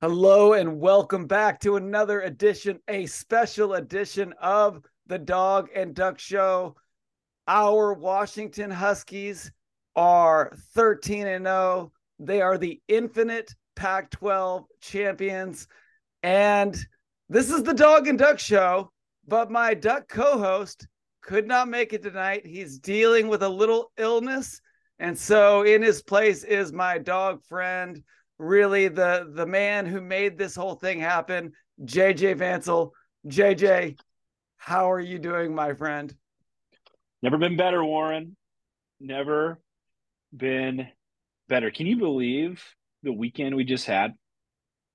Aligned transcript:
Hello 0.00 0.52
and 0.52 0.78
welcome 0.78 1.26
back 1.26 1.58
to 1.58 1.74
another 1.74 2.20
edition, 2.20 2.78
a 2.86 3.04
special 3.06 3.74
edition 3.74 4.32
of 4.40 4.80
the 5.08 5.18
Dawg 5.18 5.70
and 5.74 5.92
Duck 5.92 6.20
Show. 6.20 6.76
Our 7.48 7.94
Washington 7.94 8.70
Huskies 8.70 9.50
are 9.96 10.52
13 10.74 11.26
and 11.26 11.46
0. 11.46 11.90
They 12.20 12.40
are 12.40 12.56
the 12.56 12.80
infinite 12.86 13.52
Pac 13.74 14.10
12 14.10 14.66
champions. 14.80 15.66
And 16.22 16.78
this 17.28 17.50
is 17.50 17.64
the 17.64 17.74
Dawg 17.74 18.06
and 18.06 18.20
Duck 18.20 18.38
Show, 18.38 18.92
but 19.26 19.50
my 19.50 19.74
Duck 19.74 20.08
co 20.08 20.38
host 20.38 20.86
could 21.22 21.48
not 21.48 21.66
make 21.66 21.92
it 21.92 22.04
tonight. 22.04 22.46
He's 22.46 22.78
dealing 22.78 23.26
with 23.26 23.42
a 23.42 23.48
little 23.48 23.90
illness. 23.96 24.60
And 25.00 25.18
so 25.18 25.62
in 25.62 25.82
his 25.82 26.02
place 26.02 26.44
is 26.44 26.72
my 26.72 26.98
dog 26.98 27.42
friend 27.42 28.00
really 28.38 28.88
the 28.88 29.30
the 29.32 29.46
man 29.46 29.86
who 29.86 30.00
made 30.00 30.38
this 30.38 30.54
whole 30.54 30.74
thing 30.74 31.00
happen, 31.00 31.52
JJ 31.82 32.36
Vancil. 32.36 32.90
JJ, 33.26 33.98
how 34.56 34.90
are 34.90 35.00
you 35.00 35.18
doing, 35.18 35.54
my 35.54 35.74
friend? 35.74 36.14
Never 37.22 37.36
been 37.36 37.56
better, 37.56 37.84
Warren. 37.84 38.36
Never 39.00 39.58
been 40.34 40.88
better. 41.48 41.70
Can 41.70 41.86
you 41.86 41.96
believe 41.96 42.62
the 43.02 43.12
weekend 43.12 43.56
we 43.56 43.64
just 43.64 43.86
had? 43.86 44.14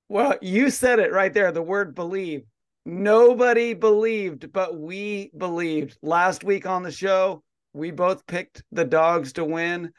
Well, 0.10 0.36
you 0.42 0.70
said 0.70 1.00
it 1.00 1.12
right 1.12 1.34
there, 1.34 1.52
the 1.52 1.62
word 1.62 1.96
believe. 1.96 2.44
Nobody 2.86 3.74
believed, 3.74 4.52
but 4.52 4.78
we 4.78 5.32
believed. 5.38 5.98
Last 6.02 6.44
week 6.44 6.66
on 6.66 6.84
the 6.84 6.92
show, 6.92 7.44
we 7.74 7.92
both 7.92 8.28
picked 8.28 8.64
the 8.72 8.86
dogs 8.86 9.34
to 9.34 9.46
win. 9.46 9.92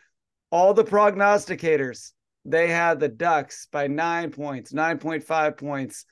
All 0.50 0.74
the 0.74 0.84
prognosticators 0.84 2.12
they 2.44 2.68
had 2.68 3.00
the 3.00 3.08
Ducks 3.08 3.68
by 3.72 3.86
nine 3.86 4.30
points, 4.30 4.72
9.5 4.72 5.56
points. 5.56 6.04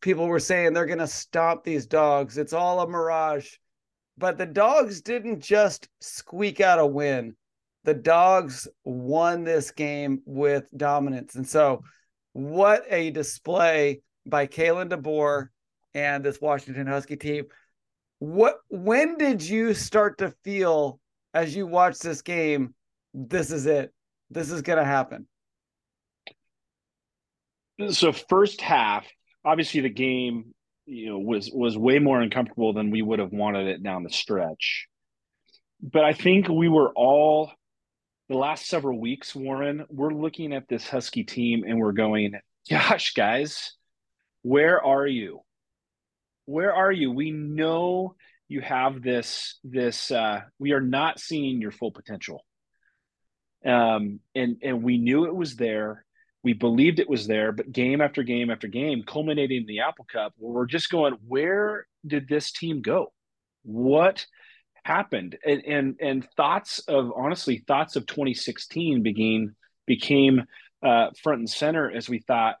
People 0.00 0.26
were 0.26 0.40
saying 0.40 0.72
they're 0.72 0.86
going 0.86 0.98
to 0.98 1.06
stomp 1.06 1.62
these 1.62 1.86
dogs. 1.86 2.36
It's 2.36 2.52
all 2.52 2.80
a 2.80 2.88
mirage. 2.88 3.48
But 4.16 4.38
the 4.38 4.46
dogs 4.46 5.00
didn't 5.00 5.40
just 5.40 5.88
squeak 6.00 6.60
out 6.60 6.80
a 6.80 6.86
win. 6.86 7.36
The 7.84 7.94
dogs 7.94 8.66
won 8.84 9.44
this 9.44 9.70
game 9.70 10.20
with 10.26 10.64
dominance. 10.76 11.36
And 11.36 11.48
so, 11.48 11.84
what 12.32 12.84
a 12.90 13.10
display 13.10 14.02
by 14.26 14.48
Kalen 14.48 14.90
DeBoer 14.90 15.48
and 15.94 16.24
this 16.24 16.40
Washington 16.40 16.88
Husky 16.88 17.16
team. 17.16 17.44
What 18.18 18.56
when 18.68 19.16
did 19.16 19.42
you 19.42 19.74
start 19.74 20.18
to 20.18 20.34
feel 20.42 20.98
as 21.32 21.54
you 21.54 21.68
watched 21.68 22.02
this 22.02 22.20
game, 22.20 22.74
this 23.14 23.52
is 23.52 23.66
it. 23.66 23.92
This 24.28 24.50
is 24.50 24.60
going 24.62 24.78
to 24.78 24.84
happen 24.84 25.28
so 27.90 28.12
first 28.12 28.60
half, 28.60 29.06
obviously 29.44 29.80
the 29.80 29.88
game, 29.88 30.54
you 30.86 31.10
know, 31.10 31.18
was 31.18 31.50
was 31.52 31.76
way 31.76 31.98
more 31.98 32.20
uncomfortable 32.20 32.72
than 32.72 32.90
we 32.90 33.02
would 33.02 33.18
have 33.18 33.32
wanted 33.32 33.66
it 33.66 33.82
down 33.82 34.02
the 34.02 34.10
stretch. 34.10 34.86
But 35.80 36.04
I 36.04 36.12
think 36.12 36.48
we 36.48 36.68
were 36.68 36.92
all 36.94 37.52
the 38.28 38.36
last 38.36 38.66
several 38.66 39.00
weeks, 39.00 39.34
Warren, 39.34 39.86
we're 39.88 40.12
looking 40.12 40.52
at 40.52 40.68
this 40.68 40.88
Husky 40.88 41.24
team 41.24 41.64
and 41.66 41.78
we're 41.78 41.92
going, 41.92 42.34
gosh, 42.70 43.14
guys, 43.14 43.72
where 44.42 44.84
are 44.84 45.06
you? 45.06 45.40
Where 46.46 46.74
are 46.74 46.92
you? 46.92 47.10
We 47.10 47.30
know 47.30 48.16
you 48.48 48.62
have 48.62 49.02
this 49.02 49.58
this 49.62 50.10
uh 50.10 50.40
we 50.58 50.72
are 50.72 50.80
not 50.80 51.20
seeing 51.20 51.60
your 51.60 51.70
full 51.70 51.92
potential. 51.92 52.44
Um 53.64 54.20
and 54.34 54.56
and 54.62 54.82
we 54.82 54.98
knew 54.98 55.26
it 55.26 55.34
was 55.34 55.56
there 55.56 56.04
we 56.44 56.52
believed 56.52 57.00
it 57.00 57.08
was 57.08 57.26
there, 57.26 57.52
but 57.52 57.72
game 57.72 58.00
after 58.00 58.22
game 58.22 58.50
after 58.50 58.68
game, 58.68 59.02
culminating 59.06 59.62
in 59.62 59.66
the 59.66 59.80
Apple 59.80 60.06
Cup, 60.10 60.34
we're 60.38 60.66
just 60.66 60.90
going, 60.90 61.14
where 61.26 61.86
did 62.06 62.28
this 62.28 62.52
team 62.52 62.80
go? 62.80 63.12
What 63.64 64.24
happened? 64.84 65.36
And 65.44 65.62
and, 65.64 65.96
and 66.00 66.28
thoughts 66.36 66.78
of 66.80 67.12
honestly, 67.16 67.64
thoughts 67.66 67.96
of 67.96 68.06
2016 68.06 69.02
began 69.02 69.56
became 69.86 70.44
uh, 70.82 71.08
front 71.22 71.40
and 71.40 71.50
center 71.50 71.90
as 71.90 72.08
we 72.08 72.20
thought. 72.20 72.56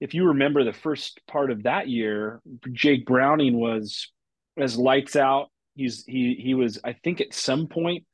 If 0.00 0.14
you 0.14 0.28
remember 0.28 0.64
the 0.64 0.72
first 0.72 1.20
part 1.26 1.50
of 1.50 1.64
that 1.64 1.88
year, 1.88 2.40
Jake 2.72 3.06
Browning 3.06 3.58
was 3.58 4.10
as 4.56 4.76
lights 4.76 5.16
out. 5.16 5.50
He's 5.74 6.04
he 6.06 6.34
he 6.34 6.54
was 6.54 6.78
I 6.84 6.92
think 6.92 7.20
at 7.20 7.34
some 7.34 7.66
point 7.66 8.04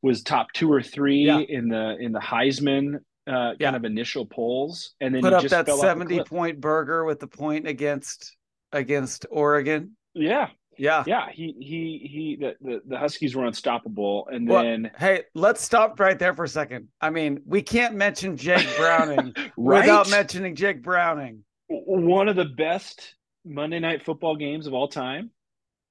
was 0.00 0.22
top 0.22 0.52
two 0.52 0.72
or 0.72 0.82
three 0.82 1.26
yeah. 1.26 1.38
in 1.38 1.68
the 1.68 1.96
in 1.98 2.12
the 2.12 2.20
Heisman 2.20 3.00
uh, 3.26 3.52
yeah. 3.58 3.66
kind 3.66 3.76
of 3.76 3.84
initial 3.84 4.26
polls, 4.26 4.94
and 5.00 5.14
then 5.14 5.22
put 5.22 5.32
up 5.32 5.44
that 5.44 5.68
seventy 5.68 6.22
point 6.24 6.60
burger 6.60 7.04
with 7.04 7.20
the 7.20 7.26
point 7.26 7.66
against 7.66 8.36
against 8.72 9.26
Oregon. 9.30 9.96
Yeah, 10.14 10.48
yeah, 10.78 11.04
yeah. 11.06 11.28
He 11.30 11.54
he 11.58 12.08
he. 12.10 12.36
The 12.40 12.56
the, 12.60 12.82
the 12.86 12.98
Huskies 12.98 13.34
were 13.34 13.46
unstoppable, 13.46 14.28
and 14.32 14.48
well, 14.48 14.62
then 14.62 14.90
hey, 14.98 15.22
let's 15.34 15.62
stop 15.62 15.98
right 16.00 16.18
there 16.18 16.34
for 16.34 16.44
a 16.44 16.48
second. 16.48 16.88
I 17.00 17.10
mean, 17.10 17.40
we 17.46 17.62
can't 17.62 17.94
mention 17.94 18.36
Jake 18.36 18.66
Browning 18.76 19.34
right? 19.56 19.80
without 19.80 20.10
mentioning 20.10 20.54
Jake 20.54 20.82
Browning. 20.82 21.44
One 21.68 22.28
of 22.28 22.36
the 22.36 22.44
best 22.44 23.14
Monday 23.44 23.78
Night 23.78 24.04
Football 24.04 24.36
games 24.36 24.66
of 24.66 24.74
all 24.74 24.88
time. 24.88 25.30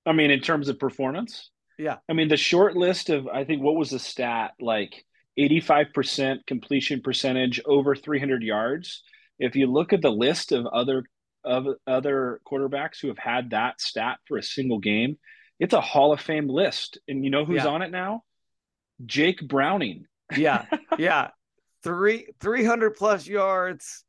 I 0.06 0.14
mean, 0.14 0.32
in 0.32 0.40
terms 0.40 0.68
of 0.68 0.80
performance. 0.80 1.50
Yeah. 1.78 1.98
I 2.10 2.14
mean, 2.14 2.28
the 2.28 2.38
short 2.38 2.76
list 2.76 3.10
of 3.10 3.28
I 3.28 3.44
think 3.44 3.62
what 3.62 3.76
was 3.76 3.90
the 3.90 4.00
stat 4.00 4.52
like 4.60 5.04
85% 5.40 6.46
completion 6.46 7.02
percentage 7.02 7.62
over 7.66 7.96
300 7.96 8.44
yards. 8.44 9.04
If 9.40 9.56
you 9.56 9.68
look 9.68 9.94
at 9.94 10.02
the 10.02 10.12
list 10.12 10.52
of 10.52 10.66
other 10.68 11.04
of 11.44 11.66
other 11.88 12.40
quarterbacks 12.46 13.02
who 13.02 13.08
have 13.08 13.18
had 13.18 13.50
that 13.50 13.82
stat 13.82 14.20
for 14.28 14.38
a 14.38 14.44
single 14.44 14.80
game, 14.80 15.18
it's 15.60 15.74
a 15.74 15.82
Hall 15.82 16.14
of 16.14 16.22
Fame 16.22 16.48
list. 16.48 17.00
And 17.08 17.24
you 17.24 17.32
know 17.32 17.46
who's 17.46 17.64
yeah. 17.64 17.68
on 17.68 17.82
it 17.82 17.92
now? 17.92 18.24
Jake 19.06 19.48
Browning. 19.48 20.06
yeah. 20.36 20.66
Yeah. 20.98 21.30
Three 21.84 22.28
300 22.40 22.92
plus 22.92 23.26
yards, 23.26 24.04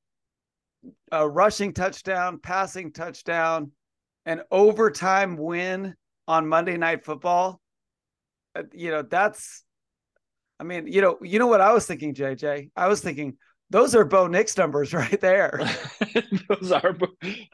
a 1.10 1.26
rushing 1.26 1.72
touchdown, 1.72 2.38
passing 2.38 2.92
touchdown, 2.92 3.72
an 4.26 4.42
overtime 4.50 5.36
win 5.36 5.94
on 6.28 6.48
Monday 6.48 6.76
Night 6.76 7.04
Football. 7.04 7.62
Uh, 8.54 8.64
you 8.74 8.90
know, 8.90 9.00
that's 9.00 9.64
I 10.62 10.64
mean, 10.64 10.86
you 10.86 11.00
know, 11.00 11.18
you 11.20 11.40
know 11.40 11.48
what 11.48 11.60
I 11.60 11.72
was 11.72 11.86
thinking, 11.86 12.14
JJ. 12.14 12.70
I 12.76 12.86
was 12.86 13.00
thinking 13.00 13.36
those 13.70 13.96
are 13.96 14.04
Bo 14.04 14.28
Nix 14.28 14.56
numbers 14.56 14.94
right 14.94 15.20
there. 15.20 15.58
those 16.48 16.70
are 16.70 16.96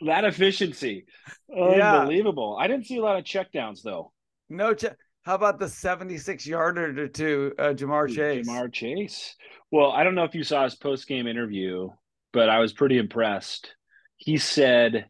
that 0.05 0.25
efficiency, 0.27 1.07
unbelievable. 1.51 2.59
Yeah. 2.59 2.65
I 2.65 2.69
didn't 2.69 2.85
see 2.85 2.99
a 2.99 3.03
lot 3.03 3.17
of 3.17 3.25
checkdowns 3.25 3.81
though. 3.83 4.13
No 4.51 4.75
check. 4.75 4.95
How 5.23 5.37
about 5.37 5.59
the 5.59 5.71
76 5.71 6.47
yarder 6.47 7.09
to 7.09 7.55
uh, 7.59 7.63
Ja'Marr 7.73 8.15
Chase? 8.15 8.47
Ja'Marr 8.47 8.71
Chase. 8.71 9.35
Well, 9.71 9.91
I 9.91 10.05
don't 10.05 10.15
know 10.15 10.25
if 10.25 10.35
you 10.35 10.45
saw 10.45 10.65
his 10.65 10.75
post 10.75 11.09
game 11.09 11.27
interview, 11.27 11.89
but 12.35 12.51
I 12.51 12.59
was 12.59 12.75
pretty 12.75 12.99
impressed. 12.99 13.75
He 14.19 14.37
said, 14.37 15.07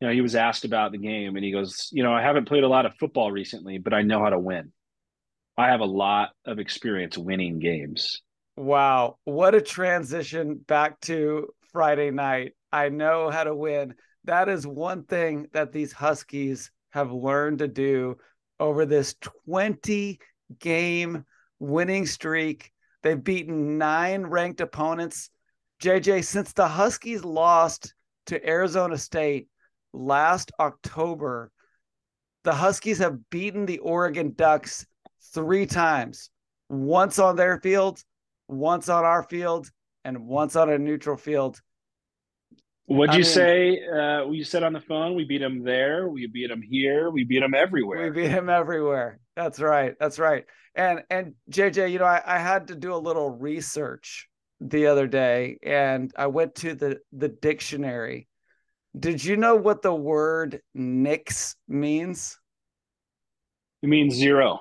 you 0.00 0.08
know, 0.08 0.12
he 0.12 0.20
was 0.20 0.34
asked 0.34 0.64
about 0.64 0.90
the 0.90 0.98
game 0.98 1.36
and 1.36 1.44
he 1.44 1.52
goes, 1.52 1.90
you 1.92 2.02
know, 2.02 2.12
I 2.12 2.22
haven't 2.22 2.48
played 2.48 2.64
a 2.64 2.68
lot 2.68 2.86
of 2.86 2.96
football 2.98 3.30
recently, 3.30 3.78
but 3.78 3.94
I 3.94 4.02
know 4.02 4.18
how 4.18 4.30
to 4.30 4.38
win. 4.38 4.72
I 5.60 5.68
have 5.68 5.80
a 5.80 5.84
lot 5.84 6.30
of 6.46 6.58
experience 6.58 7.18
winning 7.18 7.58
games. 7.58 8.22
Wow. 8.56 9.18
What 9.24 9.54
a 9.54 9.60
transition 9.60 10.54
back 10.66 10.98
to 11.02 11.48
Friday 11.70 12.10
night. 12.10 12.52
I 12.72 12.88
know 12.88 13.28
how 13.28 13.44
to 13.44 13.54
win. 13.54 13.94
That 14.24 14.48
is 14.48 14.66
one 14.66 15.04
thing 15.04 15.48
that 15.52 15.70
these 15.70 15.92
Huskies 15.92 16.70
have 16.90 17.12
learned 17.12 17.58
to 17.58 17.68
do 17.68 18.16
over 18.58 18.86
this 18.86 19.14
20 19.44 20.18
game 20.58 21.26
winning 21.58 22.06
streak. 22.06 22.72
They've 23.02 23.22
beaten 23.22 23.76
nine 23.76 24.22
ranked 24.22 24.62
opponents. 24.62 25.28
JJ, 25.82 26.24
since 26.24 26.54
the 26.54 26.68
Huskies 26.68 27.22
lost 27.22 27.92
to 28.26 28.48
Arizona 28.48 28.96
State 28.96 29.48
last 29.92 30.52
October, 30.58 31.52
the 32.44 32.54
Huskies 32.54 32.98
have 32.98 33.28
beaten 33.28 33.66
the 33.66 33.78
Oregon 33.80 34.32
Ducks 34.34 34.86
three 35.32 35.66
times 35.66 36.30
once 36.68 37.18
on 37.18 37.36
their 37.36 37.58
field, 37.60 38.02
once 38.48 38.88
on 38.88 39.04
our 39.04 39.22
field, 39.22 39.70
and 40.04 40.26
once 40.26 40.56
on 40.56 40.70
a 40.70 40.78
neutral 40.78 41.16
field. 41.16 41.60
What'd 42.86 43.14
I 43.14 43.18
you 43.18 43.24
mean, 43.24 43.32
say? 43.32 43.80
Uh, 43.86 44.28
you 44.30 44.42
said 44.42 44.62
on 44.64 44.72
the 44.72 44.80
phone, 44.80 45.14
we 45.14 45.24
beat 45.24 45.38
them 45.38 45.62
there, 45.62 46.08
we 46.08 46.26
beat 46.26 46.48
them 46.48 46.62
here, 46.62 47.10
we 47.10 47.24
beat 47.24 47.40
them 47.40 47.54
everywhere. 47.54 48.10
We 48.10 48.22
beat 48.22 48.28
them 48.28 48.48
everywhere. 48.48 49.20
That's 49.36 49.60
right. 49.60 49.94
That's 50.00 50.18
right. 50.18 50.44
And 50.74 51.02
and 51.08 51.34
JJ, 51.50 51.92
you 51.92 51.98
know, 51.98 52.04
I, 52.04 52.22
I 52.24 52.38
had 52.38 52.68
to 52.68 52.74
do 52.74 52.94
a 52.94 52.96
little 52.96 53.30
research 53.30 54.28
the 54.60 54.86
other 54.86 55.06
day, 55.06 55.58
and 55.62 56.12
I 56.16 56.26
went 56.26 56.56
to 56.56 56.74
the 56.74 56.98
the 57.12 57.28
dictionary. 57.28 58.28
Did 58.98 59.24
you 59.24 59.36
know 59.36 59.54
what 59.54 59.82
the 59.82 59.94
word 59.94 60.60
"nix" 60.74 61.54
means? 61.68 62.38
It 63.82 63.88
means 63.88 64.14
zero. 64.14 64.60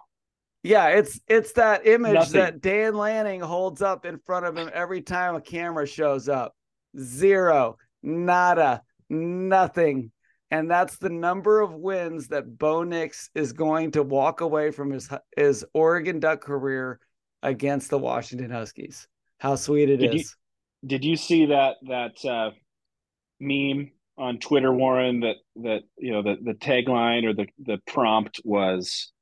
Yeah, 0.63 0.87
it's 0.89 1.19
it's 1.27 1.53
that 1.53 1.87
image 1.87 2.13
Nothing. 2.13 2.33
that 2.41 2.61
Dan 2.61 2.95
Lanning 2.95 3.39
holds 3.39 3.81
up 3.81 4.05
in 4.05 4.19
front 4.19 4.45
of 4.45 4.57
him 4.57 4.69
every 4.73 5.01
time 5.01 5.35
a 5.35 5.41
camera 5.41 5.87
shows 5.87 6.27
up. 6.27 6.53
zero, 6.97 7.77
nada, 8.03 8.81
nothing. 9.09 10.11
And 10.51 10.69
that's 10.69 10.97
the 10.97 11.09
number 11.09 11.61
of 11.61 11.75
wins 11.75 12.29
that 12.29 12.57
Bo 12.57 12.83
Nix 12.83 13.29
is 13.35 13.53
going 13.53 13.91
to 13.91 14.03
walk 14.03 14.41
away 14.41 14.71
from 14.71 14.91
his 14.91 15.09
his 15.37 15.63
Oregon 15.73 16.19
Duck 16.19 16.41
career 16.41 16.99
against 17.43 17.89
the 17.89 17.99
Washington 17.99 18.49
Huskies. 18.49 19.07
How 19.37 19.55
sweet 19.55 19.89
it 19.89 19.97
did 19.97 20.15
is! 20.15 20.35
You, 20.81 20.89
did 20.89 21.05
you 21.05 21.15
see 21.15 21.45
that 21.47 21.75
that 21.83 22.25
uh, 22.25 22.51
meme 23.39 23.91
on 24.17 24.39
Twitter, 24.39 24.73
Warren? 24.73 25.21
That 25.21 25.35
that 25.57 25.81
you 25.97 26.11
know 26.11 26.23
the 26.23 26.35
the 26.43 26.53
tagline 26.53 27.25
or 27.25 27.33
the 27.33 27.47
the 27.59 27.77
prompt 27.87 28.41
was 28.43 29.13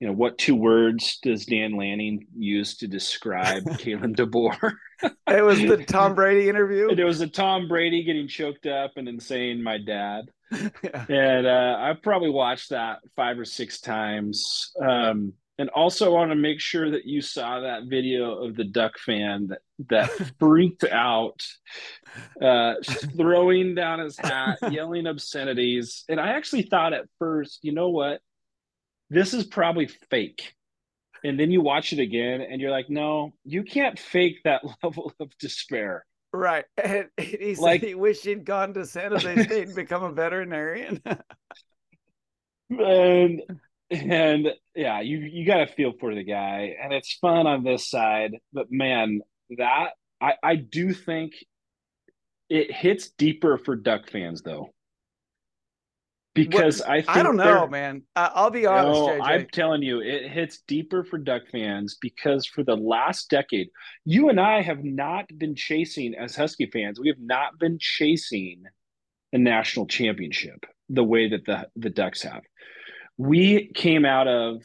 you 0.00 0.06
know, 0.06 0.12
what 0.12 0.38
two 0.38 0.54
words 0.54 1.18
does 1.22 1.46
Dan 1.46 1.76
Lanning 1.76 2.26
use 2.36 2.76
to 2.78 2.86
describe 2.86 3.64
Kalen 3.64 4.14
DeBoer? 4.14 4.72
it 5.26 5.44
was 5.44 5.60
the 5.60 5.84
Tom 5.88 6.14
Brady 6.14 6.48
interview. 6.48 6.88
It 6.88 7.04
was 7.04 7.18
the 7.18 7.26
Tom 7.26 7.68
Brady 7.68 8.04
getting 8.04 8.28
choked 8.28 8.66
up 8.66 8.92
and 8.96 9.06
then 9.06 9.20
saying 9.20 9.62
my 9.62 9.78
dad. 9.78 10.26
Yeah. 10.50 11.04
And 11.08 11.46
uh, 11.46 11.76
I've 11.78 12.02
probably 12.02 12.30
watched 12.30 12.70
that 12.70 12.98
five 13.16 13.38
or 13.38 13.44
six 13.44 13.80
times. 13.80 14.72
Um, 14.80 15.34
and 15.58 15.68
also 15.70 16.14
want 16.14 16.30
to 16.30 16.36
make 16.36 16.60
sure 16.60 16.92
that 16.92 17.04
you 17.04 17.20
saw 17.20 17.60
that 17.60 17.84
video 17.88 18.44
of 18.44 18.54
the 18.54 18.64
Duck 18.64 18.96
fan 18.98 19.48
that 19.48 19.58
that 19.88 20.08
freaked 20.38 20.84
out, 20.84 21.44
uh, 22.40 22.74
throwing 23.16 23.74
down 23.74 23.98
his 23.98 24.16
hat, 24.16 24.58
yelling 24.70 25.06
obscenities. 25.06 26.04
And 26.08 26.20
I 26.20 26.28
actually 26.28 26.62
thought 26.62 26.92
at 26.92 27.06
first, 27.18 27.58
you 27.62 27.72
know 27.72 27.90
what? 27.90 28.20
This 29.10 29.34
is 29.34 29.44
probably 29.44 29.88
fake. 30.10 30.54
And 31.24 31.38
then 31.38 31.50
you 31.50 31.60
watch 31.60 31.92
it 31.92 31.98
again 31.98 32.40
and 32.40 32.60
you're 32.60 32.70
like, 32.70 32.88
no, 32.88 33.32
you 33.44 33.64
can't 33.64 33.98
fake 33.98 34.38
that 34.44 34.62
level 34.82 35.12
of 35.20 35.36
despair. 35.38 36.04
Right. 36.32 36.64
And 36.76 37.08
he 37.16 37.54
said 37.54 37.62
like, 37.62 37.82
he 37.82 37.94
wished 37.94 38.24
he'd 38.24 38.44
gone 38.44 38.74
to 38.74 38.86
San 38.86 39.12
Jose 39.12 39.42
State 39.44 39.66
and 39.68 39.74
become 39.74 40.02
a 40.02 40.12
veterinarian. 40.12 41.02
and 42.70 43.42
and 43.90 44.48
yeah, 44.74 45.00
you 45.00 45.18
you 45.18 45.46
got 45.46 45.58
to 45.58 45.66
feel 45.66 45.92
for 45.98 46.14
the 46.14 46.22
guy, 46.22 46.76
and 46.82 46.92
it's 46.92 47.14
fun 47.14 47.46
on 47.46 47.64
this 47.64 47.88
side. 47.88 48.36
But 48.52 48.66
man, 48.70 49.22
that 49.56 49.92
I 50.20 50.34
I 50.42 50.56
do 50.56 50.92
think 50.92 51.32
it 52.50 52.70
hits 52.70 53.08
deeper 53.10 53.56
for 53.56 53.76
Duck 53.76 54.10
fans 54.10 54.42
though 54.42 54.70
because 56.44 56.80
what, 56.80 56.90
I 56.90 57.04
I 57.08 57.22
don't 57.22 57.36
know, 57.36 57.66
man. 57.66 58.02
I'll 58.16 58.50
be 58.50 58.66
honest. 58.66 59.00
No, 59.00 59.20
I'm 59.22 59.46
telling 59.52 59.82
you, 59.82 60.00
it 60.00 60.30
hits 60.30 60.62
deeper 60.66 61.04
for 61.04 61.18
Duck 61.18 61.42
fans 61.50 61.96
because 62.00 62.46
for 62.46 62.62
the 62.62 62.76
last 62.76 63.30
decade, 63.30 63.68
you 64.04 64.28
and 64.28 64.40
I 64.40 64.62
have 64.62 64.84
not 64.84 65.26
been 65.36 65.54
chasing 65.54 66.14
as 66.14 66.36
Husky 66.36 66.66
fans. 66.66 67.00
We 67.00 67.08
have 67.08 67.20
not 67.20 67.58
been 67.58 67.78
chasing 67.80 68.64
a 69.32 69.38
national 69.38 69.86
championship 69.86 70.64
the 70.88 71.04
way 71.04 71.28
that 71.28 71.44
the 71.44 71.68
the 71.76 71.90
Ducks 71.90 72.22
have. 72.22 72.42
We 73.16 73.72
came 73.74 74.04
out 74.04 74.28
of 74.28 74.62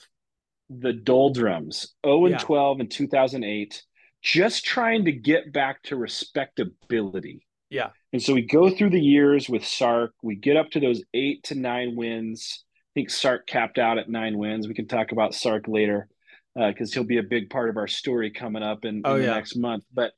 the 0.70 0.94
doldrums 0.94 1.94
0 2.06 2.26
and 2.26 2.34
yeah. 2.34 2.40
12 2.40 2.80
in 2.80 2.90
2008 2.90 3.84
just 4.22 4.64
trying 4.64 5.06
to 5.06 5.12
get 5.12 5.52
back 5.52 5.84
to 5.84 5.96
respectability 5.96 7.46
yeah. 7.74 7.90
And 8.14 8.22
so 8.22 8.34
we 8.34 8.44
go 8.44 8.70
through 8.70 8.92
the 8.92 9.02
years 9.02 9.50
with 9.50 9.66
Sark. 9.66 10.14
We 10.22 10.36
get 10.36 10.56
up 10.56 10.70
to 10.72 10.80
those 10.80 11.02
eight 11.16 11.44
to 11.46 11.56
nine 11.56 11.96
wins. 11.96 12.64
I 12.92 12.94
think 12.94 13.10
Sark 13.10 13.48
capped 13.48 13.80
out 13.80 13.98
at 13.98 14.08
nine 14.08 14.38
wins. 14.38 14.68
We 14.68 14.76
can 14.76 14.88
talk 14.88 15.12
about 15.12 15.34
Sark 15.34 15.68
later 15.68 16.08
because 16.56 16.92
uh, 16.92 16.94
he'll 16.94 17.08
be 17.08 17.18
a 17.18 17.24
big 17.24 17.50
part 17.50 17.72
of 17.72 17.78
our 17.78 17.88
story 17.88 18.30
coming 18.30 18.62
up 18.62 18.86
in, 18.86 19.02
oh, 19.04 19.16
in 19.16 19.22
the 19.22 19.28
yeah. 19.28 19.34
next 19.34 19.56
month. 19.56 19.84
But 19.92 20.12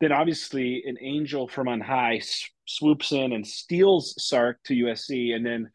then 0.00 0.12
obviously 0.12 0.82
an 0.86 0.98
angel 1.00 1.48
from 1.48 1.68
on 1.68 1.80
high 1.80 2.20
swoops 2.66 3.12
in 3.12 3.32
and 3.32 3.46
steals 3.46 4.14
Sark 4.18 4.58
to 4.64 4.74
USC, 4.74 5.34
and 5.34 5.44
then 5.44 5.70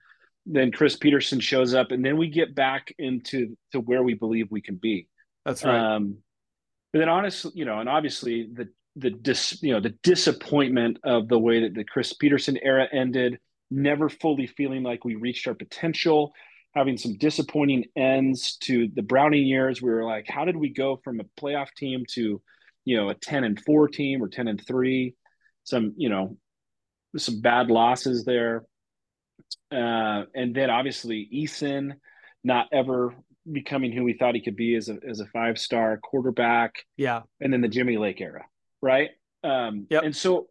then 0.45 0.71
Chris 0.71 0.95
Petersen 0.95 1.39
shows 1.39 1.73
up, 1.73 1.91
and 1.91 2.05
then 2.05 2.17
we 2.17 2.29
get 2.29 2.53
back 2.53 2.93
into 2.99 3.57
to 3.71 3.79
where 3.79 4.03
we 4.03 4.13
believe 4.13 4.47
we 4.51 4.61
can 4.61 4.75
be. 4.75 5.07
That's 5.45 5.63
right. 5.63 5.95
Um, 5.95 6.17
but 6.91 6.99
then 6.99 7.09
honestly, 7.09 7.51
you 7.55 7.65
know, 7.65 7.79
and 7.79 7.89
obviously 7.89 8.49
the 8.53 8.69
the 8.95 9.09
dis, 9.09 9.61
you 9.61 9.73
know 9.73 9.79
the 9.79 9.95
disappointment 10.03 10.99
of 11.03 11.27
the 11.27 11.39
way 11.39 11.61
that 11.61 11.73
the 11.73 11.83
Chris 11.83 12.13
Petersen 12.13 12.57
era 12.61 12.87
ended, 12.91 13.39
never 13.71 14.09
fully 14.09 14.47
feeling 14.47 14.83
like 14.83 15.03
we 15.03 15.15
reached 15.15 15.47
our 15.47 15.55
potential, 15.55 16.33
having 16.75 16.97
some 16.97 17.17
disappointing 17.17 17.85
ends 17.95 18.57
to 18.57 18.89
the 18.93 19.01
Browning 19.01 19.45
years. 19.45 19.81
We 19.81 19.89
were 19.89 20.05
like, 20.05 20.25
how 20.27 20.45
did 20.45 20.55
we 20.55 20.69
go 20.69 20.99
from 21.03 21.19
a 21.19 21.41
playoff 21.41 21.69
team 21.75 22.03
to, 22.11 22.41
you 22.85 22.97
know, 22.97 23.09
a 23.09 23.15
ten 23.15 23.43
and 23.43 23.59
four 23.59 23.87
team 23.87 24.21
or 24.21 24.27
ten 24.27 24.47
and 24.47 24.61
three? 24.65 25.15
Some 25.63 25.93
you 25.97 26.09
know, 26.09 26.37
some 27.17 27.41
bad 27.41 27.71
losses 27.71 28.25
there, 28.25 28.63
uh, 29.71 30.23
and 30.35 30.53
then 30.53 30.69
obviously 30.69 31.27
Eason 31.33 31.93
not 32.43 32.67
ever 32.71 33.15
becoming 33.51 33.91
who 33.91 34.03
we 34.03 34.13
thought 34.13 34.35
he 34.35 34.41
could 34.41 34.55
be 34.55 34.75
as 34.75 34.87
a 34.87 34.97
as 35.09 35.19
a 35.19 35.25
five 35.27 35.57
star 35.57 35.97
quarterback. 35.97 36.75
Yeah, 36.95 37.21
and 37.41 37.51
then 37.51 37.61
the 37.61 37.67
Jimmy 37.67 37.97
Lake 37.97 38.21
era 38.21 38.45
right? 38.83 39.11
Um, 39.43 39.87
yep. 39.89 40.03
And 40.03 40.15
so 40.15 40.47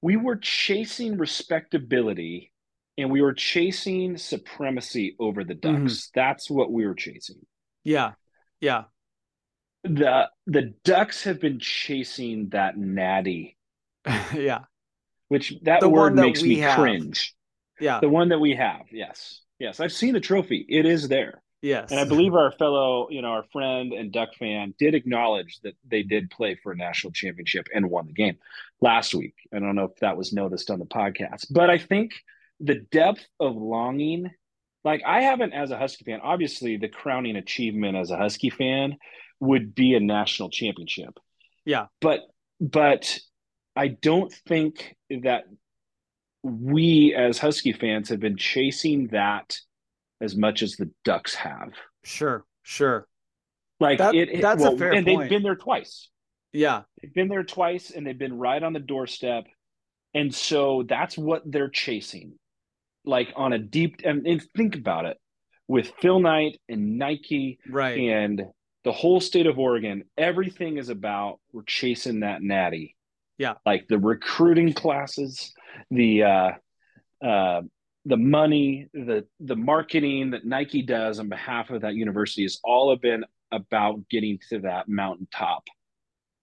we 0.00 0.16
were 0.16 0.36
chasing 0.36 1.18
respectability 1.18 2.52
and 2.96 3.10
we 3.10 3.20
were 3.20 3.34
chasing 3.34 4.16
supremacy 4.16 5.16
over 5.18 5.42
the 5.44 5.54
Ducks. 5.54 5.76
Mm-hmm. 5.76 6.10
That's 6.14 6.48
what 6.48 6.72
we 6.72 6.86
were 6.86 6.94
chasing. 6.94 7.44
Yeah. 7.84 8.12
Yeah. 8.60 8.84
The 9.82 10.28
the 10.46 10.74
Ducks 10.84 11.24
have 11.24 11.40
been 11.40 11.58
chasing 11.58 12.50
that 12.50 12.78
natty. 12.78 13.56
yeah. 14.34 14.60
Which 15.28 15.54
that 15.62 15.80
the 15.80 15.88
word 15.88 16.16
that 16.16 16.22
makes 16.22 16.42
me 16.42 16.58
have. 16.58 16.78
cringe. 16.78 17.34
Yeah. 17.80 18.00
The 18.00 18.08
one 18.08 18.28
that 18.28 18.38
we 18.38 18.54
have. 18.54 18.82
Yes. 18.92 19.40
Yes. 19.58 19.80
I've 19.80 19.92
seen 19.92 20.12
the 20.12 20.20
trophy. 20.20 20.64
It 20.68 20.86
is 20.86 21.08
there. 21.08 21.42
Yes. 21.62 21.90
And 21.90 22.00
I 22.00 22.04
believe 22.04 22.34
our 22.34 22.52
fellow, 22.52 23.08
you 23.10 23.20
know, 23.20 23.28
our 23.28 23.44
friend 23.52 23.92
and 23.92 24.12
Duck 24.12 24.30
fan 24.38 24.74
did 24.78 24.94
acknowledge 24.94 25.60
that 25.62 25.74
they 25.86 26.02
did 26.02 26.30
play 26.30 26.58
for 26.62 26.72
a 26.72 26.76
national 26.76 27.12
championship 27.12 27.66
and 27.74 27.90
won 27.90 28.06
the 28.06 28.14
game 28.14 28.38
last 28.80 29.14
week. 29.14 29.34
I 29.54 29.58
don't 29.58 29.76
know 29.76 29.84
if 29.84 29.96
that 30.00 30.16
was 30.16 30.32
noticed 30.32 30.70
on 30.70 30.78
the 30.78 30.86
podcast, 30.86 31.46
but 31.50 31.68
I 31.68 31.76
think 31.76 32.12
the 32.60 32.76
depth 32.76 33.26
of 33.38 33.56
longing, 33.56 34.30
like 34.84 35.02
I 35.06 35.22
haven't 35.22 35.52
as 35.52 35.70
a 35.70 35.78
Husky 35.78 36.04
fan, 36.04 36.20
obviously 36.22 36.78
the 36.78 36.88
crowning 36.88 37.36
achievement 37.36 37.96
as 37.96 38.10
a 38.10 38.16
Husky 38.16 38.50
fan 38.50 38.96
would 39.38 39.74
be 39.74 39.94
a 39.94 40.00
national 40.00 40.48
championship. 40.48 41.18
Yeah. 41.66 41.86
But, 42.00 42.20
but 42.58 43.18
I 43.76 43.88
don't 43.88 44.32
think 44.32 44.96
that 45.22 45.44
we 46.42 47.14
as 47.14 47.38
Husky 47.38 47.74
fans 47.74 48.08
have 48.08 48.20
been 48.20 48.38
chasing 48.38 49.08
that 49.08 49.58
as 50.20 50.36
much 50.36 50.62
as 50.62 50.76
the 50.76 50.90
Ducks 51.04 51.34
have. 51.34 51.72
Sure, 52.04 52.44
sure. 52.62 53.06
Like 53.80 53.98
that, 53.98 54.14
it, 54.14 54.42
that's 54.42 54.62
well, 54.62 54.74
a 54.74 54.78
fair 54.78 54.92
and 54.92 55.06
point. 55.06 55.20
they've 55.20 55.30
been 55.30 55.42
there 55.42 55.56
twice. 55.56 56.08
Yeah, 56.52 56.82
they've 57.00 57.12
been 57.12 57.28
there 57.28 57.44
twice, 57.44 57.90
and 57.90 58.06
they've 58.06 58.18
been 58.18 58.36
right 58.36 58.62
on 58.62 58.72
the 58.72 58.80
doorstep, 58.80 59.44
and 60.14 60.34
so 60.34 60.84
that's 60.86 61.16
what 61.16 61.42
they're 61.46 61.70
chasing. 61.70 62.34
Like 63.04 63.32
on 63.36 63.54
a 63.54 63.58
deep 63.58 64.02
and, 64.04 64.26
and 64.26 64.42
think 64.54 64.76
about 64.76 65.06
it 65.06 65.16
with 65.66 65.92
Phil 66.00 66.20
Knight 66.20 66.60
and 66.68 66.98
Nike, 66.98 67.58
right, 67.68 67.98
and 67.98 68.42
the 68.84 68.92
whole 68.92 69.20
state 69.20 69.46
of 69.46 69.58
Oregon. 69.58 70.04
Everything 70.18 70.76
is 70.76 70.90
about 70.90 71.40
we're 71.52 71.62
chasing 71.62 72.20
that 72.20 72.42
natty. 72.42 72.96
Yeah, 73.38 73.54
like 73.64 73.86
the 73.88 73.98
recruiting 73.98 74.74
classes, 74.74 75.54
the 75.90 76.24
uh, 76.24 76.50
uh, 77.24 77.62
the 78.04 78.16
money, 78.16 78.88
the 78.94 79.26
the 79.40 79.56
marketing 79.56 80.30
that 80.30 80.44
Nike 80.44 80.82
does 80.82 81.18
on 81.18 81.28
behalf 81.28 81.70
of 81.70 81.82
that 81.82 81.94
university 81.94 82.42
has 82.42 82.58
all 82.64 82.90
have 82.90 83.00
been 83.00 83.24
about 83.52 84.08
getting 84.08 84.38
to 84.48 84.60
that 84.60 84.88
mountaintop. 84.88 85.64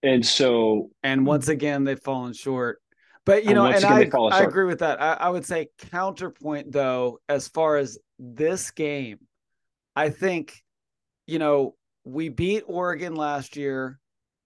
And 0.02 0.24
so 0.24 0.90
and 1.02 1.26
once 1.26 1.48
again 1.48 1.84
they've 1.84 1.98
fallen 1.98 2.32
short. 2.32 2.80
But 3.24 3.44
you 3.44 3.54
know, 3.54 3.66
and 3.66 3.84
I, 3.84 4.08
I 4.30 4.42
agree 4.42 4.64
with 4.64 4.78
that. 4.78 5.02
I, 5.02 5.14
I 5.14 5.28
would 5.28 5.44
say 5.44 5.68
counterpoint 5.90 6.72
though, 6.72 7.18
as 7.28 7.48
far 7.48 7.76
as 7.76 7.98
this 8.18 8.70
game, 8.70 9.18
I 9.94 10.10
think, 10.10 10.62
you 11.26 11.38
know, 11.38 11.74
we 12.04 12.30
beat 12.30 12.64
Oregon 12.66 13.16
last 13.16 13.56
year 13.56 13.98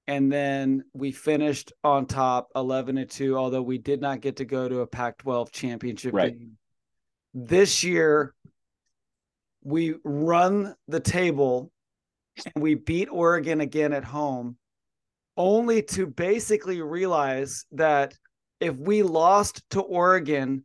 and 0.09 0.33
then 0.33 0.83
we 0.95 1.13
finished 1.13 1.73
on 1.85 2.07
top 2.07 2.49
11 2.57 2.97
to 2.97 3.07
2 3.07 3.37
although 3.37 3.63
we 3.63 3.79
did 3.79 4.01
not 4.01 4.21
get 4.21 4.37
to 4.37 4.45
go 4.45 4.69
to 4.69 4.81
a 4.81 4.87
pac 4.87 5.19
12 5.19 5.53
championship 5.53 6.13
right. 6.13 6.37
game 6.37 6.59
this 7.35 7.83
year, 7.85 8.35
we 9.63 9.95
run 10.05 10.75
the 10.89 11.01
table 11.01 11.71
and 12.55 12.63
we 12.63 12.75
beat 12.75 13.09
Oregon 13.11 13.61
again 13.61 13.93
at 13.93 14.05
home, 14.05 14.57
only 15.37 15.83
to 15.83 16.07
basically 16.07 16.83
realize 16.83 17.65
that 17.73 18.15
if 18.61 18.77
we 18.77 19.03
lost 19.03 19.63
to 19.71 19.81
Oregon 19.81 20.65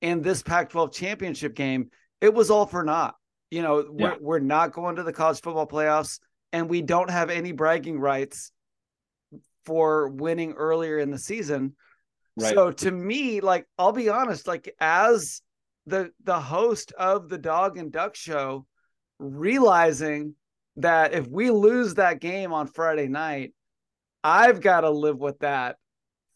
in 0.00 0.22
this 0.22 0.42
Pac 0.42 0.70
12 0.70 0.92
championship 0.92 1.54
game, 1.54 1.90
it 2.20 2.32
was 2.32 2.50
all 2.50 2.66
for 2.66 2.82
naught. 2.82 3.14
You 3.50 3.62
know, 3.62 3.78
yeah. 3.78 3.84
we're, 3.90 4.16
we're 4.20 4.38
not 4.38 4.72
going 4.72 4.96
to 4.96 5.02
the 5.02 5.12
college 5.12 5.40
football 5.40 5.66
playoffs 5.66 6.18
and 6.52 6.68
we 6.68 6.82
don't 6.82 7.10
have 7.10 7.30
any 7.30 7.52
bragging 7.52 7.98
rights 7.98 8.52
for 9.64 10.08
winning 10.08 10.52
earlier 10.52 10.98
in 10.98 11.10
the 11.10 11.18
season. 11.18 11.74
Right. 12.36 12.54
So 12.54 12.70
to 12.70 12.90
me, 12.90 13.40
like 13.40 13.66
I'll 13.78 13.92
be 13.92 14.08
honest, 14.08 14.46
like 14.46 14.74
as 14.80 15.42
the 15.86 16.12
the 16.22 16.40
host 16.40 16.92
of 16.92 17.28
the 17.28 17.38
Dawg 17.38 17.76
and 17.76 17.90
Duck 17.92 18.14
show, 18.14 18.66
realizing 19.18 20.34
that 20.76 21.12
if 21.12 21.26
we 21.28 21.50
lose 21.50 21.94
that 21.94 22.20
game 22.20 22.52
on 22.52 22.66
Friday 22.66 23.08
night, 23.08 23.52
I've 24.24 24.60
got 24.60 24.82
to 24.82 24.90
live 24.90 25.18
with 25.18 25.38
that 25.40 25.76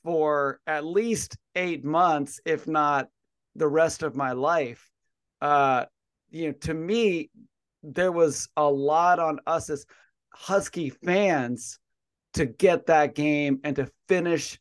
for 0.05 0.61
at 0.67 0.85
least 0.85 1.37
eight 1.55 1.85
months, 1.85 2.41
if 2.45 2.67
not 2.67 3.09
the 3.55 3.69
rest 3.69 4.03
of 4.03 4.15
my 4.15 4.33
life. 4.33 4.91
Uh, 5.41 5.87
you 6.31 6.49
know, 6.49 6.53
to 6.53 6.75
me, 6.75 7.31
there 7.83 8.13
was 8.13 8.49
a 8.57 8.69
lot 8.69 9.19
on 9.19 9.41
us 9.47 9.71
as 9.71 9.87
Husky 10.33 10.91
fans 10.91 11.79
to 12.35 12.47
get 12.47 12.87
that 12.87 13.15
game 13.15 13.61
and 13.65 13.77
to 13.77 13.89
finish 14.09 14.59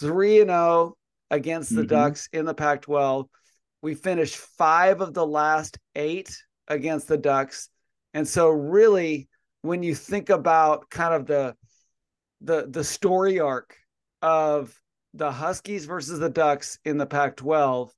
3 0.00 0.40
and 0.40 0.50
0 0.50 0.96
against 1.30 1.74
the 1.74 1.82
mm-hmm. 1.82 1.88
Ducks 1.88 2.28
in 2.32 2.44
the 2.44 2.54
Pac 2.54 2.82
12. 2.82 3.26
We 3.86 3.94
finished 3.94 4.34
five 4.34 5.00
of 5.00 5.14
the 5.14 5.24
last 5.24 5.78
eight 5.94 6.36
against 6.66 7.06
the 7.06 7.16
Ducks. 7.16 7.68
And 8.14 8.26
so, 8.26 8.48
really, 8.48 9.28
when 9.62 9.84
you 9.84 9.94
think 9.94 10.28
about 10.28 10.90
kind 10.90 11.14
of 11.14 11.26
the 11.26 11.54
the 12.40 12.66
the 12.68 12.82
story 12.82 13.38
arc 13.38 13.76
of 14.22 14.76
the 15.14 15.30
Huskies 15.30 15.84
versus 15.84 16.18
the 16.18 16.28
Ducks 16.28 16.80
in 16.84 16.98
the 16.98 17.06
Pac-12, 17.06 17.90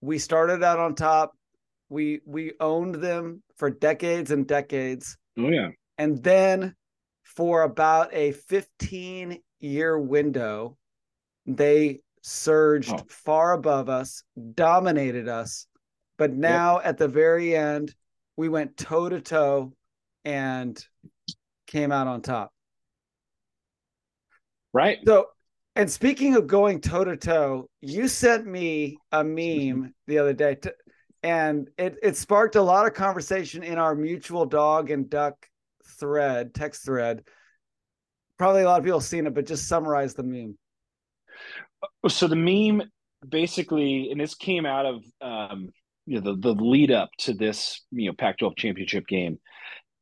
we 0.00 0.20
started 0.20 0.62
out 0.62 0.78
on 0.78 0.94
top. 0.94 1.32
We 1.88 2.20
we 2.24 2.52
owned 2.60 2.94
them 2.94 3.42
for 3.56 3.70
decades 3.70 4.30
and 4.30 4.46
decades. 4.46 5.18
Oh 5.36 5.48
yeah. 5.48 5.70
And 5.98 6.22
then 6.22 6.76
for 7.24 7.64
about 7.64 8.14
a 8.14 8.30
15 8.30 9.40
year 9.58 9.98
window, 9.98 10.78
they 11.44 12.02
surged 12.28 12.92
oh. 12.92 13.04
far 13.08 13.52
above 13.52 13.88
us, 13.88 14.22
dominated 14.54 15.28
us. 15.28 15.66
But 16.16 16.32
now 16.32 16.76
yep. 16.78 16.86
at 16.86 16.98
the 16.98 17.08
very 17.08 17.56
end, 17.56 17.94
we 18.36 18.48
went 18.48 18.76
toe 18.76 19.08
to 19.08 19.20
toe 19.20 19.72
and 20.24 20.84
came 21.66 21.92
out 21.92 22.06
on 22.06 22.22
top. 22.22 22.52
Right. 24.72 24.98
So, 25.06 25.28
and 25.76 25.90
speaking 25.90 26.36
of 26.36 26.46
going 26.46 26.80
toe 26.80 27.04
to 27.04 27.16
toe, 27.16 27.68
you 27.80 28.08
sent 28.08 28.46
me 28.46 28.98
a 29.12 29.24
meme 29.24 29.94
the 30.06 30.18
other 30.18 30.34
day, 30.34 30.56
to, 30.56 30.74
and 31.22 31.68
it 31.78 31.96
it 32.02 32.16
sparked 32.16 32.56
a 32.56 32.62
lot 32.62 32.86
of 32.86 32.94
conversation 32.94 33.62
in 33.62 33.78
our 33.78 33.94
mutual 33.94 34.44
dog 34.44 34.90
and 34.90 35.08
duck 35.08 35.34
thread, 35.98 36.54
text 36.54 36.84
thread. 36.84 37.22
Probably 38.38 38.62
a 38.62 38.66
lot 38.66 38.78
of 38.78 38.84
people 38.84 39.00
have 39.00 39.06
seen 39.06 39.26
it, 39.26 39.34
but 39.34 39.46
just 39.46 39.66
summarize 39.66 40.14
the 40.14 40.22
meme. 40.22 40.56
So 42.08 42.28
the 42.28 42.36
meme 42.36 42.82
basically, 43.26 44.10
and 44.10 44.20
this 44.20 44.34
came 44.34 44.66
out 44.66 44.86
of 44.86 45.04
um, 45.20 45.70
you 46.06 46.20
know 46.20 46.32
the, 46.32 46.54
the 46.54 46.62
lead 46.62 46.90
up 46.90 47.10
to 47.18 47.34
this 47.34 47.82
you 47.90 48.06
know 48.06 48.14
Pac-12 48.14 48.56
championship 48.56 49.06
game, 49.06 49.38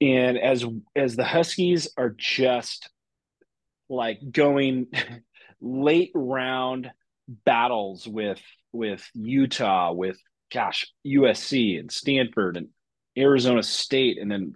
and 0.01 0.39
as 0.39 0.65
as 0.95 1.17
the 1.17 1.25
Huskies 1.25 1.89
are 1.97 2.15
just 2.17 2.91
like 3.89 4.19
going 4.31 4.89
late 5.61 6.13
round 6.15 6.91
battles 7.45 8.07
with 8.07 8.41
with 8.73 9.09
Utah, 9.15 9.93
with 9.93 10.19
gosh 10.53 10.87
USC 11.07 11.79
and 11.79 11.91
Stanford 11.91 12.57
and 12.57 12.69
Arizona 13.17 13.63
State, 13.63 14.19
and 14.21 14.31
then 14.31 14.55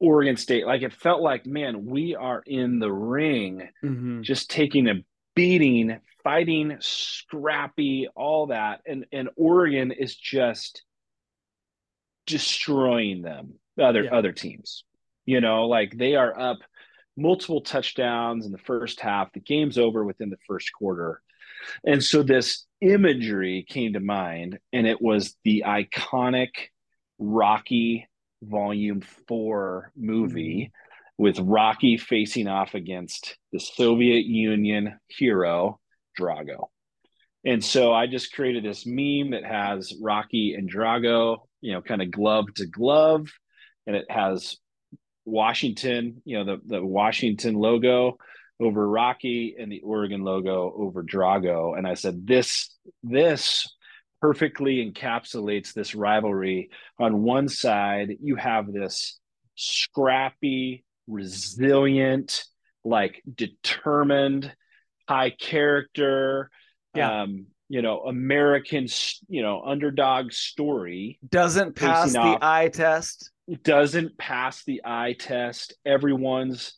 Oregon 0.00 0.36
State. 0.36 0.66
Like 0.66 0.82
it 0.82 0.92
felt 0.92 1.22
like, 1.22 1.46
man, 1.46 1.84
we 1.84 2.14
are 2.14 2.42
in 2.46 2.78
the 2.78 2.92
ring, 2.92 3.68
mm-hmm. 3.84 4.22
just 4.22 4.50
taking 4.50 4.88
a 4.88 4.94
beating, 5.34 5.98
fighting, 6.22 6.76
scrappy, 6.80 8.08
all 8.14 8.48
that. 8.48 8.80
And 8.86 9.06
and 9.12 9.28
Oregon 9.36 9.92
is 9.92 10.14
just 10.14 10.82
destroying 12.26 13.22
them, 13.22 13.54
other 13.80 14.04
yeah. 14.04 14.14
other 14.14 14.32
teams. 14.32 14.84
You 15.26 15.40
know, 15.40 15.66
like 15.66 15.96
they 15.96 16.16
are 16.16 16.38
up 16.38 16.58
multiple 17.16 17.60
touchdowns 17.60 18.46
in 18.46 18.52
the 18.52 18.58
first 18.58 19.00
half. 19.00 19.32
The 19.32 19.40
game's 19.40 19.78
over 19.78 20.04
within 20.04 20.30
the 20.30 20.38
first 20.46 20.70
quarter. 20.72 21.20
And 21.84 22.02
so 22.02 22.22
this 22.22 22.66
imagery 22.80 23.64
came 23.68 23.94
to 23.94 24.00
mind, 24.00 24.58
and 24.72 24.86
it 24.86 25.00
was 25.00 25.36
the 25.44 25.64
iconic 25.66 26.50
Rocky 27.18 28.06
Volume 28.42 29.00
4 29.28 29.92
movie 29.96 30.70
mm-hmm. 30.72 30.93
With 31.18 31.38
Rocky 31.38 31.96
facing 31.96 32.48
off 32.48 32.74
against 32.74 33.36
the 33.52 33.60
Soviet 33.60 34.24
Union 34.24 34.98
hero, 35.08 35.78
Drago. 36.18 36.68
And 37.44 37.62
so 37.62 37.92
I 37.92 38.06
just 38.06 38.32
created 38.32 38.64
this 38.64 38.86
meme 38.86 39.32
that 39.32 39.44
has 39.44 39.92
Rocky 40.00 40.54
and 40.54 40.70
Drago, 40.70 41.38
you 41.60 41.72
know, 41.72 41.82
kind 41.82 42.02
of 42.02 42.10
glove 42.10 42.46
to 42.56 42.66
glove. 42.66 43.28
And 43.86 43.94
it 43.94 44.10
has 44.10 44.56
Washington, 45.26 46.22
you 46.24 46.38
know, 46.38 46.56
the, 46.56 46.62
the 46.78 46.84
Washington 46.84 47.54
logo 47.54 48.16
over 48.60 48.88
Rocky 48.88 49.56
and 49.58 49.70
the 49.70 49.82
Oregon 49.82 50.22
logo 50.22 50.72
over 50.76 51.02
Drago. 51.02 51.76
And 51.76 51.86
I 51.86 51.94
said, 51.94 52.26
this, 52.26 52.74
this 53.02 53.68
perfectly 54.20 54.90
encapsulates 54.90 55.74
this 55.74 55.94
rivalry. 55.94 56.70
On 56.98 57.22
one 57.22 57.48
side, 57.48 58.16
you 58.22 58.36
have 58.36 58.72
this 58.72 59.18
scrappy, 59.54 60.84
resilient, 61.06 62.44
like 62.84 63.22
determined, 63.32 64.52
high 65.08 65.30
character, 65.30 66.50
yeah. 66.94 67.22
um, 67.22 67.46
you 67.68 67.82
know, 67.82 68.00
American, 68.00 68.86
you 69.28 69.42
know, 69.42 69.62
underdog 69.62 70.32
story. 70.32 71.18
Doesn't 71.28 71.76
pass 71.76 72.12
the 72.12 72.18
off, 72.18 72.38
eye 72.42 72.68
test. 72.68 73.30
Doesn't 73.62 74.16
pass 74.18 74.64
the 74.64 74.82
eye 74.84 75.16
test. 75.18 75.74
Everyone's 75.84 76.74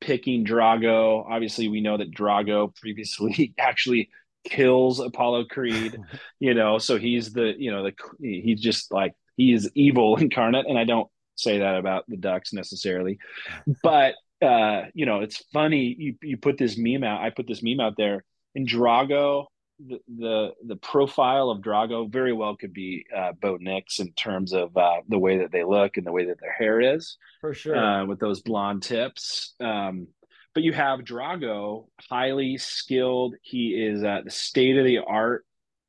picking 0.00 0.44
Drago. 0.44 1.24
Obviously, 1.28 1.68
we 1.68 1.80
know 1.80 1.96
that 1.96 2.14
Drago 2.14 2.74
previously 2.74 3.54
actually 3.58 4.10
kills 4.44 5.00
Apollo 5.00 5.46
Creed, 5.46 5.98
you 6.40 6.54
know, 6.54 6.78
so 6.78 6.98
he's 6.98 7.32
the, 7.32 7.54
you 7.58 7.70
know, 7.70 7.84
the 7.84 7.94
he's 8.20 8.60
just 8.60 8.92
like 8.92 9.14
he 9.36 9.52
is 9.52 9.70
evil 9.74 10.16
incarnate 10.20 10.66
and 10.68 10.78
I 10.78 10.84
don't 10.84 11.08
say 11.36 11.58
that 11.58 11.76
about 11.76 12.04
the 12.08 12.16
Ducks 12.16 12.52
necessarily. 12.52 13.18
But 13.82 14.14
uh, 14.42 14.86
you 14.94 15.06
know, 15.06 15.20
it's 15.20 15.42
funny 15.52 15.94
you 15.98 16.14
you 16.22 16.36
put 16.36 16.58
this 16.58 16.76
meme 16.76 17.04
out, 17.04 17.22
I 17.22 17.30
put 17.30 17.46
this 17.46 17.62
meme 17.62 17.80
out 17.80 17.94
there 17.96 18.24
and 18.54 18.68
Drago 18.68 19.46
the, 19.80 19.98
the 20.16 20.54
the 20.66 20.76
profile 20.76 21.50
of 21.50 21.60
Drago 21.60 22.10
very 22.10 22.32
well 22.32 22.56
could 22.56 22.72
be 22.72 23.06
uh, 23.14 23.32
Bo 23.32 23.58
Nix 23.60 23.98
in 23.98 24.12
terms 24.12 24.52
of 24.52 24.76
uh, 24.76 25.00
the 25.08 25.18
way 25.18 25.38
that 25.38 25.52
they 25.52 25.64
look 25.64 25.96
and 25.96 26.06
the 26.06 26.12
way 26.12 26.26
that 26.26 26.40
their 26.40 26.52
hair 26.52 26.80
is, 26.80 27.16
for 27.40 27.54
sure, 27.54 27.76
uh, 27.76 28.06
with 28.06 28.20
those 28.20 28.40
blonde 28.40 28.82
tips. 28.82 29.54
Um, 29.60 30.08
but 30.54 30.62
you 30.62 30.72
have 30.72 31.00
Drago, 31.00 31.88
highly 32.08 32.58
skilled. 32.58 33.34
He 33.42 33.70
is 33.70 34.04
uh, 34.04 34.20
the 34.24 34.30
state 34.30 34.76
of 34.76 34.84
the 34.84 34.98
art 34.98 35.44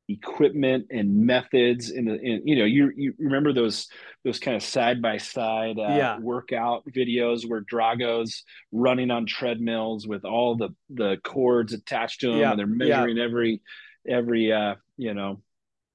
equipment 0.07 0.87
and 0.91 1.25
methods. 1.25 1.89
In 1.89 2.05
the, 2.05 2.19
in, 2.19 2.47
you 2.47 2.55
know, 2.55 2.65
you 2.65 2.91
you 2.95 3.13
remember 3.19 3.53
those 3.53 3.87
those 4.23 4.39
kind 4.39 4.55
of 4.55 4.63
side 4.63 5.01
by 5.01 5.17
side 5.17 5.77
workout 6.21 6.83
videos 6.89 7.47
where 7.47 7.61
Drago's 7.61 8.43
running 8.71 9.11
on 9.11 9.25
treadmills 9.25 10.07
with 10.07 10.25
all 10.25 10.55
the 10.55 10.69
the 10.89 11.17
cords 11.23 11.73
attached 11.73 12.21
to 12.21 12.31
him, 12.31 12.39
yeah. 12.39 12.51
and 12.51 12.59
they're 12.59 12.67
measuring 12.67 13.17
yeah. 13.17 13.23
every 13.23 13.61
every 14.07 14.51
uh, 14.51 14.75
you 14.97 15.13
know 15.13 15.41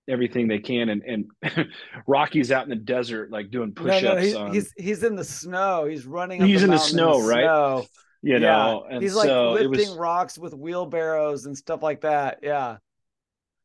everything 0.09 0.49
they 0.49 0.59
can 0.59 0.89
and 0.89 1.03
and 1.05 1.69
Rocky's 2.07 2.51
out 2.51 2.65
in 2.65 2.71
the 2.71 2.77
desert 2.77 3.31
like 3.31 3.51
doing 3.51 3.73
push-ups 3.73 4.03
no, 4.03 4.15
no, 4.15 4.21
he's, 4.21 4.35
on... 4.35 4.53
he's 4.53 4.73
he's 4.77 5.03
in 5.05 5.15
the 5.15 5.25
snow 5.25 5.87
he's 5.87 6.05
running 6.05 6.45
he's 6.45 6.61
the 6.61 6.65
in 6.65 6.71
the 6.71 6.79
snow 6.79 7.19
in 7.19 7.23
the 7.23 7.29
right 7.29 7.45
snow 7.45 7.87
you 8.23 8.39
know 8.41 8.87
yeah. 8.91 8.99
he's 8.99 9.15
like 9.15 9.27
so 9.27 9.53
lifting 9.53 9.89
was, 9.91 9.97
rocks 9.97 10.37
with 10.37 10.53
wheelbarrows 10.53 11.47
and 11.47 11.57
stuff 11.57 11.83
like 11.83 12.01
that 12.01 12.41
yeah 12.43 12.79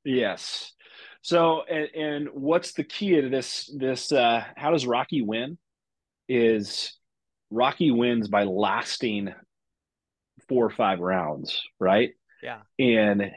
yes 0.05 0.71
so 1.21 1.63
and, 1.63 1.89
and 1.95 2.29
what's 2.33 2.73
the 2.73 2.83
key 2.83 3.19
to 3.19 3.29
this 3.29 3.71
this 3.77 4.11
uh 4.11 4.43
how 4.55 4.71
does 4.71 4.85
rocky 4.85 5.21
win 5.21 5.57
is 6.29 6.93
rocky 7.51 7.91
wins 7.91 8.27
by 8.27 8.43
lasting 8.43 9.33
four 10.47 10.65
or 10.65 10.69
five 10.69 10.99
rounds 10.99 11.61
right 11.79 12.11
yeah 12.43 12.59
and 12.79 13.31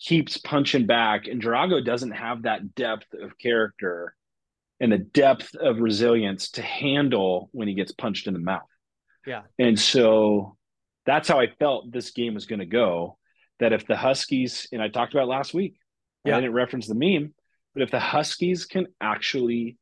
keeps 0.00 0.38
punching 0.38 0.86
back 0.86 1.26
and 1.26 1.42
Drago 1.42 1.84
doesn't 1.84 2.12
have 2.12 2.42
that 2.42 2.74
depth 2.74 3.12
of 3.14 3.36
character 3.38 4.14
and 4.80 4.90
the 4.90 4.98
depth 4.98 5.54
of 5.54 5.78
resilience 5.78 6.50
to 6.52 6.62
handle 6.62 7.50
when 7.52 7.68
he 7.68 7.74
gets 7.74 7.92
punched 7.92 8.26
in 8.26 8.32
the 8.32 8.40
mouth 8.40 8.62
yeah. 9.26 9.42
And 9.58 9.78
so 9.78 10.56
that's 11.06 11.28
how 11.28 11.40
I 11.40 11.48
felt 11.58 11.92
this 11.92 12.10
game 12.10 12.34
was 12.34 12.46
going 12.46 12.60
to 12.60 12.66
go. 12.66 13.16
That 13.58 13.72
if 13.72 13.86
the 13.86 13.96
Huskies, 13.96 14.66
and 14.72 14.80
I 14.80 14.88
talked 14.88 15.12
about 15.12 15.28
last 15.28 15.52
week, 15.52 15.76
yeah. 16.24 16.36
I 16.36 16.40
didn't 16.40 16.54
reference 16.54 16.86
the 16.86 16.94
meme, 16.94 17.34
but 17.74 17.82
if 17.82 17.90
the 17.90 18.00
Huskies 18.00 18.66
can 18.66 18.86
actually 19.00 19.76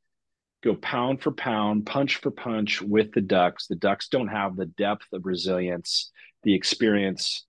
go 0.63 0.75
pound 0.75 1.23
for 1.23 1.31
pound, 1.31 1.87
punch 1.87 2.17
for 2.17 2.31
punch 2.31 2.83
with 2.83 3.13
the 3.13 3.21
Ducks, 3.21 3.67
the 3.67 3.77
Ducks 3.77 4.09
don't 4.09 4.29
have 4.29 4.57
the 4.57 4.67
depth 4.67 5.07
of 5.13 5.27
resilience, 5.27 6.11
the 6.43 6.55
experience 6.55 7.47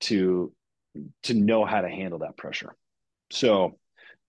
to 0.00 0.52
to 1.22 1.34
know 1.34 1.64
how 1.64 1.80
to 1.80 1.88
handle 1.88 2.18
that 2.18 2.36
pressure. 2.36 2.74
So 3.30 3.78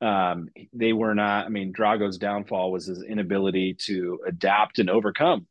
um, 0.01 0.49
they 0.73 0.93
were 0.93 1.13
not. 1.13 1.45
I 1.45 1.49
mean, 1.49 1.71
Drago's 1.71 2.17
downfall 2.17 2.71
was 2.71 2.85
his 2.85 3.03
inability 3.03 3.75
to 3.85 4.19
adapt 4.27 4.79
and 4.79 4.89
overcome 4.89 5.47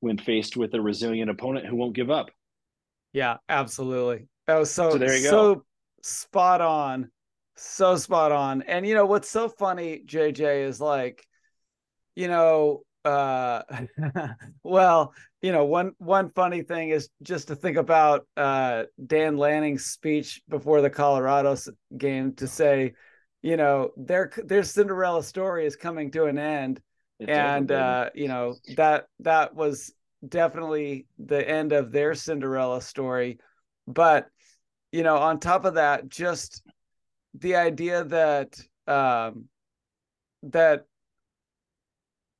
when 0.00 0.18
faced 0.18 0.56
with 0.56 0.74
a 0.74 0.80
resilient 0.80 1.30
opponent 1.30 1.66
who 1.66 1.76
won't 1.76 1.94
give 1.94 2.10
up. 2.10 2.30
Yeah, 3.12 3.38
absolutely. 3.48 4.28
That 4.46 4.58
was 4.58 4.70
so 4.70 4.98
so, 4.98 5.18
so 5.18 5.64
spot 6.02 6.60
on, 6.60 7.10
so 7.60 7.96
spot 7.96 8.32
on. 8.32 8.62
And 8.62 8.86
you 8.86 8.94
know 8.94 9.06
what's 9.06 9.30
so 9.30 9.48
funny, 9.48 10.02
JJ, 10.06 10.64
is 10.64 10.80
like, 10.80 11.26
you 12.14 12.28
know, 12.28 12.82
uh, 13.04 13.62
well, 14.62 15.14
you 15.40 15.52
know, 15.52 15.64
one 15.64 15.92
one 15.98 16.30
funny 16.30 16.62
thing 16.62 16.90
is 16.90 17.08
just 17.22 17.48
to 17.48 17.56
think 17.56 17.76
about 17.76 18.26
uh, 18.36 18.84
Dan 19.04 19.36
Lanning's 19.36 19.86
speech 19.86 20.42
before 20.48 20.80
the 20.80 20.90
Colorado 20.90 21.56
game 21.96 22.34
to 22.34 22.46
say, 22.46 22.94
you 23.42 23.56
know, 23.56 23.90
their 23.96 24.30
their 24.44 24.62
Cinderella 24.62 25.22
story 25.22 25.66
is 25.66 25.76
coming 25.76 26.10
to 26.12 26.24
an 26.24 26.38
end, 26.38 26.80
it's 27.18 27.30
and 27.30 27.70
uh, 27.70 28.10
you 28.14 28.28
know 28.28 28.56
that 28.76 29.06
that 29.20 29.54
was 29.54 29.92
definitely 30.26 31.06
the 31.18 31.48
end 31.48 31.72
of 31.72 31.92
their 31.92 32.14
Cinderella 32.14 32.82
story. 32.82 33.38
But 33.86 34.26
you 34.90 35.02
know, 35.02 35.16
on 35.16 35.38
top 35.38 35.64
of 35.64 35.74
that, 35.74 36.08
just 36.08 36.62
the 37.38 37.56
idea 37.56 38.04
that 38.04 38.60
um, 38.86 39.44
that 40.44 40.86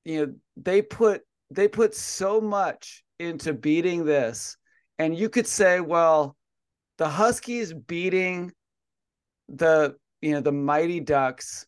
you 0.04 0.26
know 0.26 0.34
they 0.56 0.82
put 0.82 1.22
they 1.50 1.68
put 1.68 1.94
so 1.94 2.40
much 2.40 3.04
into 3.18 3.52
beating 3.52 4.04
this, 4.04 4.56
and 4.98 5.16
you 5.16 5.28
could 5.28 5.46
say, 5.46 5.80
well, 5.80 6.36
the 6.98 7.08
Huskies 7.08 7.72
beating 7.72 8.52
the 9.48 9.96
you 10.20 10.32
know 10.32 10.40
the 10.40 10.52
Mighty 10.52 11.00
Ducks 11.00 11.66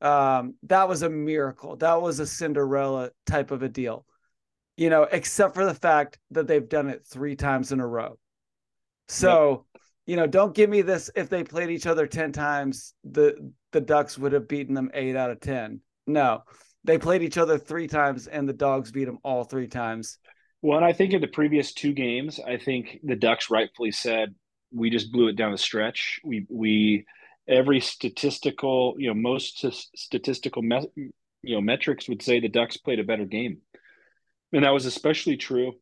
um, 0.00 0.54
that 0.64 0.88
was 0.88 1.02
a 1.02 1.10
miracle. 1.10 1.76
That 1.76 2.00
was 2.00 2.20
a 2.20 2.26
Cinderella 2.26 3.10
type 3.26 3.50
of 3.50 3.62
a 3.62 3.68
deal 3.68 4.04
you 4.80 4.88
know, 4.88 5.02
except 5.02 5.54
for 5.54 5.66
the 5.66 5.74
fact 5.74 6.18
that 6.30 6.46
they've 6.46 6.66
done 6.66 6.88
it 6.88 7.04
three 7.04 7.36
times 7.36 7.70
in 7.70 7.80
a 7.80 7.86
row. 7.86 8.18
So, 9.08 9.50
yep. 9.50 9.60
You 10.10 10.16
know, 10.16 10.26
don't 10.26 10.56
give 10.56 10.68
me 10.68 10.82
this 10.82 11.08
if 11.14 11.28
they 11.28 11.44
played 11.44 11.70
each 11.70 11.86
other 11.86 12.04
10 12.04 12.32
times, 12.32 12.94
the 13.04 13.52
the 13.70 13.80
Ducks 13.80 14.18
would 14.18 14.32
have 14.32 14.48
beaten 14.48 14.74
them 14.74 14.90
8 14.92 15.14
out 15.14 15.30
of 15.30 15.38
10. 15.38 15.80
No. 16.08 16.42
They 16.82 16.98
played 16.98 17.22
each 17.22 17.38
other 17.38 17.58
3 17.58 17.86
times 17.86 18.26
and 18.26 18.48
the 18.48 18.52
Dogs 18.52 18.90
beat 18.90 19.04
them 19.04 19.18
all 19.22 19.44
3 19.44 19.68
times. 19.68 20.18
Well, 20.62 20.78
and 20.78 20.84
I 20.84 20.94
think 20.94 21.12
in 21.12 21.20
the 21.20 21.28
previous 21.28 21.72
two 21.72 21.92
games, 21.92 22.40
I 22.44 22.56
think 22.56 22.98
the 23.04 23.14
Ducks 23.14 23.50
rightfully 23.50 23.92
said 23.92 24.34
we 24.72 24.90
just 24.90 25.12
blew 25.12 25.28
it 25.28 25.36
down 25.36 25.52
the 25.52 25.58
stretch. 25.58 26.18
We 26.24 26.44
we 26.50 27.06
every 27.46 27.78
statistical, 27.78 28.96
you 28.98 29.10
know, 29.10 29.14
most 29.14 29.64
statistical 29.94 30.62
me, 30.62 30.88
you 30.96 31.54
know 31.54 31.60
metrics 31.60 32.08
would 32.08 32.20
say 32.20 32.40
the 32.40 32.48
Ducks 32.48 32.76
played 32.76 32.98
a 32.98 33.04
better 33.04 33.26
game 33.26 33.58
and 34.52 34.64
that 34.64 34.74
was 34.74 34.86
especially 34.86 35.36
true 35.36 35.74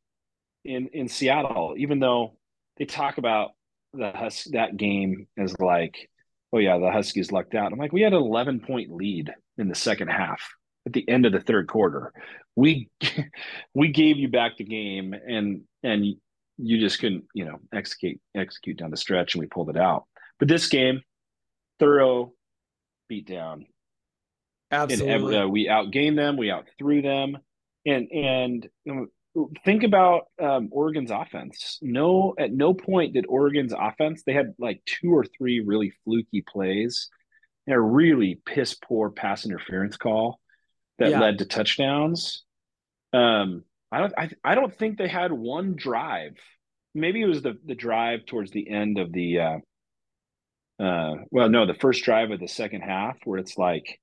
in 0.66 0.88
in 0.88 1.08
Seattle. 1.08 1.76
Even 1.78 1.98
though 1.98 2.36
they 2.76 2.84
talk 2.84 3.16
about 3.16 3.52
the 3.98 4.12
Hus- 4.12 4.48
that 4.52 4.76
game 4.76 5.26
is 5.36 5.54
like, 5.58 6.08
oh 6.52 6.58
yeah, 6.58 6.78
the 6.78 6.90
Huskies 6.90 7.32
lucked 7.32 7.54
out. 7.54 7.72
I'm 7.72 7.78
like, 7.78 7.92
we 7.92 8.02
had 8.02 8.12
an 8.12 8.22
11 8.22 8.60
point 8.60 8.90
lead 8.90 9.32
in 9.58 9.68
the 9.68 9.74
second 9.74 10.08
half 10.08 10.40
at 10.86 10.92
the 10.92 11.08
end 11.08 11.26
of 11.26 11.32
the 11.32 11.40
third 11.40 11.68
quarter. 11.68 12.12
We 12.56 12.88
we 13.74 13.88
gave 13.88 14.16
you 14.16 14.28
back 14.28 14.56
the 14.56 14.64
game, 14.64 15.14
and 15.14 15.62
and 15.82 16.06
you 16.56 16.80
just 16.80 17.00
couldn't, 17.00 17.24
you 17.34 17.44
know, 17.44 17.58
execute 17.72 18.20
execute 18.34 18.78
down 18.78 18.90
the 18.90 18.96
stretch, 18.96 19.34
and 19.34 19.40
we 19.40 19.46
pulled 19.46 19.70
it 19.70 19.76
out. 19.76 20.04
But 20.38 20.48
this 20.48 20.68
game, 20.68 21.02
thorough 21.78 22.32
beat 23.08 23.26
down. 23.26 23.66
Absolutely, 24.70 25.34
and, 25.34 25.44
uh, 25.44 25.48
we 25.48 25.66
outgained 25.66 26.16
them. 26.16 26.36
We 26.36 26.50
outthrew 26.50 27.02
them 27.02 27.38
and 27.88 28.08
and 28.12 28.68
you 28.84 28.94
know, 28.94 29.06
think 29.64 29.82
about 29.82 30.26
um, 30.40 30.68
Oregon's 30.72 31.10
offense. 31.10 31.78
No, 31.82 32.34
at 32.38 32.52
no 32.52 32.74
point 32.74 33.14
did 33.14 33.26
Oregon's 33.28 33.72
offense. 33.76 34.22
They 34.24 34.32
had 34.32 34.54
like 34.58 34.82
two 34.86 35.14
or 35.14 35.24
three 35.24 35.60
really 35.60 35.92
fluky 36.04 36.42
plays, 36.46 37.08
and 37.66 37.74
a 37.74 37.80
really 37.80 38.40
piss 38.46 38.74
poor 38.74 39.10
pass 39.10 39.44
interference 39.44 39.96
call 39.96 40.40
that 40.98 41.10
yeah. 41.10 41.20
led 41.20 41.38
to 41.38 41.44
touchdowns. 41.44 42.44
Um, 43.12 43.64
I 43.90 44.00
don't. 44.00 44.14
I, 44.16 44.30
I 44.44 44.54
don't 44.54 44.76
think 44.76 44.98
they 44.98 45.08
had 45.08 45.32
one 45.32 45.74
drive. 45.76 46.36
Maybe 46.94 47.22
it 47.22 47.26
was 47.26 47.42
the 47.42 47.58
the 47.64 47.74
drive 47.74 48.26
towards 48.26 48.50
the 48.50 48.68
end 48.68 48.98
of 48.98 49.12
the. 49.12 49.40
Uh, 49.40 49.58
uh, 50.82 51.14
well, 51.30 51.48
no, 51.48 51.66
the 51.66 51.74
first 51.74 52.04
drive 52.04 52.30
of 52.30 52.38
the 52.38 52.48
second 52.48 52.82
half 52.82 53.16
where 53.24 53.38
it's 53.38 53.58
like 53.58 53.98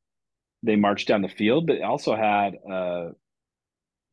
they 0.63 0.75
marched 0.75 1.07
down 1.07 1.21
the 1.21 1.29
field, 1.29 1.67
but 1.67 1.81
also 1.81 2.15
had 2.15 2.55
uh, 2.69 3.09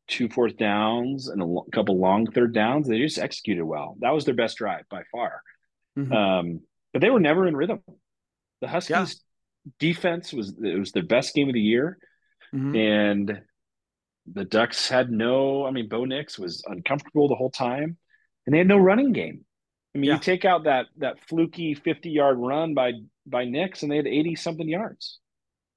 two 0.07 0.29
fourth 0.29 0.57
downs 0.57 1.27
and 1.27 1.41
a 1.41 1.71
couple 1.71 1.97
long 1.97 2.29
third 2.31 2.53
downs. 2.53 2.87
They 2.87 2.99
just 2.99 3.19
executed 3.19 3.63
well. 3.63 3.95
That 3.99 4.13
was 4.13 4.25
their 4.25 4.33
best 4.33 4.57
drive 4.57 4.85
by 4.89 5.03
far. 5.11 5.41
Mm-hmm. 5.97 6.11
Um, 6.11 6.59
but 6.91 7.01
they 7.01 7.09
were 7.09 7.19
never 7.19 7.47
in 7.47 7.55
rhythm. 7.55 7.81
The 8.61 8.67
Huskies 8.67 9.23
yeah. 9.65 9.71
defense 9.79 10.33
was 10.33 10.53
it 10.61 10.79
was 10.79 10.91
their 10.91 11.03
best 11.03 11.33
game 11.33 11.49
of 11.49 11.53
the 11.53 11.61
year, 11.61 11.97
mm-hmm. 12.53 12.75
and 12.75 13.41
the 14.31 14.45
Ducks 14.45 14.87
had 14.87 15.11
no. 15.11 15.65
I 15.65 15.71
mean, 15.71 15.89
Bo 15.89 16.05
Nix 16.05 16.39
was 16.39 16.63
uncomfortable 16.65 17.27
the 17.27 17.35
whole 17.35 17.51
time, 17.51 17.97
and 18.45 18.53
they 18.53 18.59
had 18.59 18.67
no 18.67 18.77
running 18.77 19.11
game. 19.11 19.45
I 19.95 19.99
mean, 19.99 20.09
yeah. 20.09 20.15
you 20.15 20.19
take 20.19 20.45
out 20.45 20.63
that 20.63 20.85
that 20.97 21.19
fluky 21.27 21.73
fifty 21.73 22.09
yard 22.09 22.37
run 22.39 22.73
by 22.73 22.93
by 23.25 23.45
Nix, 23.45 23.83
and 23.83 23.91
they 23.91 23.97
had 23.97 24.07
eighty 24.07 24.35
something 24.35 24.67
yards. 24.67 25.19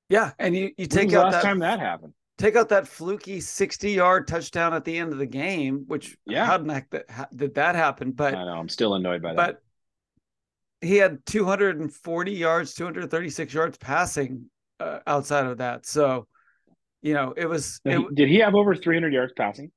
Yeah, 0.09 0.33
and 0.39 0.55
you 0.55 0.71
you 0.77 0.87
take 0.87 1.13
out 1.13 1.25
last 1.25 1.33
that, 1.33 1.43
time 1.43 1.59
that 1.61 1.81
happened 1.81 2.15
take 2.39 2.57
out 2.57 2.69
that 2.69 2.87
fluky 2.87 3.41
60 3.41 3.91
yard 3.91 4.29
touchdown 4.29 4.75
at 4.75 4.85
the 4.85 4.97
end 4.97 5.13
of 5.13 5.19
the 5.19 5.27
game, 5.27 5.85
which 5.87 6.17
yeah, 6.27 6.47
how 6.47 6.59
the 6.59 6.73
heck 6.73 6.91
that, 6.91 7.11
how, 7.11 7.27
did 7.35 7.55
that 7.55 7.75
happen? 7.75 8.13
But 8.13 8.35
I 8.35 8.45
know 8.45 8.59
I'm 8.59 8.69
still 8.69 8.95
annoyed 8.95 9.23
by 9.23 9.35
that. 9.35 9.37
But 9.37 9.63
he 10.87 10.97
had 10.97 11.25
240 11.27 12.33
yards, 12.33 12.75
236 12.75 13.55
yards 13.55 13.79
passing 13.79 14.51
uh, 14.81 15.01
outside 15.07 15.47
of 15.47 15.59
that. 15.59 15.87
So, 15.87 16.27
you 17.03 17.15
know, 17.15 17.33
it 17.37 17.47
was. 17.47 17.81
It, 17.85 18.15
did 18.15 18.29
he 18.29 18.39
have 18.39 18.55
over 18.55 18.75
300 18.75 19.13
yards 19.13 19.33
passing? 19.37 19.71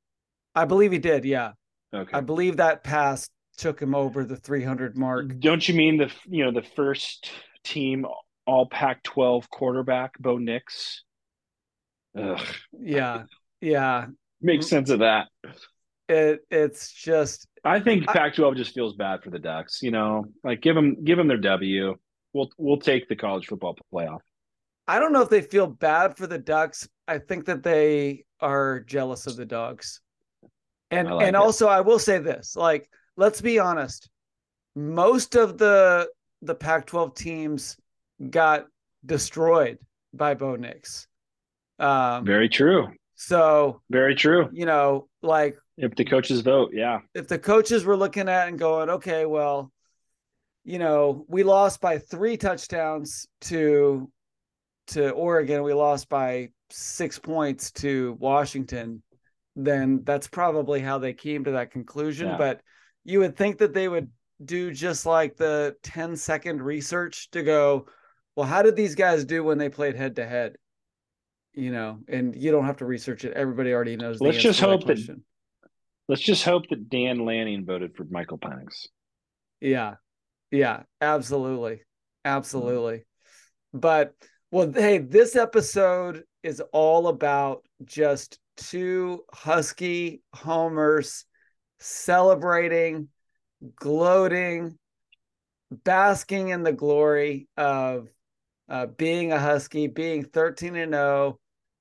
I 0.55 0.65
believe 0.65 0.91
he 0.91 0.99
did. 0.99 1.25
Yeah. 1.25 1.51
Okay. 1.93 2.11
I 2.15 2.21
believe 2.21 2.57
that 2.57 2.83
pass 2.83 3.29
took 3.57 3.81
him 3.81 3.95
over 3.95 4.23
the 4.23 4.35
300 4.35 4.97
mark. 4.97 5.39
Don't 5.39 5.67
you 5.67 5.75
mean 5.75 5.97
the 5.97 6.11
you 6.27 6.45
know 6.45 6.51
the 6.51 6.67
first 6.75 7.31
team 7.63 8.05
all 8.45 8.65
Pac-12 8.67 9.49
quarterback 9.49 10.17
Bo 10.17 10.37
Nix 10.37 11.03
Ugh. 12.19 12.45
Yeah. 12.79 13.23
Yeah. 13.61 14.07
Makes 14.41 14.67
sense 14.67 14.89
of 14.89 14.99
that. 14.99 15.27
It 16.07 16.39
it's 16.49 16.91
just 16.91 17.47
I 17.63 17.79
think 17.79 18.07
Pac-12 18.07 18.57
just 18.57 18.73
feels 18.73 18.95
bad 18.95 19.21
for 19.23 19.29
the 19.29 19.39
Ducks. 19.39 19.81
You 19.81 19.91
know, 19.91 20.25
like 20.43 20.61
give 20.61 20.75
them 20.75 21.03
give 21.03 21.17
them 21.17 21.27
their 21.27 21.37
W. 21.37 21.95
We'll 22.33 22.49
we'll 22.57 22.77
take 22.77 23.07
the 23.07 23.15
college 23.15 23.47
football 23.47 23.77
playoff. 23.93 24.19
I 24.87 24.97
don't 24.97 25.13
know 25.13 25.21
if 25.21 25.29
they 25.29 25.41
feel 25.41 25.67
bad 25.67 26.17
for 26.17 26.25
the 26.25 26.39
Ducks. 26.39 26.87
I 27.07 27.19
think 27.19 27.45
that 27.45 27.63
they 27.63 28.25
are 28.39 28.79
jealous 28.81 29.27
of 29.27 29.35
the 29.35 29.45
Dogs. 29.45 30.01
And 30.89 31.09
like 31.09 31.27
and 31.27 31.35
it. 31.35 31.39
also 31.39 31.67
I 31.67 31.81
will 31.81 31.99
say 31.99 32.17
this, 32.17 32.55
like 32.55 32.89
let's 33.15 33.41
be 33.41 33.59
honest. 33.59 34.09
Most 34.75 35.35
of 35.35 35.57
the 35.57 36.09
the 36.41 36.55
Pac-12 36.55 37.15
teams 37.15 37.77
got 38.29 38.65
destroyed 39.05 39.77
by 40.13 40.33
Bo 40.33 40.55
Nix. 40.55 41.07
Um, 41.79 42.25
Very 42.25 42.49
true. 42.49 42.89
So 43.15 43.81
very 43.89 44.15
true. 44.15 44.49
You 44.53 44.65
know, 44.65 45.09
like 45.21 45.57
if 45.77 45.93
the 45.95 46.05
coaches 46.05 46.39
vote, 46.39 46.71
yeah. 46.73 46.99
If 47.13 47.27
the 47.27 47.37
coaches 47.37 47.83
were 47.83 47.97
looking 47.97 48.29
at 48.29 48.47
and 48.47 48.57
going, 48.57 48.89
okay, 48.89 49.25
well, 49.25 49.73
you 50.63 50.79
know, 50.79 51.25
we 51.27 51.43
lost 51.43 51.81
by 51.81 51.97
three 51.97 52.37
touchdowns 52.37 53.27
to 53.41 54.09
to 54.87 55.09
Oregon, 55.09 55.63
we 55.63 55.73
lost 55.73 56.07
by 56.07 56.49
six 56.69 57.19
points 57.19 57.71
to 57.73 58.15
Washington, 58.19 59.03
then 59.55 60.03
that's 60.05 60.27
probably 60.27 60.79
how 60.79 60.97
they 60.97 61.13
came 61.13 61.43
to 61.43 61.51
that 61.51 61.71
conclusion. 61.71 62.29
Yeah. 62.29 62.37
But 62.37 62.61
you 63.03 63.19
would 63.19 63.35
think 63.35 63.57
that 63.57 63.73
they 63.73 63.89
would 63.89 64.09
do 64.43 64.71
just 64.71 65.05
like 65.05 65.35
the 65.35 65.75
10 65.83 66.15
second 66.15 66.61
research 66.61 67.29
to 67.31 67.43
go, 67.43 67.87
well, 68.35 68.47
how 68.47 68.61
did 68.61 68.77
these 68.77 68.95
guys 68.95 69.25
do 69.25 69.43
when 69.43 69.57
they 69.57 69.69
played 69.69 69.95
head 69.95 70.15
to 70.15 70.25
head? 70.25 70.55
You 71.59 71.71
know, 71.71 71.99
and 72.07 72.35
you 72.35 72.51
don't 72.51 72.65
have 72.65 72.77
to 72.77 72.85
research 72.85 73.25
it. 73.25 73.33
Everybody 73.33 73.73
already 73.73 73.97
knows. 73.97 74.21
Let's 74.21 74.37
just 74.37 74.59
hope 74.59 74.85
that, 74.87 74.95
that. 74.95 75.21
Let's 76.07 76.21
just 76.21 76.43
hope 76.43 76.69
that 76.69 76.89
Dan 76.89 77.25
Lanning 77.25 77.65
voted 77.65 77.95
for 77.95 78.05
Michael 78.09 78.37
Penix. 78.37 78.87
Yeah, 79.59 79.95
yeah, 80.51 80.83
absolutely, 81.01 81.81
absolutely. 82.23 83.05
But 83.73 84.13
well, 84.51 84.71
hey, 84.71 84.99
this 84.99 85.35
episode 85.35 86.23
is 86.43 86.61
all 86.71 87.07
about 87.07 87.63
just 87.83 88.39
two 88.57 89.23
husky 89.33 90.21
homers 90.33 91.25
celebrating, 91.79 93.09
gloating, 93.75 94.77
basking 95.71 96.49
in 96.49 96.63
the 96.63 96.73
glory 96.73 97.47
of 97.57 98.07
uh, 98.69 98.85
being 98.85 99.31
a 99.31 99.39
Husky, 99.39 99.87
being 99.87 100.23
13 100.23 100.75
and 100.75 100.93
0, 100.93 101.39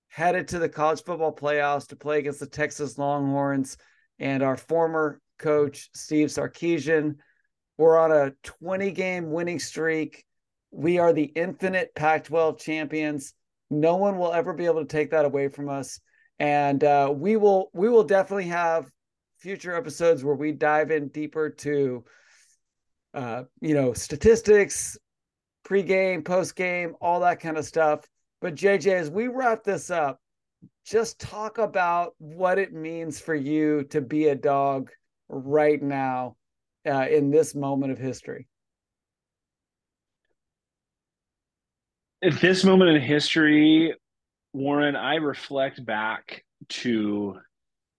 headed 0.09 0.49
to 0.49 0.59
the 0.59 0.69
college 0.69 1.03
football 1.05 1.35
playoffs 1.35 1.89
to 1.89 1.97
play 1.97 2.19
against 2.19 2.41
the 2.41 2.47
Texas 2.47 2.99
Longhorns 2.99 3.77
and 4.19 4.43
our 4.43 4.57
former 4.57 5.21
coach, 5.39 5.91
Steve 5.95 6.29
Sarkisian. 6.29 7.17
We're 7.77 7.99
on 7.99 8.11
a 8.11 8.33
20 8.43 8.91
game 8.91 9.31
winning 9.31 9.59
streak. 9.59 10.25
We 10.71 10.99
are 10.99 11.13
the 11.13 11.25
infinite 11.25 11.95
Pac 11.95 12.25
12 12.25 12.59
champions. 12.59 13.35
No 13.71 13.97
one 13.97 14.19
will 14.19 14.33
ever 14.33 14.53
be 14.53 14.67
able 14.67 14.81
to 14.81 14.87
take 14.87 15.11
that 15.11 15.25
away 15.25 15.49
from 15.49 15.69
us. 15.69 16.01
And 16.39 16.83
uh, 16.83 17.13
we 17.15 17.37
will 17.37 17.71
we 17.73 17.89
will 17.89 18.05
definitely 18.05 18.47
have 18.47 18.91
future 19.39 19.75
episodes 19.75 20.25
where 20.25 20.35
we 20.35 20.53
dive 20.53 20.91
in 20.91 21.09
deeper 21.09 21.51
to 21.51 22.05
uh, 23.15 23.45
you 23.61 23.75
know, 23.75 23.93
statistics, 23.93 24.99
pregame, 25.67 26.23
postgame, 26.23 26.93
all 27.01 27.21
that 27.21 27.41
kind 27.41 27.57
of 27.57 27.65
stuff. 27.65 28.05
But 28.41 28.55
JJ, 28.55 28.93
as 28.93 29.11
we 29.11 29.29
wrap 29.29 29.65
this 29.65 29.91
up, 29.91 30.21
just 30.87 31.19
talk 31.19 31.59
about 31.59 32.15
what 32.19 32.59
it 32.59 32.73
means 32.73 33.21
for 33.21 33.35
you 33.35 33.83
to 33.91 34.01
be 34.01 34.29
a 34.29 34.35
dog 34.35 34.89
right 35.29 35.83
now 35.83 36.37
uh, 36.87 37.07
in 37.11 37.31
this 37.31 37.55
moment 37.55 37.93
of 37.93 37.99
history. 37.99 38.47
At 42.23 42.41
this 42.41 42.65
moment 42.65 42.89
in 42.91 43.03
history, 43.03 43.95
Warren, 44.53 44.97
I 44.97 45.15
reflect 45.17 45.85
back 45.85 46.45
to 46.69 47.39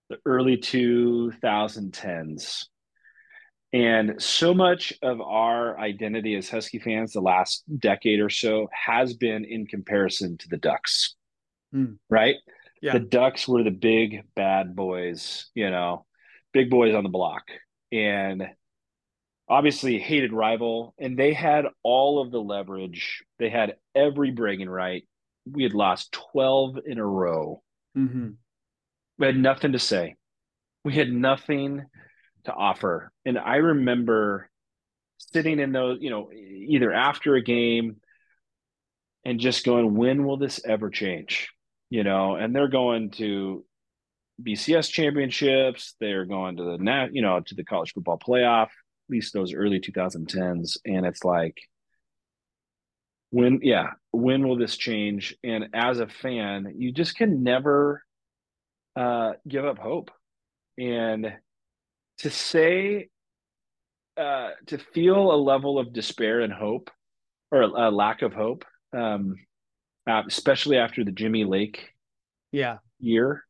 the 0.09 0.17
early 0.25 0.57
2010s 0.57 2.65
and 3.71 4.21
so 4.21 4.53
much 4.53 4.93
of 5.01 5.21
our 5.21 5.79
identity 5.79 6.35
as 6.35 6.49
Husky 6.49 6.79
fans 6.79 7.13
the 7.13 7.21
last 7.21 7.63
decade 7.77 8.19
or 8.19 8.29
so 8.29 8.67
has 8.73 9.13
been 9.13 9.45
in 9.45 9.67
comparison 9.67 10.37
to 10.37 10.49
the 10.49 10.57
Ducks, 10.57 11.15
mm. 11.73 11.97
right? 12.09 12.35
Yeah. 12.81 12.93
The 12.93 12.99
Ducks 12.99 13.47
were 13.47 13.63
the 13.63 13.71
big 13.71 14.23
bad 14.35 14.75
boys, 14.75 15.49
you 15.53 15.69
know, 15.69 16.05
big 16.51 16.69
boys 16.69 16.95
on 16.95 17.03
the 17.03 17.09
block. 17.09 17.43
And 17.91 18.49
obviously 19.47 19.99
hated 19.99 20.33
rival. 20.33 20.95
And 20.97 21.17
they 21.17 21.33
had 21.33 21.65
all 21.83 22.21
of 22.21 22.31
the 22.31 22.41
leverage, 22.41 23.23
they 23.37 23.49
had 23.49 23.75
every 23.93 24.31
bragging 24.31 24.69
right. 24.69 25.03
We 25.51 25.63
had 25.63 25.73
lost 25.73 26.11
12 26.33 26.79
in 26.85 26.99
a 26.99 27.05
row. 27.05 27.61
Mm-hmm. 27.97 28.29
We 29.17 29.25
had 29.25 29.37
nothing 29.37 29.73
to 29.73 29.79
say. 29.79 30.15
We 30.85 30.93
had 30.93 31.11
nothing 31.11 31.85
to 32.45 32.53
offer. 32.53 33.11
And 33.25 33.37
I 33.37 33.57
remember 33.57 34.49
sitting 35.17 35.59
in 35.59 35.71
those, 35.71 35.99
you 36.01 36.09
know, 36.09 36.31
either 36.31 36.91
after 36.91 37.35
a 37.35 37.43
game 37.43 37.97
and 39.25 39.39
just 39.39 39.65
going, 39.65 39.95
when 39.95 40.25
will 40.25 40.37
this 40.37 40.61
ever 40.65 40.89
change? 40.89 41.49
You 41.89 42.03
know, 42.03 42.35
and 42.35 42.55
they're 42.55 42.67
going 42.67 43.11
to 43.11 43.65
BCS 44.41 44.89
championships, 44.89 45.95
they're 45.99 46.25
going 46.25 46.57
to 46.57 46.63
the 46.63 46.77
net, 46.77 47.13
you 47.13 47.21
know, 47.21 47.39
to 47.39 47.55
the 47.55 47.65
college 47.65 47.93
football 47.93 48.17
playoff, 48.17 48.67
at 48.67 49.09
least 49.09 49.33
those 49.33 49.53
early 49.53 49.79
2010s. 49.79 50.77
And 50.85 51.05
it's 51.05 51.23
like, 51.23 51.57
when, 53.31 53.59
yeah, 53.61 53.91
when 54.11 54.47
will 54.47 54.57
this 54.57 54.77
change? 54.77 55.35
And 55.43 55.69
as 55.73 55.99
a 55.99 56.07
fan, 56.07 56.73
you 56.77 56.91
just 56.91 57.15
can 57.15 57.43
never 57.43 58.03
uh, 58.95 59.33
give 59.47 59.65
up 59.65 59.77
hope. 59.77 60.11
And 60.77 61.33
to 62.19 62.29
say 62.29 63.09
uh, 64.17 64.49
to 64.67 64.77
feel 64.77 65.33
a 65.33 65.37
level 65.37 65.79
of 65.79 65.93
despair 65.93 66.41
and 66.41 66.51
hope 66.51 66.89
or 67.51 67.61
a, 67.61 67.89
lack 67.89 68.21
of 68.21 68.33
hope 68.33 68.65
um, 68.93 69.35
uh, 70.09 70.23
especially 70.27 70.77
after 70.77 71.03
the 71.03 71.11
jimmy 71.11 71.45
lake 71.45 71.93
yeah. 72.51 72.77
year 72.99 73.43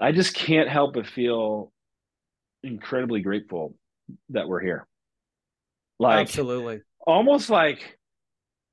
i 0.00 0.12
just 0.12 0.34
can't 0.34 0.68
help 0.68 0.94
but 0.94 1.06
feel 1.06 1.72
incredibly 2.62 3.20
grateful 3.20 3.74
that 4.30 4.48
we're 4.48 4.60
here. 4.60 4.86
Like 5.98 6.20
absolutely. 6.20 6.80
almost 7.06 7.50
like 7.50 7.98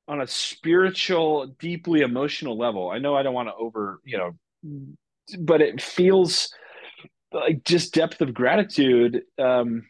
on 0.07 0.21
a 0.21 0.27
spiritual 0.27 1.47
deeply 1.59 2.01
emotional 2.01 2.57
level. 2.57 2.89
I 2.89 2.99
know 2.99 3.15
i 3.15 3.23
don't 3.23 3.33
want 3.33 3.49
to 3.49 3.55
over 3.55 3.99
you 4.05 4.17
know 4.17 4.35
but 5.39 5.61
it 5.61 5.81
feels 5.81 6.53
like 7.35 7.63
just 7.63 7.93
depth 7.93 8.21
of 8.21 8.33
gratitude 8.33 9.21
um, 9.37 9.83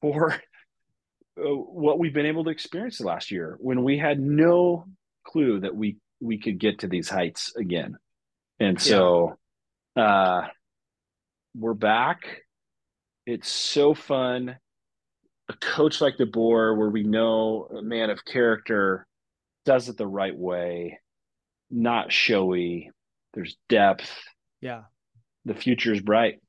for 0.00 0.32
uh, 0.32 1.42
what 1.42 1.98
we've 1.98 2.14
been 2.14 2.26
able 2.26 2.44
to 2.44 2.50
experience 2.50 2.98
the 2.98 3.06
last 3.06 3.30
year 3.30 3.56
when 3.60 3.82
we 3.82 3.98
had 3.98 4.20
no 4.20 4.86
clue 5.26 5.60
that 5.60 5.74
we 5.74 5.96
we 6.20 6.38
could 6.38 6.58
get 6.58 6.80
to 6.80 6.88
these 6.88 7.08
heights 7.08 7.54
again. 7.56 7.96
And 8.60 8.80
so 8.80 9.36
yeah. 9.96 10.04
uh 10.04 10.46
we're 11.56 11.74
back. 11.74 12.42
It's 13.26 13.50
so 13.50 13.94
fun. 13.94 14.56
A 15.48 15.54
coach 15.54 16.00
like 16.00 16.16
the 16.16 16.24
DeBoer 16.24 16.76
where 16.76 16.90
we 16.90 17.02
know 17.02 17.68
a 17.76 17.82
man 17.82 18.10
of 18.10 18.24
character 18.24 19.06
does 19.64 19.88
it 19.88 19.96
the 19.96 20.06
right 20.06 20.36
way 20.36 21.00
not 21.70 22.12
showy. 22.12 22.90
There's 23.32 23.56
depth. 23.68 24.10
Yeah. 24.60 24.82
The 25.44 25.54
future 25.54 25.92
is 25.92 26.00
bright 26.00 26.40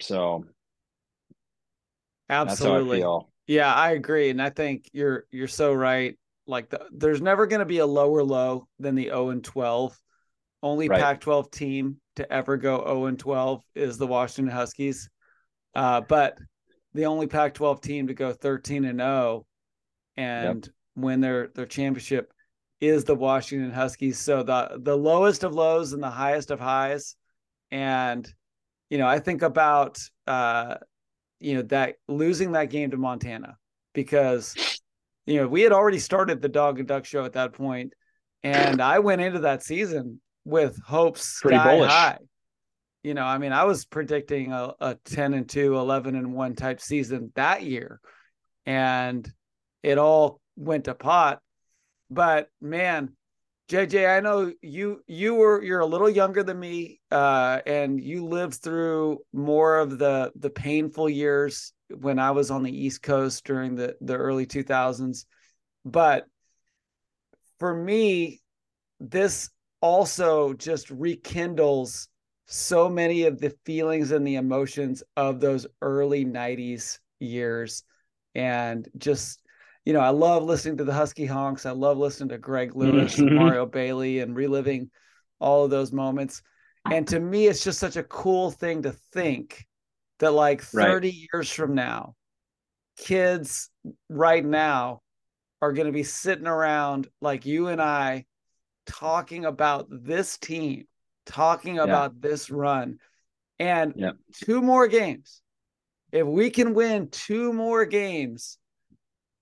so 0.00 0.44
absolutely. 2.28 3.04
I 3.04 3.18
yeah, 3.46 3.72
I 3.72 3.92
agree. 3.92 4.30
And 4.30 4.40
I 4.40 4.50
think 4.50 4.88
you're 4.92 5.26
you're 5.30 5.48
so 5.48 5.72
right. 5.72 6.16
Like 6.46 6.70
the, 6.70 6.86
there's 6.92 7.22
never 7.22 7.46
going 7.46 7.60
to 7.60 7.66
be 7.66 7.78
a 7.78 7.86
lower 7.86 8.22
low 8.22 8.68
than 8.78 8.94
the 8.94 9.04
0 9.04 9.30
and 9.30 9.44
12. 9.44 9.98
Only 10.62 10.88
right. 10.88 11.00
Pac-12 11.00 11.50
team 11.50 11.96
to 12.16 12.30
ever 12.32 12.56
go 12.56 12.82
0 12.84 13.06
and 13.06 13.18
12 13.18 13.62
is 13.74 13.98
the 13.98 14.06
Washington 14.06 14.54
Huskies. 14.54 15.10
Uh, 15.74 16.00
but 16.00 16.38
the 16.94 17.06
only 17.06 17.26
Pac-12 17.26 17.82
team 17.82 18.06
to 18.06 18.14
go 18.14 18.32
13 18.32 18.84
and 18.84 19.00
0 19.00 19.46
and 20.16 20.64
yep. 20.64 20.74
win 20.96 21.20
their 21.20 21.48
their 21.48 21.66
championship 21.66 22.32
is 22.80 23.04
the 23.04 23.14
Washington 23.14 23.72
Huskies. 23.72 24.18
So 24.18 24.42
the 24.42 24.78
the 24.80 24.96
lowest 24.96 25.44
of 25.44 25.54
lows 25.54 25.92
and 25.92 26.02
the 26.02 26.10
highest 26.10 26.50
of 26.50 26.60
highs. 26.60 27.16
And 27.70 28.32
you 28.90 28.98
know, 28.98 29.06
I 29.06 29.18
think 29.18 29.42
about 29.42 29.98
uh, 30.26 30.76
you 31.40 31.54
know, 31.56 31.62
that 31.62 31.96
losing 32.08 32.52
that 32.52 32.70
game 32.70 32.90
to 32.90 32.96
Montana 32.96 33.56
because 33.92 34.54
you 35.26 35.40
know, 35.40 35.48
we 35.48 35.62
had 35.62 35.72
already 35.72 35.98
started 35.98 36.42
the 36.42 36.48
dog 36.48 36.78
and 36.78 36.88
duck 36.88 37.04
show 37.04 37.24
at 37.24 37.32
that 37.32 37.54
point, 37.54 37.94
and 38.42 38.80
I 38.80 38.98
went 38.98 39.22
into 39.22 39.40
that 39.40 39.62
season 39.62 40.20
with 40.44 40.78
hopes 40.84 41.40
Pretty 41.40 41.56
sky 41.56 41.76
bullish. 41.76 41.90
high. 41.90 42.18
You 43.02 43.14
know, 43.14 43.24
I 43.24 43.38
mean, 43.38 43.52
I 43.52 43.64
was 43.64 43.84
predicting 43.84 44.52
a, 44.52 44.72
a 44.80 44.96
10 45.04 45.34
and 45.34 45.48
2, 45.48 45.76
11 45.76 46.16
and 46.16 46.32
1 46.32 46.54
type 46.54 46.80
season 46.80 47.32
that 47.34 47.62
year. 47.62 48.00
And 48.64 49.30
it 49.82 49.98
all 49.98 50.40
went 50.56 50.84
to 50.84 50.94
pot. 50.94 51.40
But 52.10 52.48
man, 52.62 53.14
JJ, 53.70 54.14
I 54.14 54.20
know 54.20 54.52
you 54.60 55.02
you 55.06 55.34
were 55.34 55.62
you're 55.62 55.80
a 55.80 55.86
little 55.86 56.10
younger 56.10 56.42
than 56.42 56.60
me, 56.60 57.00
uh, 57.10 57.60
and 57.66 58.02
you 58.02 58.26
lived 58.26 58.56
through 58.56 59.20
more 59.32 59.78
of 59.78 59.98
the 59.98 60.32
the 60.36 60.50
painful 60.50 61.08
years 61.08 61.72
when 61.88 62.18
I 62.18 62.32
was 62.32 62.50
on 62.50 62.62
the 62.62 62.76
East 62.76 63.02
Coast 63.02 63.44
during 63.44 63.74
the 63.74 63.96
the 64.02 64.16
early 64.16 64.44
2000s. 64.44 65.24
But 65.84 66.26
for 67.58 67.74
me, 67.74 68.42
this 69.00 69.50
also 69.80 70.52
just 70.52 70.90
rekindles 70.90 72.08
so 72.46 72.90
many 72.90 73.24
of 73.24 73.40
the 73.40 73.56
feelings 73.64 74.10
and 74.10 74.26
the 74.26 74.36
emotions 74.36 75.02
of 75.16 75.40
those 75.40 75.66
early 75.80 76.24
90s 76.24 76.98
years 77.18 77.84
and 78.34 78.88
just 78.98 79.40
you 79.84 79.92
know, 79.92 80.00
I 80.00 80.10
love 80.10 80.44
listening 80.44 80.78
to 80.78 80.84
the 80.84 80.94
Husky 80.94 81.26
Honks. 81.26 81.66
I 81.66 81.72
love 81.72 81.98
listening 81.98 82.30
to 82.30 82.38
Greg 82.38 82.74
Lewis 82.74 83.18
and 83.18 83.28
mm-hmm. 83.28 83.38
Mario 83.38 83.66
Bailey 83.66 84.20
and 84.20 84.34
reliving 84.34 84.90
all 85.38 85.64
of 85.64 85.70
those 85.70 85.92
moments. 85.92 86.42
And 86.90 87.06
to 87.08 87.20
me, 87.20 87.46
it's 87.46 87.64
just 87.64 87.78
such 87.78 87.96
a 87.96 88.02
cool 88.02 88.50
thing 88.50 88.82
to 88.82 88.92
think 89.12 89.66
that 90.20 90.32
like 90.32 90.62
30 90.62 91.08
right. 91.08 91.14
years 91.32 91.50
from 91.50 91.74
now, 91.74 92.14
kids 92.98 93.70
right 94.08 94.44
now 94.44 95.00
are 95.60 95.72
going 95.72 95.86
to 95.86 95.92
be 95.92 96.02
sitting 96.02 96.46
around 96.46 97.08
like 97.20 97.46
you 97.46 97.68
and 97.68 97.80
I 97.80 98.26
talking 98.86 99.44
about 99.44 99.86
this 99.90 100.38
team, 100.38 100.86
talking 101.26 101.76
yeah. 101.76 101.84
about 101.84 102.20
this 102.20 102.50
run. 102.50 102.98
And 103.58 103.94
yeah. 103.96 104.12
two 104.42 104.60
more 104.60 104.88
games. 104.88 105.40
If 106.12 106.26
we 106.26 106.50
can 106.50 106.74
win 106.74 107.08
two 107.08 107.52
more 107.52 107.84
games, 107.86 108.58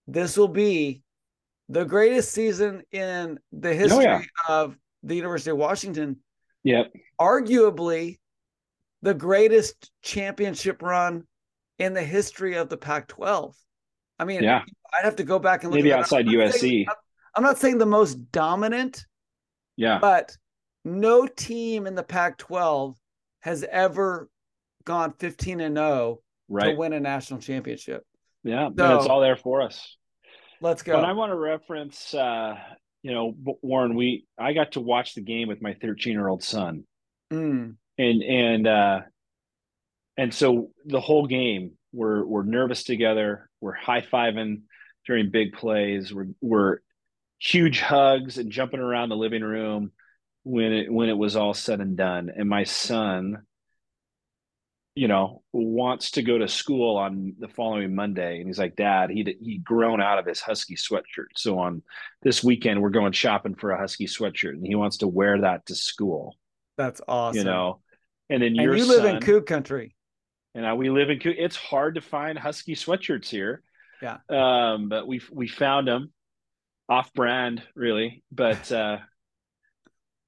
this 0.07 0.37
will 0.37 0.49
be 0.49 1.03
the 1.69 1.85
greatest 1.85 2.33
season 2.33 2.83
in 2.93 3.39
the 3.53 3.73
history 3.75 4.07
oh, 4.07 4.21
yeah. 4.21 4.23
of 4.49 4.77
the 5.03 5.15
University 5.15 5.51
of 5.51 5.57
Washington. 5.57 6.19
Yep. 6.65 6.93
Arguably 7.21 8.19
the 9.03 9.15
greatest 9.15 9.91
championship 10.03 10.83
run 10.83 11.25
in 11.79 11.93
the 11.95 12.03
history 12.03 12.55
of 12.55 12.69
the 12.69 12.77
Pac 12.77 13.09
12. 13.09 13.57
I 14.19 14.25
mean, 14.25 14.43
Yeah. 14.43 14.63
I'd 14.93 15.05
have 15.05 15.17
to 15.17 15.25
go 15.25 15.39
back 15.39 15.65
and 15.65 15.73
look. 15.73 15.79
Maybe 15.79 15.93
outside 15.93 16.27
I'm 16.29 16.35
USC. 16.35 16.59
saying- 16.59 16.87
I'm 17.35 17.43
not 17.43 17.59
saying 17.59 17.79
the 17.79 17.87
most 17.87 18.31
dominant, 18.31 19.07
Yeah. 19.77 19.99
but 19.99 20.37
no 20.85 21.27
team 21.27 21.87
in 21.87 21.95
the 21.95 22.03
Pac-12 22.03 22.97
has 23.41 23.65
ever 23.65 24.29
gone 24.85 25.13
15 25.19 25.61
and 25.61 25.77
0 25.77 26.21
Right. 26.49 26.73
to 26.73 26.77
win 26.77 26.93
a 26.93 27.01
national 27.01 27.41
championship. 27.41 28.05
Yeah. 28.45 28.67
and 28.67 28.79
So- 28.79 28.97
it's 28.99 29.07
all 29.07 29.21
there 29.21 29.37
for 29.37 29.63
us. 29.63 29.97
Let's 30.61 30.83
go. 30.83 30.97
And 30.97 31.05
I 31.05 31.13
want 31.13 31.31
to 31.33 31.37
reference, 31.37 32.15
uh, 32.15 32.57
you 33.03 33.13
know, 33.13 33.35
Warren. 33.63 33.97
We 33.97 34.27
I 34.39 34.53
got 34.53 34.73
to 34.73 34.81
watch 34.81 35.15
the 35.15 35.21
game 35.21 35.49
with 35.49 35.61
my 35.61 35.75
13 35.75 36.13
year 36.13 36.29
old 36.29 36.43
son, 36.45 36.85
Mm, 37.33 37.75
and 37.99 38.23
and 38.23 38.67
uh, 38.69 39.01
and 40.17 40.33
so 40.33 40.71
the 40.85 41.01
whole 41.01 41.27
game 41.27 41.73
we're 41.93 42.25
we're 42.25 42.45
nervous 42.45 42.85
together. 42.85 43.51
We're 43.61 43.73
high 43.75 44.03
fiving 44.03 44.63
during 45.07 45.31
big 45.31 45.53
plays. 45.55 46.15
We're 46.15 46.29
we're 46.41 46.79
huge 47.41 47.81
hugs 47.81 48.39
and 48.39 48.53
jumping 48.53 48.79
around 48.81 49.09
the 49.09 49.17
living 49.17 49.43
room 49.43 49.91
when 50.45 50.73
it 50.73 50.93
when 50.93 51.09
it 51.09 51.19
was 51.19 51.35
all 51.35 51.55
said 51.55 51.81
and 51.81 51.97
done. 51.97 52.31
And 52.35 52.49
my 52.49 52.63
son, 52.65 53.43
you 54.95 55.09
know, 55.09 55.43
wants 55.53 56.13
to 56.13 56.23
go 56.23 56.37
to 56.39 56.47
school 56.49 56.97
on 56.99 57.35
the 57.39 57.49
following 57.49 57.95
Monday, 57.95 58.39
and 58.39 58.47
he's 58.47 58.59
like, 58.59 58.77
"Dad, 58.77 59.11
he 59.11 59.37
he 59.43 59.59
grown 59.59 60.01
out 60.03 60.19
of 60.19 60.27
his 60.27 60.41
husky 60.41 60.77
sweatshirt. 60.77 61.29
So 61.37 61.59
on 61.59 61.83
this 62.23 62.45
weekend, 62.45 62.83
we're 62.83 62.91
going 62.91 63.13
shopping 63.13 63.55
for 63.55 63.71
a 63.71 63.79
husky 63.79 64.07
sweatshirt, 64.07 64.51
and 64.55 64.67
he 64.67 64.75
wants 64.75 64.99
to 64.99 65.09
wear 65.09 65.41
that 65.43 65.67
to 65.67 65.75
school. 65.75 66.37
that's 66.77 67.01
awesome. 67.09 67.39
You 67.39 67.45
know." 67.45 67.81
And 68.31 68.43
then 68.43 68.57
and 68.59 68.79
you 68.79 68.87
live 68.87 69.05
in 69.05 69.21
Coug 69.21 69.47
country. 69.47 69.95
and 70.55 70.65
uh, 70.65 70.75
we 70.75 70.89
live 70.91 71.11
in 71.11 71.19
Coo- 71.21 71.35
it's 71.37 71.57
hard 71.57 71.97
to 71.97 72.01
find 72.01 72.39
husky 72.39 72.75
sweatshirts 72.75 73.29
here 73.29 73.63
Yeah. 74.01 74.19
um 74.31 74.89
but 74.89 75.07
we 75.07 75.21
we 75.31 75.49
found 75.49 75.87
them 75.87 76.13
off 76.89 77.13
brand 77.13 77.63
really 77.75 78.23
but 78.33 78.71
uh 78.73 78.99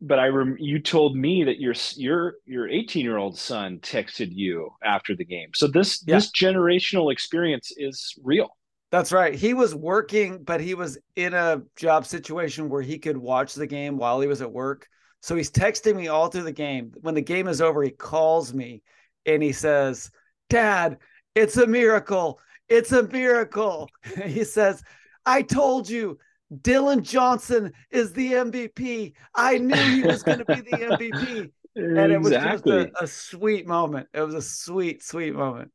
but 0.01 0.19
i 0.19 0.27
rem- 0.27 0.57
you 0.59 0.79
told 0.79 1.17
me 1.17 1.45
that 1.45 1.61
your 1.61 1.75
your 1.97 2.35
your 2.47 2.69
18 2.69 3.05
year 3.05 3.17
old 3.17 3.39
son 3.39 3.79
texted 3.81 4.29
you 4.33 4.71
after 4.85 5.15
the 5.17 5.25
game 5.25 5.51
so 5.55 5.67
this 5.67 6.03
Yeah. 6.07 6.17
this 6.17 6.31
generational 6.33 7.13
experience 7.13 7.73
is 7.77 8.15
real 8.23 8.57
That's 8.91 9.11
right. 9.13 9.35
He 9.35 9.55
was 9.55 9.75
working, 9.75 10.45
but 10.45 10.61
he 10.61 10.75
was 10.75 10.99
in 11.17 11.35
a 11.35 11.63
job 11.75 12.07
situation 12.07 12.69
where 12.69 12.83
he 12.83 12.99
could 12.99 13.17
watch 13.17 13.55
the 13.55 13.67
game 13.67 13.97
while 13.97 14.21
he 14.21 14.29
was 14.29 14.41
at 14.41 14.53
work. 14.53 14.87
So 15.21 15.35
he's 15.35 15.51
texting 15.51 15.97
me 15.97 16.07
all 16.07 16.29
through 16.29 16.45
the 16.45 16.53
game. 16.53 16.93
When 17.01 17.15
the 17.15 17.21
game 17.33 17.49
is 17.49 17.61
over, 17.61 17.83
he 17.83 17.91
calls 17.91 18.55
me 18.55 18.83
and 19.27 19.43
he 19.43 19.51
says, 19.53 20.11
Dad, 20.49 20.99
it's 21.35 21.57
a 21.57 21.67
miracle. 21.67 22.39
It's 22.69 22.93
a 22.93 23.03
miracle. 23.09 23.89
he 24.27 24.45
says, 24.45 24.81
I 25.27 25.43
told 25.43 25.89
you 25.89 26.19
Dillon 26.63 27.03
Johnson 27.03 27.73
is 27.91 28.13
the 28.13 28.33
MVP. 28.33 29.15
I 29.35 29.59
knew 29.59 29.77
he 29.77 30.03
was 30.03 30.23
going 30.23 30.39
to 30.39 30.45
be 30.45 30.61
the 30.61 30.71
MVP. 30.77 31.51
And 31.77 32.13
it 32.13 32.21
was 32.21 32.33
just 32.33 32.67
a, 32.67 32.91
a 33.01 33.07
sweet 33.07 33.67
moment. 33.67 34.09
It 34.15 34.21
was 34.21 34.35
a 34.35 34.43
sweet, 34.43 35.03
sweet 35.03 35.35
moment. 35.35 35.71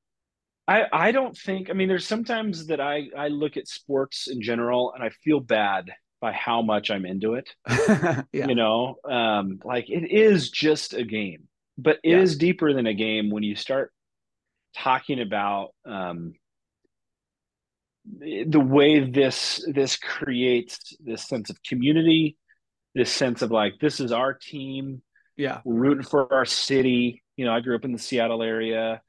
I, 0.68 0.84
I 0.94 1.12
don't 1.12 1.36
think 1.36 1.70
I 1.70 1.74
mean 1.74 1.88
there's 1.88 2.08
sometimes 2.08 2.68
that 2.68 2.80
I, 2.80 3.08
I 3.18 3.30
look 3.30 3.58
at 3.58 3.68
sports 3.68 4.28
in 4.30 4.42
general 4.42 4.94
and 4.94 5.04
I 5.04 5.10
feel 5.10 5.40
bad 5.40 5.90
by 6.22 6.32
how 6.32 6.62
much 6.62 6.92
I'm 6.92 7.06
into 7.06 7.34
it. 7.34 7.50
yeah. 8.32 8.48
You 8.48 8.56
know, 8.56 8.98
um, 9.10 9.60
like 9.64 9.90
it 9.90 10.12
is 10.12 10.52
just 10.52 10.94
a 10.94 11.04
game, 11.04 11.48
but 11.78 11.98
it 12.04 12.18
is 12.18 12.34
Yeah. 12.34 12.40
deeper 12.40 12.74
than 12.74 12.86
a 12.86 12.94
game 12.94 13.32
when 13.32 13.42
you 13.42 13.56
start 13.56 13.92
talking 14.76 15.20
about 15.22 15.70
um, 15.86 16.34
the 18.18 18.60
way 18.60 19.00
this 19.00 19.66
this 19.72 19.96
creates 19.98 20.96
this 21.00 21.28
sense 21.28 21.50
of 21.50 21.62
community, 21.64 22.38
this 22.96 23.12
sense 23.12 23.42
of 23.42 23.52
like 23.52 23.74
this 23.80 24.00
is 24.00 24.12
our 24.12 24.34
team, 24.34 25.02
Yeah. 25.38 25.62
we're 25.64 25.80
rooting 25.90 26.04
for 26.04 26.34
our 26.34 26.46
city. 26.46 27.24
You 27.38 27.46
know, 27.46 27.54
I 27.54 27.60
grew 27.62 27.76
up 27.76 27.86
in 27.86 27.92
the 27.94 28.00
Seattle 28.00 28.44
area, 28.44 29.02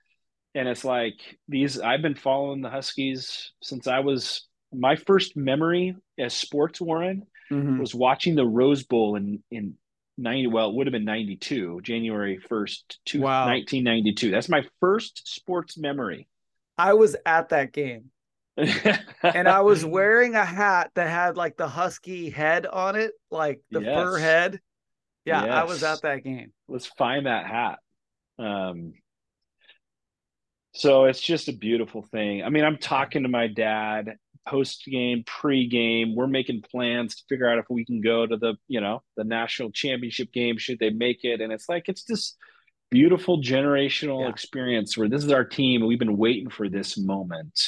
and 0.54 0.68
it's 0.68 0.84
like 0.84 1.14
these. 1.48 1.80
I've 1.80 2.02
been 2.02 2.14
following 2.14 2.60
the 2.60 2.70
Huskies 2.70 3.52
since 3.62 3.86
I 3.86 4.00
was 4.00 4.46
my 4.72 4.96
first 4.96 5.36
memory 5.36 5.96
as 6.18 6.32
sports 6.34 6.80
Warren 6.80 7.26
Mhm. 7.50 7.80
was 7.80 7.94
watching 7.94 8.36
the 8.36 8.46
Rose 8.46 8.84
Bowl 8.84 9.16
in 9.16 9.42
in 9.50 9.76
ninety. 10.16 10.46
Well, 10.46 10.70
it 10.70 10.74
would 10.76 10.86
have 10.86 10.92
been 10.92 11.04
ninety 11.04 11.36
two, 11.36 11.80
January 11.82 12.38
first, 12.38 13.00
two, 13.04 13.22
Wow. 13.22 13.46
1992. 13.46 14.30
That's 14.30 14.48
my 14.48 14.64
first 14.78 15.26
sports 15.26 15.76
memory. 15.78 16.28
I 16.78 16.92
was 16.94 17.16
at 17.26 17.48
that 17.48 17.72
game 17.72 18.10
and 19.22 19.48
I 19.48 19.60
was 19.60 19.84
wearing 19.84 20.34
a 20.34 20.44
hat 20.44 20.90
that 20.94 21.08
had 21.08 21.36
like 21.36 21.56
the 21.56 21.68
husky 21.68 22.30
head 22.30 22.66
on 22.66 22.96
it, 22.96 23.12
like 23.30 23.60
the 23.70 23.80
fur 23.80 24.18
head. 24.18 24.60
Yeah, 25.24 25.42
I 25.44 25.64
was 25.64 25.82
at 25.82 26.02
that 26.02 26.24
game. 26.24 26.52
let's 26.68 26.86
find 26.86 27.26
that 27.26 27.46
hat. 27.46 27.78
Um, 28.38 28.94
so 30.74 31.04
it's 31.04 31.20
just 31.20 31.48
a 31.48 31.52
beautiful 31.52 32.02
thing. 32.02 32.42
I 32.42 32.48
mean, 32.48 32.64
I'm 32.64 32.78
talking 32.78 33.24
to 33.24 33.28
my 33.28 33.48
dad 33.48 34.16
post 34.48 34.84
game, 34.86 35.24
pre 35.26 35.68
game. 35.68 36.14
We're 36.14 36.26
making 36.26 36.62
plans 36.62 37.16
to 37.16 37.22
figure 37.28 37.48
out 37.50 37.58
if 37.58 37.66
we 37.68 37.84
can 37.84 38.00
go 38.00 38.26
to 38.26 38.36
the, 38.36 38.54
you 38.68 38.80
know, 38.80 39.02
the 39.16 39.24
national 39.24 39.72
championship 39.72 40.32
game. 40.32 40.58
Should 40.58 40.78
they 40.78 40.90
make 40.90 41.24
it? 41.24 41.40
And 41.40 41.52
it's 41.52 41.68
like 41.68 41.88
it's 41.88 42.04
this 42.04 42.36
beautiful 42.90 43.42
generational 43.42 44.22
Yeah. 44.22 44.30
experience 44.30 44.96
where 44.96 45.08
this 45.08 45.24
is 45.24 45.32
our 45.32 45.44
team. 45.44 45.82
and 45.82 45.88
We've 45.88 45.98
been 45.98 46.16
waiting 46.16 46.50
for 46.50 46.68
this 46.68 46.96
moment. 46.96 47.60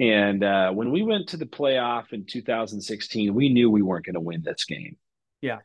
And 0.00 0.42
uh, 0.42 0.72
when 0.72 0.90
we 0.90 1.02
went 1.02 1.28
to 1.28 1.36
the 1.36 1.46
playoff 1.46 2.12
in 2.12 2.24
2016, 2.24 3.34
we 3.34 3.50
knew 3.50 3.70
we 3.70 3.82
weren't 3.82 4.06
going 4.06 4.14
to 4.14 4.20
win 4.20 4.42
this 4.42 4.64
game. 4.64 4.96
Yeah. 5.40 5.58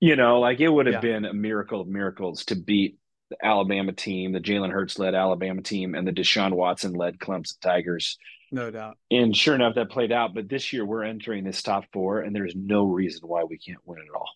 You 0.00 0.16
know, 0.16 0.40
like 0.40 0.60
it 0.60 0.68
would 0.68 0.86
have 0.86 0.96
Yeah. 0.96 1.00
been 1.00 1.24
a 1.24 1.32
miracle 1.32 1.80
of 1.80 1.86
miracles 1.86 2.44
to 2.46 2.56
beat 2.56 2.98
the 3.30 3.36
Alabama 3.42 3.92
team, 3.92 4.32
the 4.32 4.40
Jalen 4.40 4.70
Hurts 4.70 4.98
led 4.98 5.14
Alabama 5.14 5.62
team, 5.62 5.94
and 5.94 6.06
the 6.06 6.12
Deshaun 6.12 6.52
Watson 6.52 6.92
led 6.92 7.18
Clemson 7.18 7.58
Tigers. 7.60 8.18
No 8.52 8.70
doubt. 8.70 8.98
And 9.10 9.34
sure 9.34 9.54
enough, 9.54 9.76
that 9.76 9.88
played 9.90 10.12
out. 10.12 10.34
But 10.34 10.48
this 10.48 10.72
year, 10.72 10.84
we're 10.84 11.04
entering 11.04 11.44
this 11.44 11.62
top 11.62 11.86
four, 11.92 12.20
and 12.20 12.36
there's 12.36 12.54
no 12.54 12.84
reason 12.84 13.26
why 13.26 13.44
we 13.44 13.56
can't 13.56 13.78
win 13.84 13.98
it 14.00 14.06
at 14.12 14.14
all. 14.14 14.28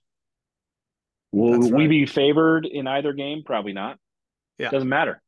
Will 1.33 1.61
That's 1.61 1.72
we 1.72 1.87
be 1.87 2.07
favored 2.07 2.64
in 2.64 2.87
either 2.87 3.12
game? 3.12 3.42
Probably 3.44 3.74
not. 3.74 3.98
Yeah. 4.59 4.70
Doesn't 4.70 4.88
matter. 4.88 5.22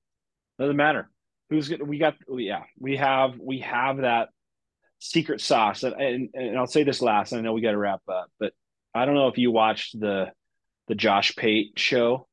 Doesn't 0.59 0.77
matter. 0.77 1.11
Who's 1.51 1.69
gonna? 1.69 1.85
We 1.85 1.99
got. 1.99 2.15
Oh, 2.29 2.39
yeah, 2.39 2.63
we 2.79 2.97
have. 2.97 3.35
We 3.39 3.59
have 3.61 3.99
that 3.99 4.29
secret 5.01 5.41
sauce. 5.41 5.83
And, 5.83 5.95
and, 5.95 6.29
and 6.35 6.59
I'll 6.59 6.67
say 6.67 6.85
this 6.85 7.03
last. 7.03 7.33
And 7.33 7.41
I 7.41 7.43
know 7.43 7.53
we 7.53 7.61
got 7.61 7.73
to 7.73 7.79
wrap 7.79 8.03
up, 8.09 8.31
but 8.39 8.53
I 8.95 9.05
don't 9.05 9.15
know 9.15 9.29
if 9.29 9.37
you 9.39 9.51
watched 9.51 9.99
the 9.99 10.31
the 10.89 10.95
Josh 10.95 11.35
Pate 11.37 11.73
show. 11.77 12.27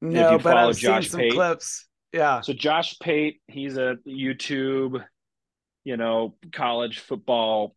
No, 0.00 0.32
you 0.32 0.38
but 0.38 0.52
follow 0.54 0.68
I've 0.70 0.76
Josh 0.78 1.04
seen 1.04 1.10
some 1.10 1.20
Pate- 1.20 1.32
clips. 1.32 1.86
Yeah. 2.12 2.40
So 2.40 2.52
Josh 2.52 2.98
Pate, 3.00 3.40
he's 3.46 3.76
a 3.76 3.96
YouTube, 4.06 5.04
you 5.84 5.96
know, 5.96 6.34
college 6.52 6.98
football 6.98 7.74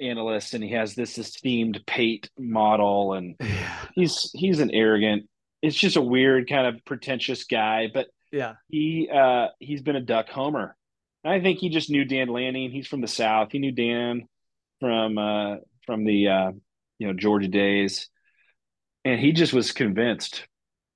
analyst, 0.00 0.54
and 0.54 0.64
he 0.64 0.70
has 0.70 0.94
this 0.94 1.18
esteemed 1.18 1.82
Pate 1.86 2.30
model, 2.38 3.12
and 3.14 3.36
Yeah. 3.40 3.78
he's 3.94 4.30
he's 4.34 4.60
an 4.60 4.70
arrogant. 4.70 5.28
It's 5.62 5.76
just 5.76 5.96
a 5.96 6.02
weird 6.02 6.48
kind 6.48 6.66
of 6.66 6.84
pretentious 6.84 7.44
guy, 7.44 7.88
but 7.92 8.08
Yeah. 8.34 8.54
he 8.68 9.08
uh 9.08 9.48
he's 9.60 9.82
been 9.82 9.96
a 9.96 10.00
duck 10.00 10.28
homer. 10.28 10.76
And 11.22 11.32
I 11.32 11.40
think 11.40 11.58
he 11.60 11.68
just 11.68 11.88
knew 11.88 12.04
Dan 12.04 12.28
Lanning. 12.28 12.70
He's 12.70 12.88
from 12.88 13.00
the 13.00 13.08
South. 13.08 13.52
He 13.52 13.60
knew 13.60 13.72
Dan 13.72 14.26
from 14.80 15.16
uh 15.18 15.56
from 15.86 16.04
the 16.04 16.28
uh 16.28 16.52
you 16.98 17.06
know 17.06 17.12
Georgia 17.12 17.48
days. 17.48 18.08
And 19.04 19.20
he 19.20 19.32
just 19.32 19.52
was 19.52 19.72
convinced. 19.72 20.46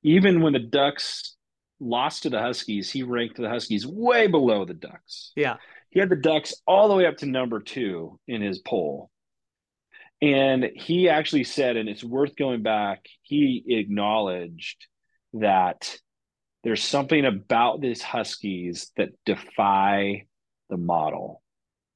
Even 0.02 0.42
when 0.42 0.52
the 0.52 0.58
Ducks 0.58 1.36
lost 1.80 2.24
to 2.24 2.30
the 2.30 2.40
Huskies, 2.40 2.90
he 2.90 3.02
ranked 3.04 3.36
the 3.36 3.48
Huskies 3.48 3.86
way 3.86 4.26
below 4.26 4.64
the 4.64 4.74
Ducks. 4.74 5.32
Yeah. 5.36 5.56
He 5.90 6.00
had 6.00 6.08
the 6.08 6.16
Ducks 6.16 6.54
all 6.66 6.88
the 6.88 6.94
way 6.94 7.06
up 7.06 7.18
to 7.18 7.26
number 7.26 7.60
two 7.60 8.18
in 8.26 8.42
his 8.42 8.58
poll. 8.58 9.10
And 10.20 10.64
he 10.74 11.08
actually 11.08 11.44
said, 11.44 11.76
and 11.76 11.88
it's 11.88 12.02
worth 12.02 12.34
going 12.34 12.62
back, 12.62 13.06
he 13.22 13.64
acknowledged 13.68 14.86
that 15.34 15.96
there's 16.64 16.82
something 16.82 17.24
about 17.24 17.80
these 17.80 18.02
Huskies 18.02 18.90
that 18.96 19.10
defy 19.24 20.26
the 20.68 20.76
model. 20.76 21.42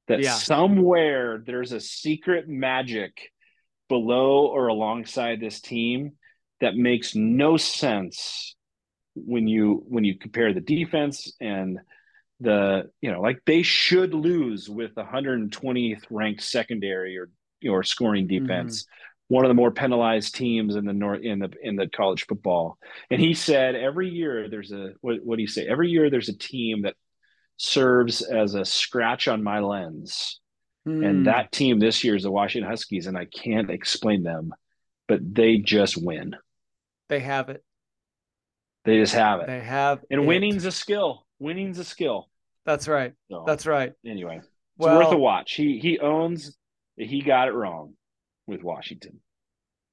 That 0.07 0.21
Yeah. 0.21 0.35
somewhere 0.35 1.41
there's 1.45 1.71
a 1.71 1.79
secret 1.79 2.47
magic 2.47 3.31
below 3.87 4.47
or 4.47 4.67
alongside 4.67 5.39
this 5.39 5.61
team 5.61 6.17
that 6.59 6.75
makes 6.75 7.15
no 7.15 7.57
sense 7.57 8.55
when 9.15 9.47
you 9.47 9.83
when 9.87 10.03
you 10.03 10.17
compare 10.17 10.53
the 10.53 10.61
defense 10.61 11.33
and 11.39 11.79
the 12.39 12.89
you 13.01 13.11
know 13.11 13.21
like 13.21 13.39
they 13.45 13.61
should 13.61 14.13
lose 14.13 14.69
with 14.69 14.95
the 14.95 15.03
120th 15.03 16.03
ranked 16.09 16.41
secondary 16.41 17.17
or 17.17 17.29
or 17.69 17.83
scoring 17.83 18.27
mm-hmm. 18.27 18.45
defense 18.45 18.85
one 19.29 19.45
of 19.45 19.49
the 19.49 19.55
more 19.55 19.71
penalized 19.71 20.35
teams 20.35 20.75
in 20.75 20.85
the 20.85 20.93
north 20.93 21.21
in 21.21 21.39
the 21.39 21.51
in 21.61 21.75
the 21.75 21.87
college 21.87 22.25
football 22.27 22.77
and 23.09 23.21
he 23.21 23.33
said 23.33 23.75
every 23.75 24.09
year 24.09 24.49
there's 24.49 24.71
a 24.71 24.91
what 25.01 25.17
what 25.23 25.37
do 25.37 25.41
you 25.41 25.47
say 25.47 25.65
every 25.65 25.89
year 25.89 26.09
there's 26.09 26.29
a 26.29 26.37
team 26.37 26.83
that 26.83 26.95
serves 27.57 28.21
as 28.21 28.55
a 28.55 28.65
scratch 28.65 29.27
on 29.27 29.43
my 29.43 29.59
lens 29.59 30.39
Mm. 30.87 31.05
And 31.05 31.17
hmm. 31.19 31.23
that 31.25 31.51
team 31.51 31.79
this 31.79 32.03
year 32.03 32.15
is 32.15 32.23
the 32.23 32.31
Washington 32.31 32.69
Huskies, 32.69 33.07
and 33.07 33.17
I 33.17 33.25
can't 33.25 33.69
explain 33.69 34.23
them, 34.23 34.53
but 35.07 35.19
they 35.21 35.57
just 35.57 35.97
win. 35.97 36.35
They 37.09 37.21
have 37.21 37.49
it. 37.49 37.63
They 38.85 38.97
just 38.97 39.13
have 39.13 39.39
it. 39.39 39.47
They 39.47 39.61
have 39.61 40.03
and 40.11 40.23
it. 40.23 40.27
winning's 40.27 40.65
a 40.65 40.71
skill. 40.71 41.25
Winning's 41.39 41.79
a 41.79 41.85
skill. 41.85 42.29
That's 42.65 42.87
right. 42.87 43.13
So, 43.31 43.43
That's 43.47 43.65
right. 43.65 43.93
Anyway, 44.05 44.37
it's 44.37 44.47
well, 44.77 44.97
worth 44.97 45.13
a 45.13 45.17
watch. 45.17 45.53
He 45.53 45.79
he 45.79 45.99
owns 45.99 46.57
he 46.97 47.21
got 47.21 47.47
it 47.47 47.53
wrong 47.53 47.93
with 48.47 48.63
Washington. 48.63 49.19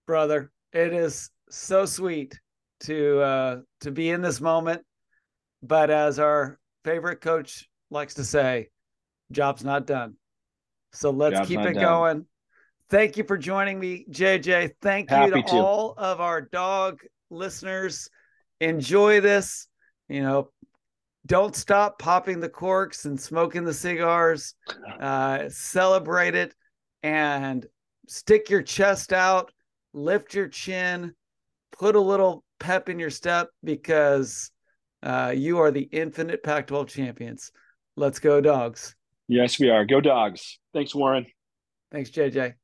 Brother, 0.07 0.51
it 0.73 0.93
is 0.93 1.31
so 1.51 1.85
sweet 1.85 2.39
to 2.81 3.21
uh 3.21 3.57
to 3.81 3.91
be 3.91 4.11
in 4.11 4.23
this 4.23 4.41
moment. 4.41 4.83
But 5.63 5.91
as 5.91 6.19
our 6.19 6.59
favorite 6.85 7.21
coach 7.21 7.69
likes 7.91 8.15
to 8.15 8.25
say, 8.25 8.69
job's 9.31 9.65
not 9.65 9.87
done. 9.87 10.15
So 10.93 11.11
let's 11.11 11.37
job's 11.37 11.49
keep 11.49 11.61
it 11.61 11.75
done. 11.75 11.83
going. 11.83 12.27
Thank 12.89 13.17
you 13.17 13.25
for 13.25 13.39
joining 13.39 13.79
me, 13.79 14.05
JJ. 14.11 14.73
Thank 14.83 15.11
Happy 15.11 15.27
you 15.27 15.43
to, 15.43 15.49
to 15.49 15.55
all 15.55 15.95
of 15.97 16.21
our 16.21 16.41
dog 16.41 17.01
listeners. 17.31 18.09
Enjoy 18.61 19.21
this. 19.21 19.69
You 20.09 20.23
know, 20.23 20.51
don't 21.27 21.55
stop 21.55 22.01
popping 22.01 22.41
the 22.41 22.49
corks 22.49 23.05
and 23.05 23.21
smoking 23.21 23.65
the 23.65 23.75
cigars. 23.75 24.55
Uh, 25.01 25.49
celebrate 25.49 26.35
it 26.35 26.55
and 27.03 27.65
stick 28.11 28.51
your 28.51 28.63
chest 28.63 29.13
out, 29.13 29.53
lift 29.95 30.35
your 30.35 30.49
chin, 30.49 31.15
put 31.79 31.95
a 31.95 32.01
little 32.01 32.43
pep 32.59 32.89
in 32.89 32.99
your 32.99 33.11
step 33.11 33.49
because 33.63 34.51
uh, 35.03 35.33
you 35.35 35.59
are 35.59 35.71
the 35.71 35.89
infinite 35.93 36.43
Pac 36.43 36.67
12 36.67 36.89
champions. 36.89 37.53
Let's 37.97 38.19
go, 38.19 38.41
dogs. 38.41 38.97
Yes, 39.29 39.61
we 39.61 39.71
are. 39.71 39.85
Go, 39.85 40.01
dogs. 40.01 40.59
Thanks, 40.75 40.95
Warren. 40.95 41.27
Thanks, 41.93 42.11
JJ. 42.11 42.55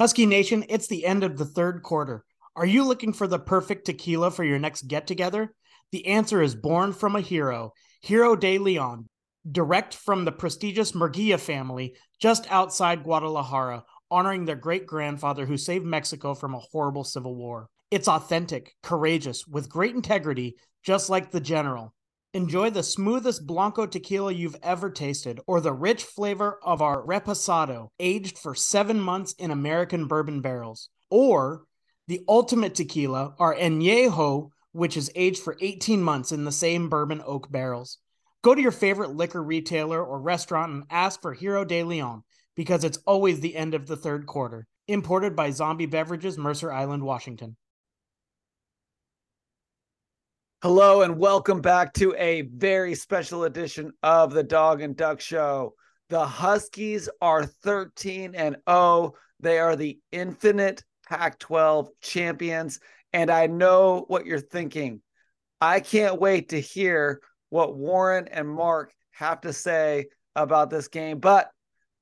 Husky 0.00 0.26
Nation, 0.26 0.64
it's 0.68 0.88
the 0.88 1.06
end 1.06 1.22
of 1.22 1.38
the 1.38 1.44
third 1.44 1.82
quarter. 1.82 2.24
Are 2.56 2.66
you 2.66 2.84
looking 2.84 3.12
for 3.12 3.28
the 3.28 3.38
perfect 3.38 3.86
tequila 3.86 4.30
for 4.30 4.44
your 4.44 4.58
next 4.58 4.88
get 4.88 5.06
together? 5.06 5.54
The 5.92 6.08
answer 6.08 6.42
is 6.42 6.56
born 6.56 6.92
from 6.92 7.14
a 7.14 7.20
hero, 7.20 7.72
Hero 8.02 8.34
de 8.34 8.58
Leon, 8.58 9.08
direct 9.50 9.94
from 9.94 10.24
the 10.24 10.32
prestigious 10.32 10.92
Murguia 10.92 11.38
family 11.38 11.94
just 12.20 12.50
outside 12.50 13.04
Guadalajara, 13.04 13.84
honoring 14.10 14.44
their 14.44 14.56
great 14.56 14.86
grandfather 14.86 15.46
who 15.46 15.56
saved 15.56 15.84
Mexico 15.84 16.34
from 16.34 16.54
a 16.54 16.58
horrible 16.58 17.04
civil 17.04 17.34
war. 17.34 17.68
It's 17.90 18.08
authentic, 18.08 18.74
courageous, 18.82 19.46
with 19.46 19.68
great 19.68 19.94
integrity, 19.94 20.56
just 20.82 21.08
like 21.08 21.30
the 21.30 21.40
General. 21.40 21.94
Enjoy 22.34 22.68
the 22.70 22.82
smoothest 22.82 23.46
Blanco 23.46 23.86
tequila 23.86 24.32
you've 24.32 24.56
ever 24.62 24.90
tasted, 24.90 25.40
or 25.46 25.60
the 25.60 25.72
rich 25.72 26.02
flavor 26.02 26.58
of 26.62 26.82
our 26.82 27.02
Reposado, 27.02 27.88
aged 27.98 28.38
for 28.38 28.54
seven 28.54 29.00
months 29.00 29.32
in 29.34 29.50
American 29.50 30.06
bourbon 30.06 30.40
barrels. 30.40 30.88
Or 31.10 31.62
the 32.08 32.20
ultimate 32.28 32.74
tequila, 32.74 33.34
our 33.38 33.54
Añejo, 33.54 34.50
which 34.72 34.96
is 34.96 35.10
aged 35.14 35.42
for 35.42 35.56
18 35.60 36.02
months 36.02 36.32
in 36.32 36.44
the 36.44 36.52
same 36.52 36.88
bourbon 36.88 37.22
oak 37.24 37.50
barrels. 37.50 37.98
Go 38.42 38.54
to 38.54 38.60
your 38.60 38.70
favorite 38.70 39.16
liquor 39.16 39.42
retailer 39.42 40.04
or 40.04 40.20
restaurant 40.20 40.72
and 40.72 40.84
ask 40.90 41.22
for 41.22 41.32
Hero 41.32 41.64
de 41.64 41.82
Leon 41.82 42.22
because 42.56 42.82
it's 42.82 42.98
always 43.06 43.38
the 43.40 43.54
end 43.54 43.74
of 43.74 43.86
the 43.86 43.96
third 43.96 44.26
quarter. 44.26 44.66
Imported 44.88 45.36
by 45.36 45.50
Zombie 45.50 45.86
Beverages, 45.86 46.38
Mercer 46.38 46.72
Island, 46.72 47.02
Washington. 47.04 47.56
Hello 50.62 51.02
and 51.02 51.18
welcome 51.18 51.60
back 51.60 51.92
to 51.92 52.14
a 52.16 52.42
very 52.42 52.94
special 52.94 53.44
edition 53.44 53.92
of 54.02 54.32
the 54.32 54.42
Dawg 54.42 54.80
and 54.80 54.96
Duck 54.96 55.20
Show. 55.20 55.74
The 56.08 56.24
Huskies 56.24 57.08
are 57.20 57.44
13 57.44 58.34
and 58.34 58.56
0. 58.68 59.12
They 59.38 59.58
are 59.58 59.76
the 59.76 59.98
infinite 60.10 60.82
Pac 61.06 61.38
12 61.38 61.90
champions. 62.00 62.80
And 63.12 63.30
I 63.30 63.48
know 63.48 64.06
what 64.08 64.24
you're 64.24 64.40
thinking. 64.40 65.02
I 65.60 65.80
can't 65.80 66.20
wait 66.20 66.48
to 66.50 66.60
hear 66.60 67.20
what 67.50 67.76
Warren 67.76 68.26
and 68.28 68.48
Mark 68.48 68.92
have 69.12 69.42
to 69.42 69.52
say 69.52 70.06
about 70.34 70.70
this 70.70 70.88
game, 70.88 71.18
but 71.18 71.50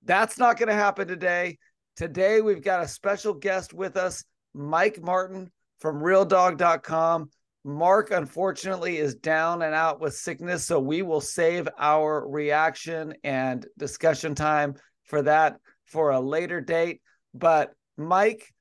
that's 0.05 0.39
not 0.39 0.59
going 0.59 0.69
to 0.69 0.75
happen 0.75 1.09
today. 1.09 1.59
Today, 1.97 2.41
we've 2.41 2.63
got 2.63 2.83
a 2.83 2.89
special 2.89 3.35
guest 3.35 3.73
with 3.73 3.97
us, 3.97 4.25
Mike 4.53 5.01
Martin 5.03 5.51
from 5.81 6.01
RealDawg.com. 6.01 7.31
Mark, 7.65 8.11
unfortunately, 8.11 8.99
is 8.99 9.15
down 9.15 9.63
and 9.63 9.75
out 9.75 10.01
with 10.01 10.15
sickness. 10.15 10.67
So 10.67 10.79
we 10.79 11.03
will 11.03 11.21
save 11.21 11.69
our 11.79 12.29
reaction 12.29 13.15
and 13.25 13.67
discussion 13.79 14.35
time 14.35 14.75
for 15.05 15.23
that 15.23 15.57
for 15.87 16.11
a 16.11 16.21
later 16.21 16.61
date. 16.61 17.01
But 17.33 17.73
Mike, 17.97 18.53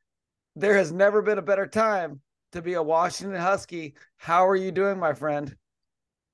there 0.56 0.78
has 0.78 0.92
never 0.92 1.22
been 1.22 1.38
a 1.38 1.44
better 1.44 1.68
time 1.68 2.22
to 2.54 2.62
be 2.62 2.74
a 2.74 2.84
Washington 2.84 3.40
Husky. 3.40 3.96
How 4.18 4.48
are 4.48 4.56
you 4.56 4.72
doing, 4.72 5.00
my 5.00 5.14
friend? 5.14 5.54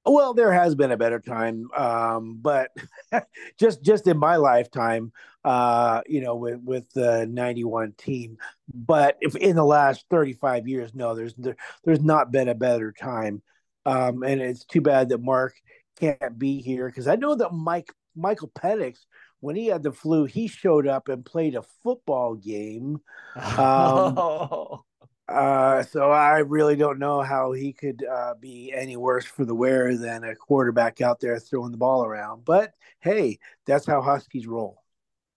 Well, 0.06 0.34
there 0.34 0.52
has 0.52 0.76
been 0.76 0.92
a 0.92 0.98
better 0.98 1.20
time, 1.20 1.70
um, 1.76 2.40
but 2.42 2.72
just 3.60 3.84
just 3.84 4.08
in 4.08 4.18
my 4.18 4.38
lifetime, 4.38 5.12
uh, 5.44 6.02
you 6.08 6.22
know, 6.22 6.36
with 6.36 6.62
with 6.64 6.90
the 6.94 7.28
'91 7.28 7.94
team. 7.98 8.38
But 8.74 9.18
if 9.22 9.36
in 9.36 9.56
the 9.56 9.66
last 9.66 10.06
35 10.10 10.68
years, 10.68 10.96
no, 10.96 11.16
there's 11.16 11.34
there, 11.36 11.58
there's 11.84 12.02
not 12.02 12.32
been 12.32 12.48
a 12.48 12.56
better 12.56 12.92
time, 12.92 13.42
um, 13.86 14.24
and 14.24 14.42
it's 14.42 14.66
too 14.66 14.82
bad 14.82 15.10
that 15.10 15.22
Mark 15.22 15.56
can't 16.00 16.40
be 16.40 16.62
here 16.62 16.88
because 16.88 17.08
I 17.08 17.16
know 17.16 17.36
that 17.36 17.52
Mike 17.52 17.92
Michael 18.16 18.52
Penix 18.58 19.00
when 19.42 19.56
he 19.56 19.68
had 19.68 19.84
the 19.84 19.92
flu, 19.92 20.26
he 20.26 20.48
showed 20.48 20.88
up 20.88 21.08
and 21.08 21.26
played 21.26 21.56
a 21.56 21.64
football 21.84 22.36
game. 22.36 23.02
Um, 23.36 24.18
oh. 24.18 24.79
Uh, 25.40 25.82
so 25.84 26.12
I 26.12 26.40
really 26.40 26.76
don't 26.76 27.00
know 27.00 27.22
how 27.22 27.54
he 27.54 27.72
could 27.72 28.04
uh, 28.04 28.34
be 28.42 28.74
any 28.76 28.98
worse 28.98 29.24
for 29.24 29.46
the 29.46 29.56
wear 29.56 29.96
than 29.96 30.26
a 30.26 30.36
quarterback 30.36 31.00
out 31.00 31.22
there 31.22 31.40
throwing 31.40 31.72
the 31.72 31.78
ball 31.78 32.04
around. 32.04 32.44
But 32.44 32.74
hey, 33.00 33.40
that's 33.66 33.86
how 33.86 34.02
Huskies 34.02 34.48
roll. 34.48 34.84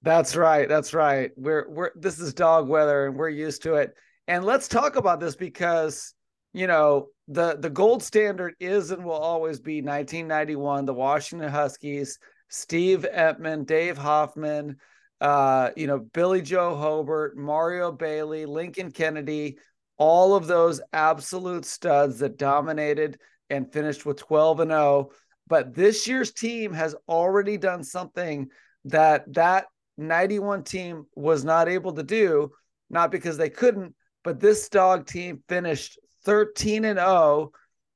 That's 0.03 0.35
right. 0.35 0.69
That's 0.69 0.93
right. 0.93 1.31
We're 1.37 1.69
we're 1.71 1.91
this 1.95 2.19
is 2.19 2.35
dog 2.35 2.69
weather 2.69 3.07
and 3.07 3.15
we're 3.15 3.29
used 3.29 3.63
to 3.63 3.75
it. 3.75 3.95
And 4.27 4.45
let's 4.45 4.67
talk 4.67 4.97
about 4.97 5.21
this 5.21 5.37
because 5.37 6.15
you 6.53 6.67
know 6.67 7.07
the 7.29 7.57
the 7.61 7.71
gold 7.71 8.03
standard 8.03 8.55
is 8.59 8.91
and 8.91 9.05
will 9.05 9.13
always 9.13 9.61
be 9.61 9.83
1991 9.83 10.85
the 10.85 10.95
Washington 10.95 11.49
Huskies, 11.49 12.19
Steve 12.49 13.07
Emtman, 13.15 13.67
Dave 13.67 13.99
Hoffman, 13.99 14.79
uh, 15.21 15.71
you 15.77 15.87
know 15.87 16.01
Billy 16.01 16.43
Joe 16.43 16.75
Hobert, 16.75 17.37
Mario 17.37 17.93
Bailey, 17.93 18.47
Lincoln 18.47 18.91
Kennedy, 18.91 19.59
all 19.99 20.35
of 20.35 20.47
those 20.47 20.81
absolute 20.93 21.65
studs 21.65 22.19
that 22.19 22.39
dominated 22.39 23.19
and 23.51 23.73
finished 23.73 24.07
with 24.07 24.19
12 24.19 24.61
and 24.61 24.71
0 24.71 25.11
but 25.49 25.75
this 25.75 26.07
year's 26.07 26.33
team 26.33 26.73
has 26.73 26.95
already 27.09 27.57
done 27.57 27.85
something 27.85 28.49
that 28.85 29.31
that 29.33 29.67
91 29.99 30.65
team 30.65 31.05
was 31.15 31.45
not 31.45 31.69
able 31.69 31.93
to 31.93 32.03
do 32.03 32.51
not 32.91 33.11
because 33.11 33.37
they 33.37 33.51
couldn't 33.51 33.95
but 34.25 34.41
this 34.41 34.69
dog 34.69 35.07
team 35.07 35.43
finished 35.49 35.99
13 36.25 36.85
and 36.85 36.99
0 36.99 37.51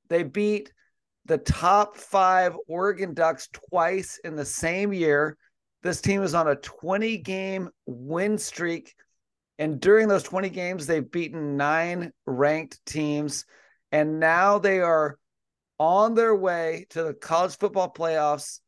they 0.09 0.22
beat 0.22 0.72
the 1.26 1.38
top 1.38 1.96
5 1.96 2.56
Oregon 2.68 3.12
Ducks 3.12 3.48
twice 3.52 4.18
in 4.24 4.37
the 4.37 4.44
same 4.44 4.92
year. 4.92 5.37
This 5.82 6.00
team 6.00 6.22
is 6.22 6.35
on 6.35 6.48
a 6.48 6.56
20 6.56 7.18
game 7.18 7.68
win 7.87 8.38
streak 8.38 8.94
and 9.59 9.81
during 9.81 10.09
those 10.09 10.23
20 10.23 10.51
games, 10.51 10.87
they've 10.87 11.11
beaten 11.11 11.57
nine 11.57 12.12
ranked 12.27 12.85
teams. 12.85 13.45
And 13.90 14.21
now 14.21 14.59
they 14.59 14.81
are 14.81 15.19
on 15.79 16.15
their 16.15 16.35
way 16.35 16.87
to 16.90 17.04
the 17.04 17.15
college 17.15 17.57
football 17.57 17.92
playoffs, 17.92 18.61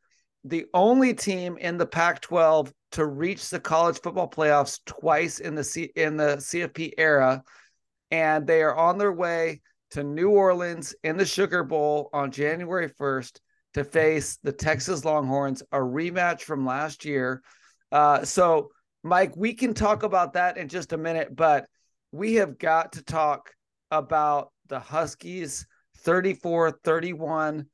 the 0.44 0.66
only 0.72 1.14
team 1.14 1.58
in 1.58 1.76
the 1.76 1.86
Pac 1.86 2.20
12 2.20 2.72
to 2.92 3.04
reach 3.04 3.50
the 3.50 3.60
college 3.60 4.00
football 4.00 4.30
playoffs 4.30 4.80
twice 4.86 5.40
in 5.40 5.54
the 5.54 5.64
C- 5.64 5.92
in 5.94 6.16
the 6.16 6.36
CFP 6.36 6.92
era. 6.96 7.42
And 8.10 8.46
they 8.46 8.62
are 8.62 8.74
on 8.74 8.96
their 8.96 9.12
way 9.12 9.60
to 9.90 10.02
New 10.02 10.30
Orleans 10.30 10.94
in 11.02 11.16
the 11.18 11.26
Sugar 11.26 11.64
Bowl 11.64 12.08
on 12.12 12.30
January 12.30 12.88
1st 12.88 13.40
to 13.74 13.84
face 13.84 14.38
the 14.42 14.52
Texas 14.52 15.04
Longhorns, 15.04 15.62
a 15.72 15.78
rematch 15.78 16.42
from 16.42 16.64
last 16.64 17.04
year. 17.04 17.42
Uh, 17.92 18.24
so 18.24 18.70
Mike, 19.08 19.32
we 19.36 19.54
can 19.54 19.74
talk 19.74 20.02
about 20.02 20.34
that 20.34 20.58
in 20.58 20.68
just 20.68 20.92
a 20.92 20.98
minute, 20.98 21.34
but 21.34 21.66
we 22.12 22.34
have 22.34 22.58
got 22.58 22.92
to 22.92 23.02
talk 23.02 23.50
about 23.90 24.52
the 24.68 24.78
Huskies 24.78 25.66
34 25.98 26.72
31 26.84 27.66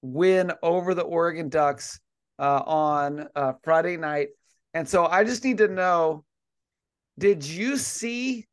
win 0.00 0.52
over 0.62 0.94
the 0.94 1.02
Oregon 1.02 1.48
Ducks 1.48 2.00
uh, 2.38 2.62
on 2.66 3.28
uh, 3.36 3.52
Friday 3.62 3.96
night. 3.96 4.28
And 4.74 4.88
so 4.88 5.06
I 5.06 5.24
just 5.24 5.44
need 5.44 5.58
to 5.58 5.68
know 5.68 6.24
did 7.18 7.44
you 7.44 7.76
see 7.76 8.46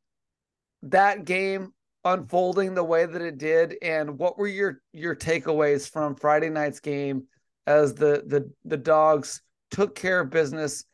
that 0.84 1.26
game 1.26 1.74
unfolding 2.04 2.74
the 2.74 2.84
way 2.84 3.06
that 3.06 3.22
it 3.22 3.38
did 3.38 3.76
and 3.82 4.18
what 4.18 4.38
were 4.38 4.48
your 4.48 4.82
your 4.94 5.16
takeaways 5.16 5.90
from 5.90 6.16
Friday 6.16 6.50
night's 6.50 6.80
game 6.80 7.24
as 7.68 7.94
the 7.94 8.24
the 8.28 8.52
the 8.66 8.78
dogs 8.78 9.42
took 9.72 9.96
care 9.96 10.22
of 10.22 10.30
business 10.30 10.86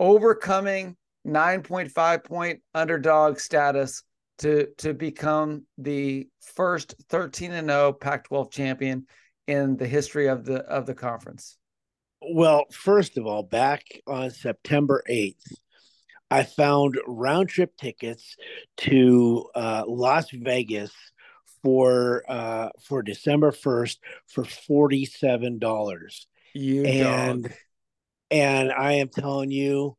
overcoming 0.00 0.96
9.5 1.26 2.24
point 2.24 2.60
underdog 2.74 3.38
status 3.38 4.02
to 4.38 4.66
to 4.78 4.94
become 4.94 5.66
the 5.78 6.26
first 6.40 6.94
13 7.10 7.52
and 7.52 7.68
0 7.68 7.92
Pac-12 7.92 8.50
champion 8.50 9.06
in 9.46 9.76
the 9.76 9.86
history 9.86 10.28
of 10.28 10.44
the 10.44 10.60
of 10.60 10.86
the 10.86 10.94
conference? 10.94 11.58
Well, 12.22 12.64
first 12.72 13.18
of 13.18 13.26
all, 13.26 13.42
back 13.42 13.84
on 14.06 14.30
September 14.30 15.02
8th, 15.08 15.54
I 16.30 16.42
found 16.42 16.98
round 17.06 17.48
trip 17.48 17.76
tickets 17.76 18.36
to 18.78 19.46
uh, 19.54 19.84
Las 19.86 20.30
Vegas 20.30 20.92
for 21.62 22.24
uh, 22.28 22.70
for 22.82 23.02
December 23.02 23.52
1st 23.52 23.98
for 24.26 24.44
$47. 24.44 26.26
You 26.54 26.84
and 26.84 27.42
dog. 27.44 27.52
And 28.30 28.70
I 28.72 28.94
am 28.94 29.08
telling 29.08 29.50
you, 29.50 29.96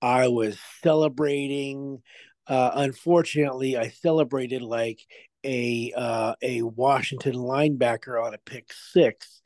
I 0.00 0.28
was 0.28 0.58
celebrating. 0.82 2.02
Uh, 2.46 2.70
unfortunately, 2.74 3.76
I 3.76 3.88
celebrated 3.88 4.62
like 4.62 5.00
a 5.44 5.92
uh, 5.96 6.34
a 6.42 6.62
Washington 6.62 7.34
linebacker 7.34 8.22
on 8.22 8.34
a 8.34 8.38
pick 8.38 8.72
six 8.72 9.42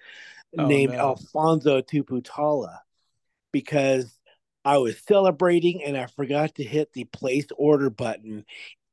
Oh, 0.57 0.66
named 0.66 0.95
no. 0.95 0.99
Alphonzo 0.99 1.82
Tuputala 1.82 2.78
because 3.53 4.18
I 4.64 4.78
was 4.78 4.99
celebrating 5.07 5.82
and 5.84 5.97
I 5.97 6.07
forgot 6.07 6.57
to 6.57 6.64
hit 6.64 6.93
the 6.93 7.05
place 7.05 7.47
order 7.57 7.91
button 7.91 8.45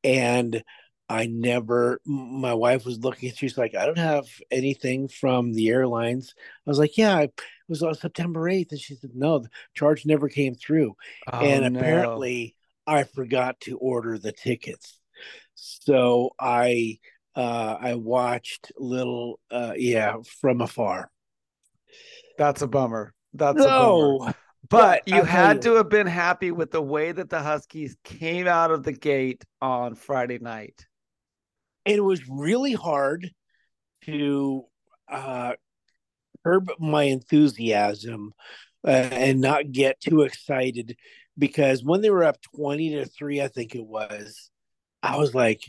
and 0.03 0.63
I 1.09 1.27
never 1.27 2.01
my 2.05 2.53
wife 2.53 2.85
was 2.85 2.99
looking 2.99 3.29
at 3.29 3.37
she's 3.37 3.57
like 3.57 3.75
I 3.75 3.85
don't 3.85 3.97
have 3.97 4.25
anything 4.51 5.07
from 5.07 5.53
the 5.53 5.69
airlines. 5.69 6.33
I 6.65 6.69
was 6.69 6.79
like, 6.79 6.97
"Yeah, 6.97 7.19
it 7.21 7.41
was 7.67 7.81
on 7.83 7.95
September 7.95 8.41
8th." 8.49 8.71
And 8.71 8.79
she 8.79 8.95
said, 8.95 9.11
"No, 9.15 9.39
the 9.39 9.49
charge 9.73 10.05
never 10.05 10.29
came 10.29 10.55
through." 10.55 10.95
Oh, 11.31 11.39
and 11.39 11.73
no. 11.73 11.79
apparently 11.79 12.55
I 12.87 13.03
forgot 13.03 13.59
to 13.61 13.77
order 13.77 14.17
the 14.17 14.31
tickets. 14.31 14.99
So 15.55 16.31
I 16.39 16.99
uh 17.35 17.77
I 17.79 17.95
watched 17.95 18.71
little 18.77 19.39
uh 19.51 19.73
yeah 19.75 20.17
from 20.41 20.61
afar. 20.61 21.09
that's 22.37 22.61
a 22.61 22.67
bummer. 22.67 23.13
That's 23.33 23.59
a 23.59 23.63
bummer. 23.63 23.69
No, 23.69 24.17
But 24.19 24.35
But 24.69 25.07
you 25.07 25.17
I'll 25.17 25.25
had 25.25 25.55
you- 25.57 25.61
to 25.71 25.75
have 25.75 25.89
been 25.89 26.07
happy 26.07 26.51
with 26.51 26.71
the 26.71 26.81
way 26.81 27.11
that 27.11 27.29
the 27.29 27.41
Huskies 27.41 27.95
came 28.03 28.47
out 28.47 28.71
of 28.71 28.83
the 28.83 28.93
gate 28.93 29.43
on 29.61 29.95
Friday 29.95 30.39
night. 30.39 30.85
it 31.85 32.03
was 32.03 32.27
really 32.27 32.73
hard 32.73 33.29
to 34.05 34.63
uh, 35.07 35.53
curb 36.45 36.71
my 36.79 37.03
enthusiasm 37.03 38.33
uh, 38.87 38.91
and 39.11 39.41
not 39.41 39.71
get 39.71 39.99
too 39.99 40.21
excited 40.21 40.95
because 41.37 41.83
when 41.83 42.01
they 42.01 42.09
were 42.09 42.23
up 42.23 42.37
20 42.55 42.91
to 42.91 43.05
3 43.05 43.41
i 43.41 43.47
think 43.47 43.75
it 43.75 43.85
was 43.85 44.49
i 45.01 45.17
was 45.17 45.33
like 45.33 45.61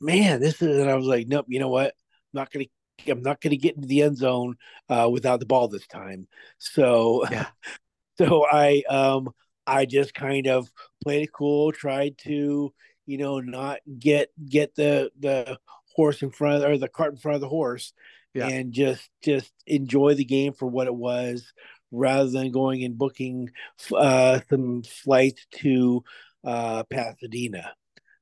man 0.00 0.40
this 0.40 0.60
is 0.60 0.78
and 0.78 0.90
i 0.90 0.94
was 0.94 1.06
like 1.06 1.26
nope 1.28 1.46
you 1.48 1.60
know 1.60 1.68
what 1.68 1.86
i'm 1.86 1.92
not 2.34 2.50
gonna 2.50 2.66
i'm 3.08 3.22
not 3.22 3.40
gonna 3.40 3.56
get 3.56 3.76
into 3.76 3.88
the 3.88 4.02
end 4.02 4.16
zone 4.16 4.56
uh, 4.88 5.08
without 5.10 5.40
the 5.40 5.46
ball 5.46 5.68
this 5.68 5.86
time 5.86 6.26
so 6.58 7.24
Yeah. 7.30 7.46
so 8.18 8.46
i 8.50 8.82
um 8.88 9.30
i 9.66 9.84
just 9.84 10.14
kind 10.14 10.46
of 10.46 10.70
played 11.02 11.22
it 11.24 11.32
cool 11.32 11.72
tried 11.72 12.18
to 12.18 12.72
you 13.06 13.18
know 13.18 13.40
not 13.40 13.78
get 13.98 14.30
get 14.48 14.74
the 14.74 15.10
the 15.20 15.58
horse 15.94 16.22
in 16.22 16.30
front 16.30 16.64
or 16.64 16.76
the 16.76 16.88
cart 16.88 17.12
in 17.12 17.18
front 17.18 17.36
of 17.36 17.40
the 17.40 17.48
horse 17.48 17.92
Yeah. 18.36 18.48
and 18.48 18.72
just 18.72 19.08
just 19.22 19.52
enjoy 19.66 20.14
the 20.14 20.24
game 20.24 20.52
for 20.52 20.66
what 20.66 20.86
it 20.86 20.94
was 20.94 21.52
rather 21.90 22.28
than 22.30 22.50
going 22.52 22.84
and 22.84 22.98
booking 22.98 23.50
uh 23.94 24.40
some 24.50 24.82
flights 24.82 25.46
to 25.52 26.04
uh 26.44 26.82
pasadena 26.84 27.72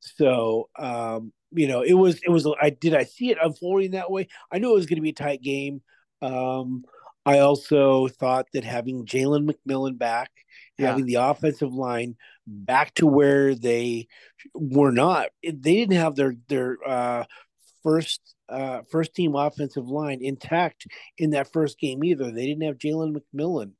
so 0.00 0.68
um 0.78 1.32
you 1.52 1.66
know 1.66 1.82
it 1.82 1.94
was 1.94 2.20
it 2.22 2.30
was 2.30 2.46
i 2.60 2.70
did 2.70 2.94
i 2.94 3.04
see 3.04 3.30
it 3.30 3.38
unfolding 3.42 3.92
that 3.92 4.10
way 4.10 4.28
i 4.52 4.58
knew 4.58 4.70
it 4.70 4.74
was 4.74 4.86
going 4.86 4.96
to 4.96 5.02
be 5.02 5.10
a 5.10 5.14
tight 5.14 5.42
game 5.42 5.82
um 6.22 6.84
i 7.26 7.38
also 7.40 8.06
thought 8.08 8.46
that 8.52 8.64
having 8.64 9.04
jalen 9.06 9.50
mcmillan 9.50 9.98
back 9.98 10.30
Yeah. 10.78 10.88
having 10.88 11.06
the 11.06 11.16
offensive 11.16 11.72
line 11.72 12.16
back 12.46 12.92
to 12.94 13.06
where 13.06 13.54
they 13.54 14.08
were 14.52 14.92
not. 14.92 15.28
They 15.42 15.52
didn't 15.80 15.96
have 15.96 16.14
their 16.16 16.34
their 16.48 16.76
uh, 16.86 17.24
first 17.84 18.20
uh, 18.48 18.82
first 18.90 19.14
team 19.14 19.36
offensive 19.36 19.86
line 19.88 20.18
intact 20.22 20.86
in 21.18 21.30
that 21.30 21.52
first 21.52 21.78
game 21.78 22.02
either. 22.02 22.32
They 22.32 22.46
didn't 22.46 22.64
have 22.64 22.78
Jalen 22.78 23.16
McMillan. 23.16 23.72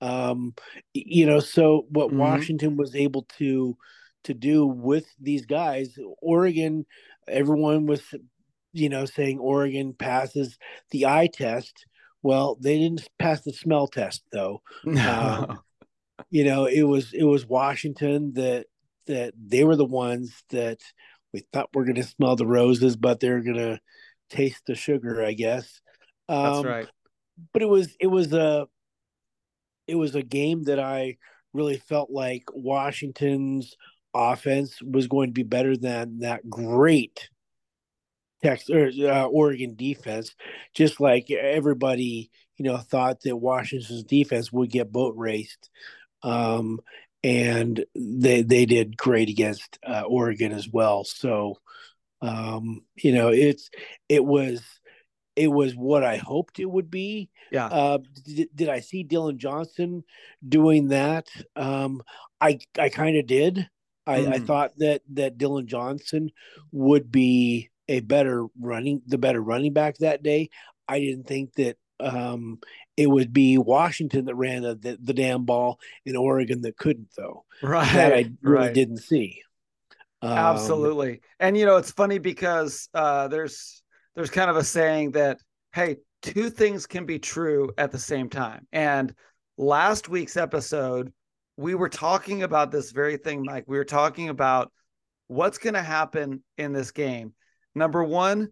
Um, 0.00 0.54
you 0.94 1.26
know, 1.26 1.38
so 1.40 1.86
what 1.90 2.10
Mhm. 2.10 2.16
Washington 2.16 2.76
was 2.76 2.96
able 2.96 3.22
to 3.38 3.76
to 4.24 4.34
do 4.34 4.66
with 4.66 5.06
these 5.20 5.46
guys, 5.46 5.96
Oregon, 6.20 6.84
everyone 7.28 7.86
was, 7.86 8.02
you 8.72 8.88
know, 8.90 9.06
saying 9.06 9.38
Oregon 9.38 9.94
passes 9.94 10.58
the 10.90 11.06
eye 11.06 11.28
test. 11.32 11.86
Well, 12.22 12.56
they 12.60 12.78
didn't 12.78 13.08
pass 13.18 13.40
the 13.42 13.52
smell 13.52 13.86
test 13.86 14.22
though 14.32 14.60
No. 14.84 15.58
you 16.30 16.44
know 16.44 16.66
it 16.66 16.82
was 16.82 17.14
it 17.14 17.24
was 17.24 17.46
washington 17.46 18.34
that 18.34 18.66
that 19.06 19.32
they 19.42 19.64
were 19.64 19.74
the 19.76 19.86
ones 19.86 20.44
that 20.50 20.78
we 21.32 21.44
thought 21.52 21.70
we're 21.74 21.84
going 21.84 21.94
to 21.94 22.02
smell 22.02 22.36
the 22.36 22.46
roses 22.46 22.96
but 22.96 23.20
they're 23.20 23.42
going 23.42 23.56
to 23.56 23.78
taste 24.28 24.62
the 24.66 24.74
sugar 24.74 25.24
i 25.24 25.32
guess. 25.32 25.80
Um, 26.28 26.44
That's 26.44 26.64
right. 26.64 26.88
but 27.52 27.62
it 27.62 27.68
was 27.68 27.94
it 28.00 28.06
was 28.06 28.32
a 28.32 28.66
it 29.86 29.96
was 29.96 30.14
a 30.14 30.22
game 30.22 30.64
that 30.64 30.78
i 30.78 31.16
really 31.52 31.78
felt 31.78 32.10
like 32.10 32.44
washington's 32.52 33.74
offense 34.14 34.80
was 34.82 35.08
going 35.08 35.28
to 35.28 35.32
be 35.32 35.42
better 35.42 35.76
than 35.76 36.20
that 36.20 36.48
great 36.48 37.28
Texas 38.42 38.70
or 38.70 38.90
uh, 39.06 39.24
Oregon 39.24 39.74
defense, 39.76 40.34
just 40.74 41.00
like 41.00 41.30
everybody, 41.30 42.30
you 42.56 42.64
know, 42.64 42.78
thought 42.78 43.20
that 43.22 43.36
Washington's 43.36 44.02
defense 44.04 44.52
would 44.52 44.70
get 44.70 44.92
boat 44.92 45.14
raced, 45.16 45.70
um, 46.22 46.80
and 47.22 47.84
they 47.94 48.42
they 48.42 48.66
did 48.66 48.96
great 48.96 49.28
against 49.28 49.78
uh, 49.86 50.02
Oregon 50.02 50.52
as 50.52 50.68
well. 50.68 51.04
So, 51.04 51.58
um, 52.22 52.82
you 52.96 53.12
know, 53.12 53.28
it's 53.28 53.70
it 54.08 54.24
was 54.24 54.62
it 55.36 55.48
was 55.48 55.74
what 55.74 56.04
I 56.04 56.16
hoped 56.16 56.58
it 56.58 56.66
would 56.70 56.90
be. 56.90 57.30
Yeah. 57.50 57.66
Uh, 57.66 57.98
did, 58.24 58.48
did 58.54 58.68
I 58.68 58.80
see 58.80 59.02
Dillon 59.02 59.38
Johnson 59.38 60.04
doing 60.46 60.88
that? 60.88 61.28
Um, 61.56 62.02
I 62.40 62.58
I 62.78 62.88
kind 62.88 63.16
of 63.16 63.26
did. 63.26 63.68
I, 64.06 64.26
I 64.26 64.38
Mhm. 64.38 64.46
thought 64.46 64.72
that 64.78 65.02
that 65.14 65.38
Dillon 65.38 65.66
Johnson 65.66 66.30
would 66.72 67.10
be 67.12 67.70
a 67.88 68.00
better 68.00 68.46
running 68.60 69.02
the 69.06 69.18
better 69.18 69.42
running 69.42 69.72
back 69.72 69.98
that 69.98 70.22
day. 70.22 70.50
I 70.88 71.00
didn't 71.00 71.26
think 71.26 71.54
that 71.54 71.76
um, 72.00 72.58
it 72.96 73.06
would 73.06 73.32
be 73.32 73.58
Washington 73.58 74.26
that 74.26 74.34
ran 74.34 74.62
the, 74.62 74.74
the, 74.74 74.98
the 75.00 75.14
damn 75.14 75.44
ball 75.44 75.78
in 76.04 76.16
Oregon 76.16 76.62
that 76.62 76.76
couldn't 76.76 77.10
though. 77.16 77.44
Right. 77.62 77.92
That 77.92 78.12
I 78.14 78.30
really 78.42 78.66
right. 78.66 78.74
didn't 78.74 78.98
see. 78.98 79.42
Um, 80.22 80.32
Absolutely. 80.32 81.20
And 81.38 81.56
you 81.56 81.66
know, 81.66 81.76
it's 81.76 81.92
funny 81.92 82.18
because 82.18 82.88
uh 82.94 83.28
there's 83.28 83.82
there's 84.14 84.30
kind 84.30 84.50
of 84.50 84.56
a 84.56 84.64
saying 84.64 85.12
that 85.12 85.40
hey, 85.72 85.96
two 86.22 86.50
things 86.50 86.86
can 86.86 87.06
be 87.06 87.18
true 87.18 87.70
at 87.78 87.92
the 87.92 87.98
same 87.98 88.28
time. 88.28 88.66
And 88.72 89.14
last 89.56 90.08
week's 90.08 90.36
episode, 90.36 91.12
we 91.56 91.74
were 91.74 91.88
talking 91.88 92.42
about 92.42 92.70
this 92.70 92.90
very 92.90 93.16
thing, 93.16 93.44
Mike. 93.44 93.64
We 93.66 93.76
were 93.76 93.84
talking 93.84 94.28
about 94.28 94.72
what's 95.28 95.58
going 95.58 95.74
to 95.74 95.82
happen 95.82 96.42
in 96.58 96.72
this 96.72 96.90
game. 96.90 97.34
Number 97.74 98.02
1, 98.02 98.48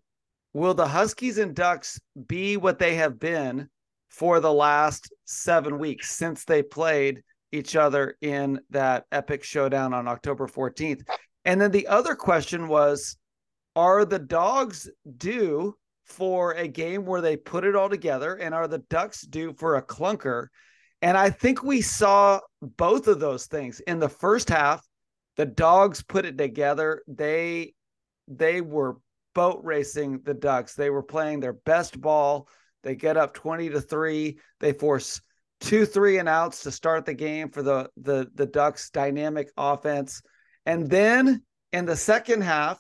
will 0.59 0.75
the 0.75 0.89
Huskies 0.89 1.39
and 1.39 1.55
Ducks 1.55 2.01
be 2.27 2.57
what 2.57 2.79
they 2.79 2.97
have 2.97 3.19
been 3.19 3.69
for 4.09 4.41
the 4.41 4.53
last 4.53 5.13
7 5.27 5.79
weeks 5.79 6.11
since 6.11 6.45
they 6.45 6.63
played 6.63 7.23
each 7.53 7.77
other 7.77 8.17
in 8.21 8.61
that 8.71 9.05
epic 9.13 9.45
showdown 9.45 9.95
on 9.95 10.09
October 10.09 10.47
14th? 10.47 11.03
And 11.45 11.61
then 11.61 11.71
the 11.71 11.87
other 11.87 12.15
question 12.15 12.69
was 12.69 13.17
Are 13.77 14.05
the 14.05 14.19
dogs 14.19 14.91
due 15.17 15.77
for 16.05 16.53
a 16.53 16.67
game 16.67 17.05
where 17.05 17.21
they 17.21 17.37
put 17.37 17.65
it 17.65 17.77
all 17.77 17.89
together? 17.89 18.35
And 18.35 18.55
are 18.55 18.69
the 18.69 18.85
Ducks 18.91 19.23
due 19.23 19.55
for 19.55 19.77
a 19.77 19.83
clunker? 19.83 20.49
And 21.01 21.17
I 21.17 21.31
think 21.31 21.63
we 21.63 21.81
saw 21.81 22.41
both 22.61 23.07
of 23.07 23.21
those 23.21 23.47
things 23.47 23.81
in 23.81 23.99
the 23.99 24.09
first 24.09 24.49
half. 24.49 24.85
The 25.37 25.47
dogs 25.47 26.03
put 26.03 26.27
it 26.27 26.37
together. 26.37 27.03
They 27.07 27.75
they 28.27 28.61
were 28.61 28.97
boat 29.35 29.61
racing 29.63 30.21
the 30.25 30.35
Ducks. 30.35 30.75
They 30.75 30.91
were 30.91 31.03
playing 31.03 31.41
their 31.41 31.53
best 31.53 32.01
ball. 32.01 32.49
They 32.83 32.95
get 32.95 33.17
up 33.17 33.35
20 33.35 33.71
to 33.71 33.81
3. 33.81 34.39
They 34.61 34.73
force 34.73 35.21
two 35.61 35.85
three 35.85 36.19
and 36.19 36.29
outs 36.29 36.63
to 36.63 36.71
start 36.71 37.05
the 37.05 37.15
game 37.15 37.51
for 37.51 37.63
the 37.63 37.91
the 37.97 38.31
the 38.35 38.47
Ducks 38.47 38.91
dynamic 38.91 39.51
offense. 39.57 40.23
And 40.67 40.89
then 40.89 41.43
in 41.73 41.85
the 41.85 41.97
second 41.97 42.43
half, 42.43 42.79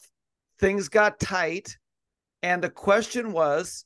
things 0.61 0.89
got 0.89 1.21
tight. 1.21 1.77
And 2.43 2.63
the 2.63 2.71
question 2.71 3.33
was 3.33 3.85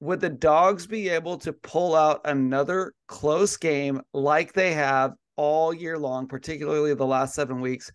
would 0.00 0.20
the 0.20 0.28
dogs 0.28 0.86
be 0.86 1.08
able 1.08 1.38
to 1.38 1.52
pull 1.52 1.94
out 1.94 2.20
another 2.24 2.92
close 3.08 3.56
game 3.56 4.02
like 4.12 4.52
they 4.52 4.74
have 4.74 5.14
all 5.36 5.72
year 5.72 5.98
long, 5.98 6.28
particularly 6.28 6.94
the 6.94 7.06
last 7.06 7.34
seven 7.34 7.60
weeks. 7.60 7.90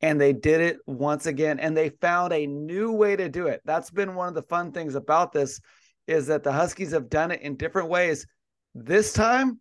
And 0.00 0.20
they 0.20 0.32
did 0.32 0.60
it 0.60 0.78
once 0.86 1.26
again, 1.26 1.58
and 1.58 1.76
they 1.76 1.88
found 1.88 2.32
a 2.32 2.46
new 2.46 2.92
way 2.92 3.16
to 3.16 3.28
do 3.28 3.48
it. 3.48 3.60
That's 3.64 3.90
been 3.90 4.14
one 4.14 4.28
of 4.28 4.34
the 4.34 4.42
fun 4.42 4.70
things 4.70 4.94
about 4.94 5.32
this 5.32 5.60
is 6.06 6.28
that 6.28 6.42
the 6.42 6.52
Huskies 6.52 6.92
have 6.92 7.10
done 7.10 7.30
it 7.30 7.42
in 7.42 7.56
different 7.56 7.88
ways. 7.88 8.26
This 8.74 9.12
time, 9.12 9.60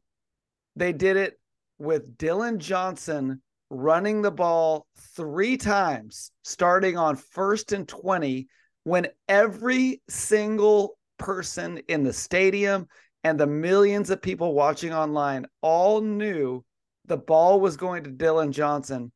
they 0.75 0.93
did 0.93 1.17
it 1.17 1.39
with 1.79 2.17
Dillon 2.17 2.59
Johnson 2.59 3.41
running 3.69 4.21
the 4.21 4.31
ball 4.31 4.88
three 5.15 5.57
times, 5.57 6.31
starting 6.43 6.97
on 6.97 7.15
first 7.15 7.71
and 7.71 7.88
20, 7.88 8.47
when 8.83 9.07
every 9.27 10.01
single 10.07 10.97
person 11.17 11.79
in 11.89 12.03
the 12.03 12.13
stadium 12.13 12.88
and 13.23 13.39
the 13.39 13.47
millions 13.47 14.09
of 14.09 14.21
people 14.21 14.53
watching 14.53 14.93
online 14.93 15.45
all 15.61 15.99
knew 15.99 16.63
the 17.05 17.17
ball 17.17 17.59
was 17.59 17.75
going 17.75 18.03
to 18.03 18.11
Dillon 18.11 18.51
Johnson. 18.51 19.11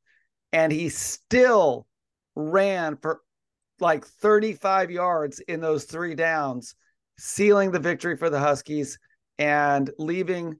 And 0.53 0.71
he 0.71 0.89
still 0.89 1.87
ran 2.35 2.97
for 2.97 3.21
like 3.79 4.05
35 4.05 4.91
yards 4.91 5.39
in 5.39 5.61
those 5.61 5.85
three 5.85 6.15
downs, 6.15 6.75
sealing 7.17 7.71
the 7.71 7.79
victory 7.79 8.17
for 8.17 8.29
the 8.29 8.39
Huskies 8.39 8.99
and 9.37 9.89
leaving 9.97 10.59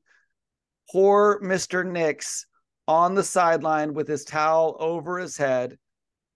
poor 0.91 1.39
Mr. 1.41 1.85
Nix 1.85 2.45
on 2.87 3.15
the 3.15 3.23
sideline 3.23 3.93
with 3.93 4.07
his 4.07 4.25
towel 4.25 4.75
over 4.79 5.19
his 5.19 5.37
head, 5.37 5.77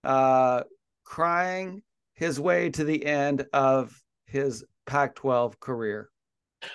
uh, 0.04 0.62
crying 1.04 1.82
his 2.14 2.40
way 2.40 2.70
to 2.70 2.84
the 2.84 3.04
end 3.04 3.46
of 3.52 4.00
his 4.26 4.64
Pac 4.86 5.16
12 5.16 5.60
career. 5.60 6.08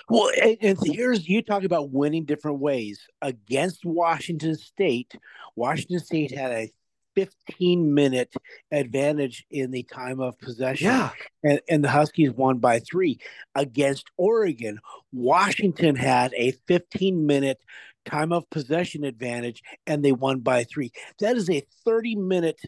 Well, 0.08 0.30
and, 0.40 0.56
and, 0.60 0.78
here's 0.82 1.28
you 1.28 1.42
talk 1.42 1.64
about 1.64 1.90
winning 1.90 2.24
different 2.24 2.60
ways 2.60 3.00
against 3.20 3.84
Washington 3.84 4.56
State. 4.56 5.14
Washington 5.56 5.98
State 5.98 6.30
had 6.30 6.52
a 6.52 6.72
15 7.14 7.92
minute 7.92 8.32
advantage 8.70 9.44
in 9.50 9.70
the 9.70 9.82
time 9.82 10.20
of 10.20 10.38
possession. 10.38 10.86
Yeah. 10.86 11.10
And, 11.42 11.60
and 11.68 11.84
the 11.84 11.90
Huskies 11.90 12.32
won 12.32 12.58
by 12.58 12.80
three. 12.80 13.18
Against 13.54 14.10
Oregon, 14.16 14.80
Washington 15.12 15.96
had 15.96 16.32
a 16.36 16.52
15 16.66 17.26
minute 17.26 17.60
time 18.04 18.32
of 18.32 18.48
possession 18.50 19.04
advantage 19.04 19.62
and 19.86 20.04
they 20.04 20.12
won 20.12 20.40
by 20.40 20.64
three. 20.64 20.92
That 21.20 21.36
is 21.36 21.48
a 21.50 21.62
30 21.84 22.16
minute 22.16 22.60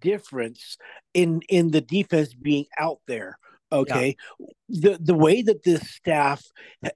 difference 0.00 0.76
in 1.14 1.40
in 1.48 1.70
the 1.70 1.80
defense 1.80 2.34
being 2.34 2.66
out 2.76 2.98
there 3.06 3.38
okay 3.72 4.16
yeah. 4.38 4.46
the 4.68 4.98
the 5.00 5.14
way 5.14 5.42
that 5.42 5.64
this 5.64 5.90
staff 5.90 6.44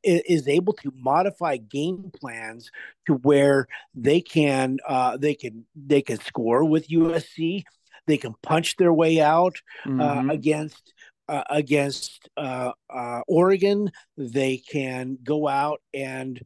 is 0.05 0.47
able 0.47 0.73
to 0.73 0.93
modify 0.97 1.57
game 1.57 2.11
plans 2.15 2.71
to 3.07 3.15
where 3.15 3.67
they 3.95 4.21
can 4.21 4.79
uh, 4.87 5.17
they 5.17 5.35
can 5.35 5.67
they 5.75 6.03
can 6.03 6.19
score 6.21 6.65
with 6.65 6.89
USC 6.89 7.65
they 8.07 8.17
can 8.17 8.35
punch 8.43 8.77
their 8.77 8.93
way 8.93 9.21
out 9.21 9.57
uh, 9.85 9.89
mm-hmm. 9.89 10.31
uh, 10.31 10.33
against 10.33 10.95
uh, 11.29 11.43
against 11.51 12.29
uh, 12.37 12.73
uh, 12.89 13.21
Oregon 13.27 13.91
they 14.17 14.59
can 14.59 15.19
go 15.23 15.49
out 15.49 15.81
and 15.93 16.41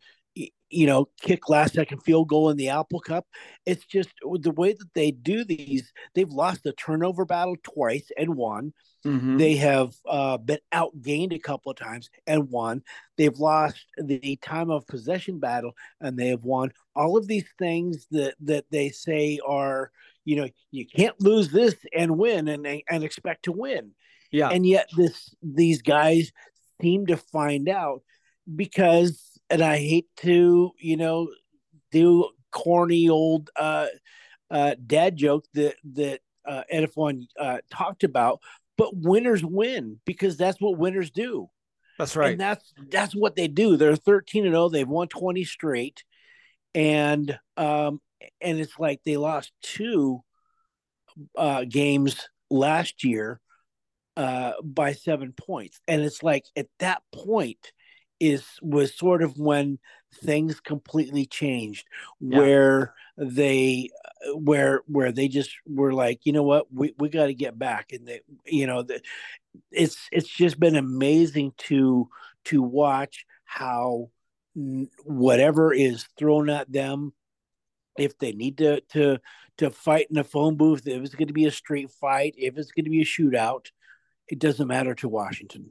you 0.71 0.87
know, 0.87 1.09
kick 1.21 1.49
last 1.49 1.75
second 1.75 2.01
field 2.01 2.29
goal 2.29 2.51
in 2.51 2.57
the 2.57 2.68
Apple 2.68 3.01
Cup. 3.01 3.27
It's 3.66 3.85
just 3.85 4.11
the 4.23 4.53
way 4.53 4.73
that 4.73 4.95
they 4.95 5.11
do 5.11 5.45
these. 5.45 5.93
They've 6.14 6.31
lost 6.31 6.62
the 6.62 6.73
turnover 6.73 7.25
battle 7.25 7.57
twice 7.62 8.11
and 8.16 8.37
won. 8.37 8.73
Mm-hmm. 9.05 9.39
They 9.39 9.57
have 9.57 9.95
uh, 10.07 10.37
been 10.39 10.61
outgained 10.73 11.35
a 11.35 11.39
couple 11.39 11.73
of 11.73 11.79
times 11.79 12.11
and 12.27 12.51
won. 12.51 12.83
They've 13.16 13.37
lost 13.37 13.85
the 13.97 14.37
time 14.43 14.71
of 14.71 14.87
possession 14.87 15.39
battle 15.39 15.73
and 16.01 16.18
they 16.18 16.29
have 16.29 16.45
won. 16.45 16.73
All 16.95 17.16
of 17.16 17.27
these 17.27 17.47
things 17.59 18.07
that 18.11 18.35
that 18.41 18.66
they 18.71 18.91
say 18.91 19.41
are, 19.47 19.91
you 20.25 20.37
know, 20.37 20.49
you 20.71 20.87
can't 20.87 21.21
lose 21.21 21.51
this 21.51 21.75
and 21.97 22.18
win 22.18 22.49
and 22.49 22.66
and 22.89 23.05
expect 23.05 23.45
to 23.45 23.53
win. 23.53 23.93
Yeah. 24.31 24.51
And 24.51 24.66
yet 24.66 24.89
this 24.97 25.35
these 25.43 25.83
guys 25.83 26.31
seem 26.81 27.07
to 27.07 27.16
find 27.16 27.68
out 27.68 28.03
because 28.55 29.30
and 29.51 29.62
I 29.62 29.78
hate 29.78 30.07
to, 30.18 30.72
you 30.78 30.96
know, 30.96 31.28
do 31.90 32.28
corny 32.53 33.09
old 33.09 33.51
uh 33.57 33.86
uh 34.51 34.74
dad 34.84 35.16
joke 35.16 35.44
that 35.55 35.76
that 35.92 36.20
uh 36.46 36.62
Edefuan 36.72 37.26
uh 37.38 37.59
talked 37.70 38.05
about, 38.05 38.40
but 38.78 38.96
winners 38.96 39.44
win 39.44 40.01
because 40.05 40.36
that's 40.36 40.61
what 40.61 40.78
winners 40.78 41.11
do. 41.11 41.48
That's 41.98 42.16
right. 42.16 42.32
And 42.32 42.40
that's 42.40 42.72
that's 42.88 43.14
what 43.14 43.36
they 43.36 43.48
do. 43.48 43.76
They're 43.76 43.96
13 43.96 44.46
and 44.46 44.55
0. 44.55 44.70
They've 44.70 44.88
won 44.88 45.09
20 45.09 45.44
straight. 45.44 46.03
And 46.74 47.38
um 47.57 48.01
and 48.40 48.59
it's 48.59 48.78
like 48.78 49.01
they 49.05 49.16
lost 49.16 49.53
two 49.62 50.20
uh 51.36 51.64
games 51.68 52.28
last 52.51 53.05
year 53.05 53.40
uh 54.16 54.53
by 54.62 54.92
7 54.92 55.32
points. 55.32 55.80
And 55.86 56.03
it's 56.03 56.22
like 56.22 56.44
at 56.57 56.68
that 56.78 57.03
point 57.12 57.72
is 58.21 58.45
was 58.61 58.97
sort 58.97 59.23
of 59.23 59.39
when 59.39 59.79
things 60.12 60.61
completely 60.61 61.25
changed 61.25 61.87
yeah. 62.21 62.39
where 62.39 62.95
they 63.16 63.89
where 64.35 64.83
where 64.87 65.11
they 65.11 65.27
just 65.27 65.51
were 65.66 65.93
like 65.93 66.21
you 66.25 66.33
know 66.33 66.43
what? 66.43 66.73
We, 66.73 66.95
we 66.99 67.09
got 67.09 67.27
to 67.27 67.35
get 67.35 67.59
back 67.59 67.93
and 67.93 68.07
they 68.07 68.21
you 68.45 68.66
know 68.66 68.83
the, 68.83 69.01
it's 69.73 70.09
it's 70.12 70.29
just 70.29 70.61
been 70.61 70.77
amazing 70.77 71.53
to 71.57 72.09
to 72.47 72.62
watch 72.62 73.25
how 73.45 74.11
whatever 74.55 75.73
is 75.73 76.07
thrown 76.18 76.51
at 76.51 76.71
them 76.71 77.12
if 77.99 78.18
they 78.18 78.33
need 78.33 78.59
to 78.59 78.81
to 78.93 79.18
to 79.59 79.71
fight 79.71 80.07
in 80.11 80.18
a 80.18 80.25
phone 80.25 80.57
booth 80.57 80.87
if 80.87 81.03
it's 81.03 81.14
going 81.14 81.29
to 81.29 81.35
be 81.35 81.47
a 81.47 81.51
street 81.51 81.91
fight 82.01 82.35
if 82.37 82.59
it's 82.59 82.73
going 82.73 82.85
to 82.85 82.91
be 82.91 83.03
a 83.03 83.05
shootout 83.05 83.66
it 84.29 84.39
doesn't 84.39 84.68
matter 84.68 84.95
to 84.95 85.09
washington. 85.09 85.71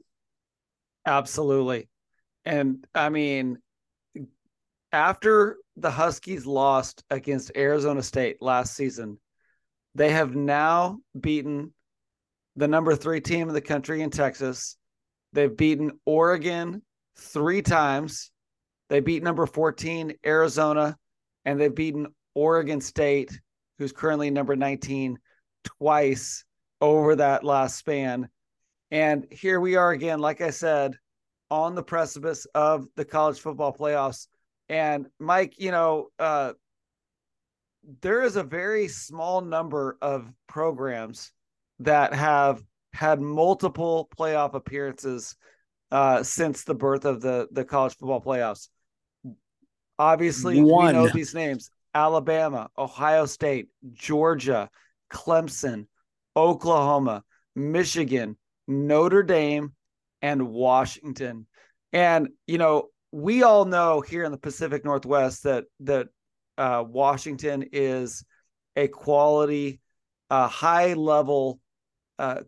Absolutely 1.06 1.89
and 2.44 2.86
i 2.94 3.08
mean 3.08 3.58
after 4.92 5.56
the 5.76 5.90
Huskies 5.90 6.46
lost 6.46 7.04
against 7.10 7.52
Arizona 7.56 8.02
State 8.02 8.42
last 8.42 8.74
season, 8.74 9.18
they 9.94 10.10
have 10.10 10.34
now 10.34 10.98
beaten 11.18 11.72
the 12.56 12.68
number 12.68 12.94
three 12.94 13.20
team 13.20 13.48
in 13.48 13.54
the 13.54 13.60
country 13.60 14.02
in 14.02 14.10
Texas. 14.10 14.76
They've 15.32 15.56
beaten 15.56 15.92
Oregon 16.04 16.82
three 17.16 17.62
times. 17.62 18.30
They 18.88 19.00
beat 19.00 19.22
number 19.22 19.46
14, 19.46 20.14
Arizona, 20.26 20.96
and 21.44 21.60
they've 21.60 21.74
beaten 21.74 22.08
Oregon 22.34 22.80
State, 22.80 23.40
who's 23.78 23.92
currently 23.92 24.30
number 24.30 24.56
19, 24.56 25.18
twice 25.78 26.44
over 26.80 27.16
that 27.16 27.44
last 27.44 27.78
span. 27.78 28.28
And 28.90 29.26
here 29.30 29.60
we 29.60 29.76
are 29.76 29.92
again, 29.92 30.18
like 30.18 30.40
I 30.40 30.50
said, 30.50 30.96
on 31.50 31.74
the 31.74 31.82
precipice 31.82 32.46
of 32.54 32.86
the 32.96 33.04
college 33.04 33.40
football 33.40 33.72
playoffs 33.72 34.26
and 34.70 35.08
Mike, 35.18 35.58
you 35.58 35.72
know, 35.72 36.10
uh, 36.20 36.52
there 38.02 38.22
is 38.22 38.36
a 38.36 38.44
very 38.44 38.86
small 38.86 39.40
number 39.40 39.98
of 40.00 40.32
programs 40.46 41.32
that 41.80 42.14
have 42.14 42.62
had 42.92 43.20
multiple 43.20 44.08
playoff 44.16 44.54
appearances 44.54 45.34
uh, 45.90 46.22
since 46.22 46.62
the 46.62 46.74
birth 46.74 47.04
of 47.04 47.20
the 47.20 47.48
the 47.50 47.64
college 47.64 47.96
football 47.96 48.22
playoffs. 48.22 48.68
Obviously, 49.98 50.62
One. 50.62 50.86
we 50.86 50.92
know 50.92 51.08
these 51.08 51.34
names: 51.34 51.68
Alabama, 51.92 52.70
Ohio 52.78 53.26
State, 53.26 53.70
Georgia, 53.92 54.70
Clemson, 55.12 55.86
Oklahoma, 56.36 57.24
Michigan, 57.56 58.36
Notre 58.68 59.24
Dame, 59.24 59.74
and 60.22 60.48
Washington. 60.48 61.46
And 61.92 62.28
you 62.46 62.58
know, 62.58 62.88
we 63.12 63.42
all 63.42 63.64
know 63.64 64.00
here 64.00 64.24
in 64.24 64.32
the 64.32 64.38
Pacific 64.38 64.84
Northwest 64.84 65.44
that 65.44 65.64
that 65.80 66.08
uh, 66.58 66.84
Washington 66.86 67.64
is 67.72 68.24
a 68.76 68.88
quality, 68.88 69.80
uh, 70.28 70.48
high 70.48 70.94
level 70.94 71.60
uh, 72.18 72.42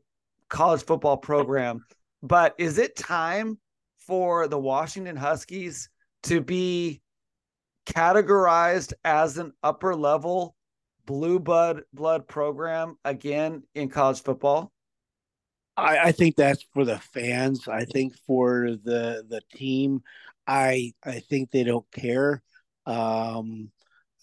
college 0.49 0.85
football 0.85 1.17
program. 1.17 1.85
But 2.23 2.55
is 2.59 2.79
it 2.79 2.95
time 2.95 3.59
for 4.07 4.47
the 4.47 4.59
Washington 4.59 5.17
Huskies 5.17 5.89
to 6.25 6.41
be 6.41 7.01
categorized 7.87 8.93
as 9.05 9.39
an 9.39 9.53
upper 9.63 9.95
level 9.95 10.55
blue 11.05 11.41
blood 11.41 11.83
blood 11.93 12.29
program 12.29 12.97
again 13.05 13.63
in 13.75 13.89
college 13.89 14.23
football? 14.23 14.71
I, 15.83 16.05
I 16.09 16.13
think 16.13 16.37
that's 16.37 16.65
for 16.73 16.85
the 16.85 16.99
fans. 16.99 17.69
I 17.69 17.85
think 17.85 18.15
for 18.27 18.71
the 18.85 19.25
the 19.29 19.43
team, 19.55 20.03
I 20.47 20.93
I 21.05 21.21
think 21.21 21.51
they 21.51 21.65
don't 21.65 21.91
care. 21.93 22.43
Um, 22.87 23.71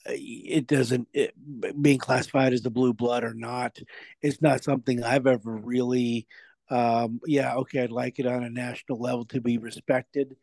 it 0.06 0.68
doesn't 0.68 1.08
it, 1.14 1.34
being 1.82 2.00
classified 2.00 2.54
as 2.54 2.62
the 2.62 2.70
blue 2.72 2.94
blood 2.94 3.24
or 3.24 3.34
not. 3.34 3.78
It's 4.22 4.42
not 4.42 4.64
something 4.64 5.04
I've 5.04 5.28
ever 5.28 5.56
really. 5.56 6.28
Um, 6.70 7.20
yeah, 7.26 7.56
okay, 7.56 7.84
I'd 7.84 7.92
like 7.92 8.20
it 8.20 8.28
on 8.28 8.44
a 8.44 8.50
national 8.50 9.00
level 9.00 9.26
to 9.26 9.42
be 9.42 9.58
respected, 9.58 10.36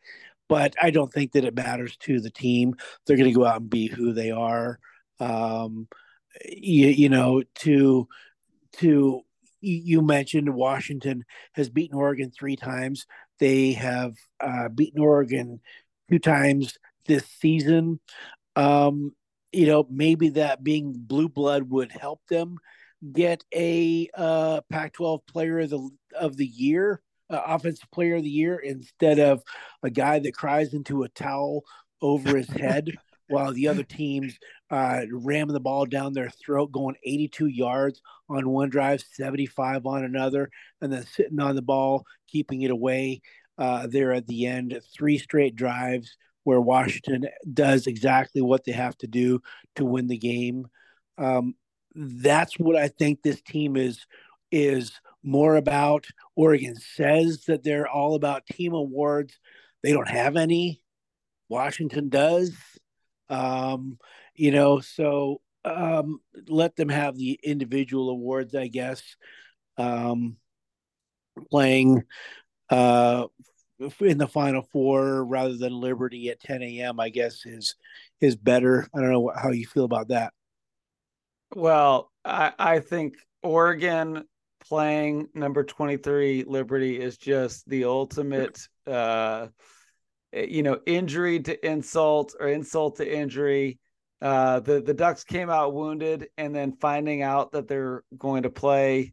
but 0.49 0.75
I 0.83 0.91
don't 0.91 1.13
think 1.13 1.33
that 1.33 1.45
it 1.45 1.55
matters 1.55 1.97
to 1.99 2.21
the 2.21 2.31
team. 2.31 2.75
They're 3.07 3.17
going 3.17 3.31
to 3.31 3.39
go 3.39 3.47
out 3.47 3.61
and 3.61 3.71
be 3.71 3.87
who 3.87 4.13
they 4.13 4.33
are. 4.33 4.81
Um, 5.21 5.89
you, 6.45 6.89
you 6.89 7.09
know, 7.09 7.43
to 7.61 8.09
to 8.79 9.23
you 9.67 10.03
mentioned 10.03 10.55
Washington 10.55 11.25
has 11.55 11.69
beaten 11.69 11.97
Oregon 11.97 12.31
three 12.31 12.57
times. 12.57 13.07
They 13.39 13.73
have 13.73 14.15
uh, 14.41 14.69
beaten 14.69 15.01
Oregon 15.01 15.61
two 16.11 16.19
times 16.19 16.79
this 17.07 17.27
season. 17.41 18.01
Um, 18.55 19.13
you 19.53 19.67
know, 19.67 19.87
maybe 19.91 20.31
that 20.31 20.63
being 20.63 20.93
blue 20.97 21.29
blood 21.29 21.65
would 21.71 21.93
help 21.93 22.21
them 22.29 22.59
get 23.13 23.45
a 23.55 24.09
uh, 24.15 24.61
Pac-12 24.71 25.27
Player 25.27 25.61
of 25.61 25.71
the 25.71 25.91
of 26.19 26.37
the 26.37 26.47
Year, 26.47 27.03
uh, 27.31 27.43
Offensive 27.47 27.91
Player 27.91 28.17
of 28.17 28.23
the 28.23 28.31
Year, 28.31 28.57
instead 28.57 29.19
of 29.19 29.43
a 29.83 29.91
guy 29.91 30.19
that 30.19 30.35
cries 30.35 30.75
into 30.75 31.03
a 31.03 31.09
towel 31.09 31.65
over 32.01 32.37
his 32.37 32.49
head 32.51 32.91
while 33.29 33.53
the 33.53 33.69
other 33.69 33.83
teams 33.83 34.39
uh, 34.71 35.03
ramming 35.11 35.55
the 35.55 35.61
ball 35.61 35.87
down 35.87 36.13
their 36.13 36.31
throat, 36.31 36.73
going 36.73 36.97
82 37.05 37.47
yards 37.47 38.01
on 38.29 38.49
one 38.49 38.69
drive, 38.69 39.05
75 39.13 39.87
on 39.87 40.05
another, 40.05 40.51
and 40.81 40.93
then 40.93 41.05
sitting 41.05 41.41
on 41.41 41.57
the 41.57 41.63
ball, 41.63 42.05
keeping 42.29 42.63
it 42.63 42.71
away 42.71 43.21
uh, 43.59 43.87
there 43.87 44.13
at 44.13 44.27
the 44.27 44.47
end. 44.47 44.79
Three 44.95 45.19
straight 45.19 45.57
drives 45.57 46.17
where 46.45 46.61
Washington 46.61 47.27
does 47.53 47.87
exactly 47.87 48.41
what 48.41 48.65
they 48.65 48.73
have 48.73 48.97
to 48.99 49.07
do 49.07 49.41
to 49.75 49.85
win 49.85 50.07
the 50.07 50.19
game. 50.19 50.67
Um, 51.19 51.55
that's 51.95 52.59
what 52.59 52.77
I 52.77 52.89
think 52.89 53.23
this 53.23 53.41
team 53.41 53.77
is 53.77 54.07
is 54.53 54.93
more 55.25 55.57
about. 55.57 56.07
Oregon 56.37 56.77
says 56.77 57.45
that 57.47 57.65
they're 57.65 57.89
all 57.89 58.15
about 58.15 58.47
team 58.47 58.75
awards. 58.75 59.39
They 59.83 59.93
don't 59.93 60.09
have 60.09 60.37
any. 60.37 60.83
Washington 61.49 62.09
does. 62.09 62.53
Um, 63.29 63.99
you 64.35 64.51
know, 64.51 64.81
so 64.81 65.41
um, 65.65 66.21
let 66.49 66.77
them 66.77 66.89
have 66.89 67.17
the 67.17 67.39
individual 67.43 68.11
awards, 68.11 68.55
I 68.55 68.69
guess. 68.69 69.03
Um, 69.79 70.37
playing 71.51 72.05
uh, 72.71 73.27
in 74.01 74.19
the 74.19 74.29
final 74.29 74.63
four 74.73 75.25
rather 75.25 75.57
than 75.57 75.73
Liberty 75.73 76.31
at 76.31 76.41
10 76.41 76.63
a.m. 76.63 77.01
I 77.01 77.09
guess 77.11 77.45
is 77.45 77.75
is 78.21 78.37
better. 78.37 78.89
I 78.95 79.01
don't 79.01 79.13
know 79.13 79.33
how 79.35 79.51
you 79.51 79.67
feel 79.67 79.85
about 79.85 80.09
that. 80.09 80.33
Well, 81.55 82.11
I, 82.25 82.53
I 82.59 82.79
think 82.81 83.17
Oregon 83.43 84.25
playing 84.69 85.29
number 85.35 85.63
23 85.63 86.45
Liberty 86.47 86.99
is 86.99 87.17
just 87.19 87.69
the 87.69 87.85
ultimate 87.85 88.67
uh 88.87 89.49
you 90.37 90.63
know 90.63 90.79
injury 90.87 91.41
to 91.41 91.67
insult 91.67 92.35
or 92.39 92.49
insult 92.49 92.97
to 92.97 93.17
injury 93.17 93.79
uh 94.23 94.61
the 94.61 94.81
the 94.81 94.95
ducks 94.95 95.25
came 95.25 95.51
out 95.51 95.75
wounded 95.75 96.29
and 96.37 96.55
then 96.55 96.73
finding 96.81 97.23
out 97.23 97.53
that 97.53 97.69
they're 97.69 98.03
going 98.19 98.43
to 98.43 98.51
play 98.51 99.13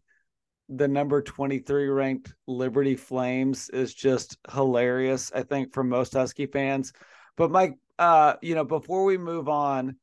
the 0.70 0.88
number 0.88 1.22
23 1.22 1.88
ranked 1.88 2.34
Liberty 2.48 2.96
Flames 2.96 3.70
is 3.70 3.94
just 3.94 4.38
hilarious, 4.52 5.32
I 5.34 5.44
think, 5.44 5.74
for 5.74 5.84
most 5.84 6.14
Husky 6.14 6.46
fans. 6.46 6.94
But 7.36 7.52
Mike, 7.52 7.76
uh, 8.00 8.36
you 8.42 8.56
know, 8.56 8.64
before 8.64 9.04
we 9.04 9.18
move 9.18 9.50
on, 9.50 9.98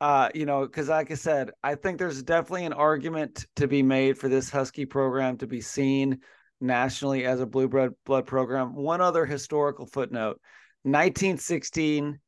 uh, 0.00 0.28
you 0.34 0.46
know, 0.46 0.62
because 0.66 0.88
like 0.88 1.10
I 1.10 1.14
said, 1.14 1.50
I 1.62 1.76
think 1.76 1.98
there's 1.98 2.22
definitely 2.22 2.66
an 2.66 2.72
argument 2.72 3.46
to 3.56 3.68
be 3.68 3.82
made 3.82 4.18
for 4.18 4.28
this 4.28 4.50
Husky 4.50 4.84
program 4.84 5.38
to 5.38 5.46
be 5.46 5.60
seen 5.60 6.18
nationally 6.60 7.24
as 7.24 7.40
a 7.40 7.46
blue 7.46 7.68
blood 7.68 7.92
blood 8.04 8.26
program. 8.26 8.74
One 8.74 9.00
other 9.00 9.24
historical 9.24 9.86
footnote: 9.86 10.40
1916, 10.84 12.18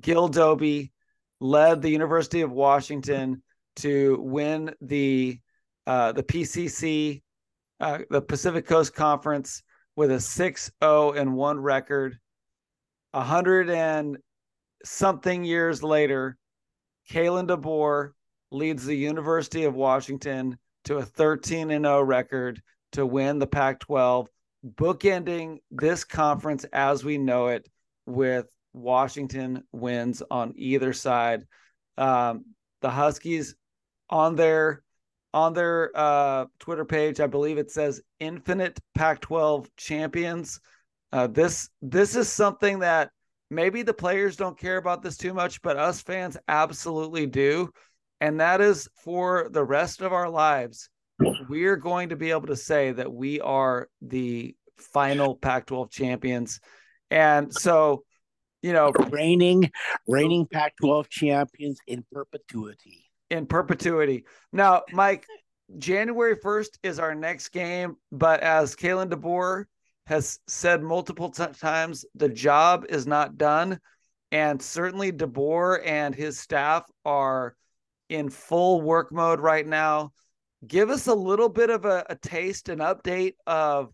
Gil 0.00 0.28
Dobie 0.28 0.92
led 1.40 1.82
the 1.82 1.90
University 1.90 2.42
of 2.42 2.52
Washington 2.52 3.42
to 3.76 4.18
win 4.20 4.74
the 4.80 5.38
uh, 5.86 6.12
the 6.12 6.22
PCC 6.22 7.22
uh, 7.80 7.98
the 8.10 8.20
Pacific 8.20 8.66
Coast 8.66 8.94
Conference 8.94 9.62
with 9.96 10.10
a 10.10 10.20
6 10.20 10.70
0 10.82 11.12
and 11.12 11.34
1 11.34 11.60
record. 11.60 12.18
A 13.12 13.22
hundred 13.22 13.70
and 13.70 14.18
something 14.84 15.44
years 15.44 15.82
later, 15.82 16.36
Kalen 17.10 17.48
DeBoer 17.48 18.12
leads 18.52 18.84
the 18.84 18.94
University 18.94 19.64
of 19.64 19.74
Washington 19.74 20.58
to 20.84 20.98
a 20.98 21.02
13 21.02 21.70
and 21.70 21.84
0 21.84 22.02
record 22.02 22.62
to 22.92 23.06
win 23.06 23.38
the 23.38 23.46
Pac 23.46 23.80
12, 23.80 24.28
bookending 24.74 25.58
this 25.70 26.04
conference 26.04 26.64
as 26.72 27.04
we 27.04 27.18
know 27.18 27.48
it 27.48 27.66
with 28.10 28.46
Washington 28.72 29.64
wins 29.72 30.22
on 30.30 30.52
either 30.56 30.92
side. 30.92 31.46
Um, 31.96 32.44
the 32.80 32.90
Huskies 32.90 33.54
on 34.08 34.36
their 34.36 34.82
on 35.32 35.52
their 35.52 35.92
uh, 35.94 36.46
Twitter 36.58 36.84
page, 36.84 37.20
I 37.20 37.26
believe 37.26 37.58
it 37.58 37.70
says 37.70 38.02
Infinite 38.18 38.80
Pac-12 38.94 39.68
Champions. 39.76 40.60
Uh, 41.12 41.26
this 41.26 41.68
this 41.82 42.16
is 42.16 42.28
something 42.28 42.80
that 42.80 43.10
maybe 43.50 43.82
the 43.82 43.94
players 43.94 44.36
don't 44.36 44.58
care 44.58 44.76
about 44.76 45.02
this 45.02 45.16
too 45.16 45.34
much, 45.34 45.62
but 45.62 45.76
us 45.76 46.00
fans 46.00 46.36
absolutely 46.48 47.26
do, 47.26 47.70
and 48.20 48.40
that 48.40 48.60
is 48.60 48.88
for 49.04 49.48
the 49.50 49.64
rest 49.64 50.00
of 50.00 50.12
our 50.12 50.28
lives. 50.28 50.88
We're 51.48 51.76
going 51.76 52.08
to 52.08 52.16
be 52.16 52.30
able 52.30 52.46
to 52.46 52.56
say 52.56 52.92
that 52.92 53.12
we 53.12 53.40
are 53.40 53.88
the 54.00 54.54
final 54.78 55.36
Pac-12 55.36 55.90
champions, 55.90 56.60
and 57.10 57.52
so 57.52 58.04
you 58.62 58.72
know, 58.72 58.92
reigning 59.08 59.70
reigning 60.06 60.46
Pac-12 60.46 61.08
champions 61.08 61.78
in 61.86 62.04
perpetuity 62.12 63.10
in 63.30 63.46
perpetuity. 63.46 64.24
Now, 64.52 64.82
Mike, 64.92 65.26
January 65.78 66.36
1st 66.36 66.78
is 66.82 66.98
our 66.98 67.14
next 67.14 67.50
game, 67.50 67.96
but 68.10 68.40
as 68.40 68.74
Kalen 68.74 69.08
DeBoer 69.08 69.64
has 70.06 70.40
said 70.48 70.82
multiple 70.82 71.30
t- 71.30 71.46
times, 71.58 72.04
the 72.14 72.28
job 72.28 72.86
is 72.88 73.06
not 73.06 73.38
done. 73.38 73.78
And 74.32 74.60
certainly 74.60 75.12
DeBoer 75.12 75.86
and 75.86 76.14
his 76.14 76.38
staff 76.38 76.84
are 77.04 77.54
in 78.08 78.28
full 78.28 78.82
work 78.82 79.12
mode 79.12 79.40
right 79.40 79.66
now. 79.66 80.12
Give 80.66 80.90
us 80.90 81.06
a 81.06 81.14
little 81.14 81.48
bit 81.48 81.70
of 81.70 81.84
a, 81.84 82.04
a 82.10 82.16
taste, 82.16 82.68
an 82.68 82.80
update 82.80 83.34
of 83.46 83.92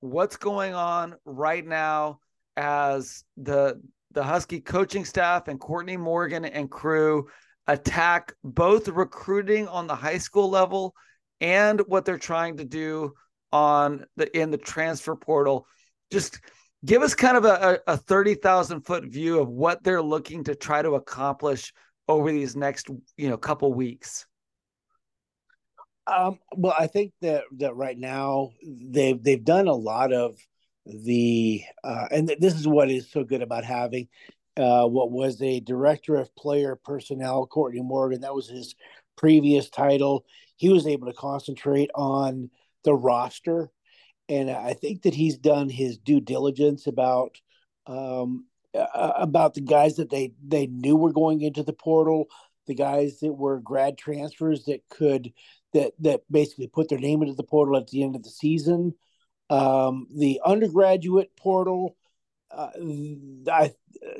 what's 0.00 0.36
going 0.36 0.74
on 0.74 1.16
right 1.24 1.66
now 1.66 2.20
as 2.56 3.24
the 3.36 3.80
the 4.12 4.24
Husky 4.24 4.60
coaching 4.60 5.04
staff 5.04 5.48
and 5.48 5.60
Courtney 5.60 5.96
Morgan 5.96 6.44
and 6.44 6.70
crew 6.70 7.28
attack 7.66 8.32
both 8.42 8.88
recruiting 8.88 9.68
on 9.68 9.86
the 9.86 9.94
high 9.94 10.18
school 10.18 10.48
level 10.48 10.94
and 11.40 11.80
what 11.80 12.04
they're 12.04 12.18
trying 12.18 12.56
to 12.56 12.64
do 12.64 13.12
on 13.52 14.04
the 14.16 14.34
in 14.38 14.50
the 14.50 14.58
transfer 14.58 15.16
portal. 15.16 15.66
Just 16.10 16.40
give 16.84 17.02
us 17.02 17.14
kind 17.14 17.36
of 17.36 17.44
a, 17.44 17.80
a 17.86 17.96
30,000 17.96 18.82
foot 18.82 19.04
view 19.04 19.40
of 19.40 19.48
what 19.48 19.82
they're 19.82 20.02
looking 20.02 20.44
to 20.44 20.54
try 20.54 20.82
to 20.82 20.92
accomplish 20.92 21.72
over 22.08 22.30
these 22.30 22.56
next, 22.56 22.88
you 23.16 23.28
know, 23.28 23.36
couple 23.36 23.72
weeks. 23.72 24.26
Um, 26.06 26.38
well, 26.56 26.74
I 26.78 26.86
think 26.86 27.12
that 27.20 27.44
that 27.58 27.74
right 27.74 27.98
now 27.98 28.50
they've 28.64 29.20
they've 29.20 29.44
done 29.44 29.66
a 29.66 29.74
lot 29.74 30.12
of 30.12 30.38
the 30.86 31.62
uh, 31.82 32.06
and 32.10 32.28
this 32.40 32.54
is 32.54 32.66
what 32.66 32.90
is 32.90 33.10
so 33.10 33.24
good 33.24 33.42
about 33.42 33.64
having 33.64 34.08
uh, 34.56 34.86
what 34.86 35.10
was 35.10 35.40
a 35.42 35.60
director 35.60 36.16
of 36.16 36.34
player 36.36 36.76
personnel, 36.76 37.46
Courtney 37.46 37.82
Morgan. 37.82 38.20
That 38.20 38.34
was 38.34 38.48
his 38.48 38.74
previous 39.16 39.68
title. 39.68 40.24
He 40.56 40.68
was 40.68 40.86
able 40.86 41.08
to 41.08 41.12
concentrate 41.12 41.90
on 41.94 42.50
the 42.84 42.94
roster, 42.94 43.70
and 44.28 44.50
I 44.50 44.74
think 44.74 45.02
that 45.02 45.14
he's 45.14 45.36
done 45.36 45.68
his 45.68 45.98
due 45.98 46.20
diligence 46.20 46.86
about 46.86 47.36
um, 47.86 48.46
about 48.94 49.54
the 49.54 49.60
guys 49.60 49.96
that 49.96 50.10
they 50.10 50.32
they 50.46 50.66
knew 50.66 50.96
were 50.96 51.12
going 51.12 51.40
into 51.42 51.62
the 51.62 51.72
portal, 51.72 52.26
the 52.66 52.74
guys 52.74 53.18
that 53.20 53.32
were 53.32 53.60
grad 53.60 53.98
transfers 53.98 54.64
that 54.66 54.82
could 54.88 55.32
that 55.72 55.92
that 56.00 56.20
basically 56.30 56.68
put 56.68 56.88
their 56.88 56.98
name 56.98 57.22
into 57.22 57.34
the 57.34 57.42
portal 57.42 57.76
at 57.76 57.88
the 57.88 58.02
end 58.02 58.14
of 58.14 58.22
the 58.22 58.30
season. 58.30 58.94
Um, 59.48 60.08
the 60.14 60.40
undergraduate 60.44 61.36
portal 61.36 61.96
uh, 62.50 62.70
I, 63.52 63.72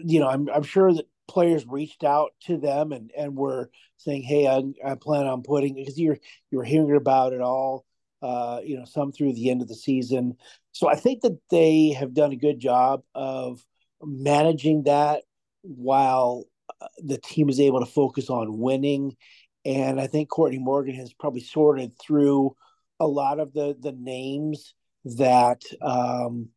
you 0.04 0.20
know, 0.20 0.28
I'm 0.28 0.48
I'm 0.50 0.62
sure 0.62 0.92
that 0.92 1.06
players 1.28 1.66
reached 1.66 2.04
out 2.04 2.32
to 2.42 2.56
them 2.56 2.92
and 2.92 3.10
and 3.16 3.36
were 3.36 3.70
saying, 3.96 4.22
"Hey, 4.22 4.46
I, 4.46 4.62
I 4.84 4.94
plan 4.94 5.26
on 5.26 5.42
putting," 5.42 5.74
because 5.74 5.98
you're 5.98 6.18
you're 6.50 6.64
hearing 6.64 6.96
about 6.96 7.32
it 7.32 7.40
all. 7.40 7.84
Uh, 8.22 8.60
you 8.64 8.78
know, 8.78 8.84
some 8.84 9.12
through 9.12 9.34
the 9.34 9.50
end 9.50 9.62
of 9.62 9.68
the 9.68 9.74
season. 9.74 10.36
So 10.72 10.88
I 10.88 10.96
think 10.96 11.20
that 11.22 11.38
they 11.50 11.90
have 11.90 12.14
done 12.14 12.32
a 12.32 12.36
good 12.36 12.58
job 12.58 13.02
of 13.14 13.64
managing 14.02 14.84
that 14.84 15.22
while 15.62 16.44
uh, 16.80 16.88
the 16.98 17.18
team 17.18 17.48
is 17.48 17.60
able 17.60 17.80
to 17.80 17.86
focus 17.86 18.30
on 18.30 18.58
winning. 18.58 19.16
And 19.64 20.00
I 20.00 20.06
think 20.06 20.28
Courtney 20.28 20.58
Morgan 20.58 20.94
has 20.94 21.12
probably 21.12 21.42
sorted 21.42 21.92
through 22.00 22.56
a 22.98 23.06
lot 23.06 23.38
of 23.38 23.52
the 23.52 23.76
the 23.78 23.92
names 23.92 24.74
that 25.14 25.62
um, 25.80 26.48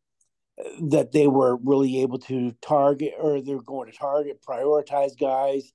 that 0.81 1.11
they 1.11 1.27
were 1.27 1.57
really 1.57 2.01
able 2.01 2.19
to 2.19 2.51
target 2.61 3.13
or 3.17 3.41
they're 3.41 3.61
going 3.61 3.91
to 3.91 3.97
target 3.97 4.41
prioritize 4.47 5.17
guys. 5.17 5.71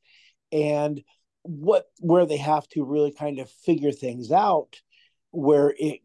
And 0.52 1.02
what 1.42 1.86
where 2.00 2.26
they 2.26 2.36
have 2.36 2.66
to 2.68 2.84
really 2.84 3.12
kind 3.12 3.38
of 3.38 3.50
figure 3.50 3.92
things 3.92 4.32
out 4.32 4.80
where 5.30 5.74
it 5.78 6.00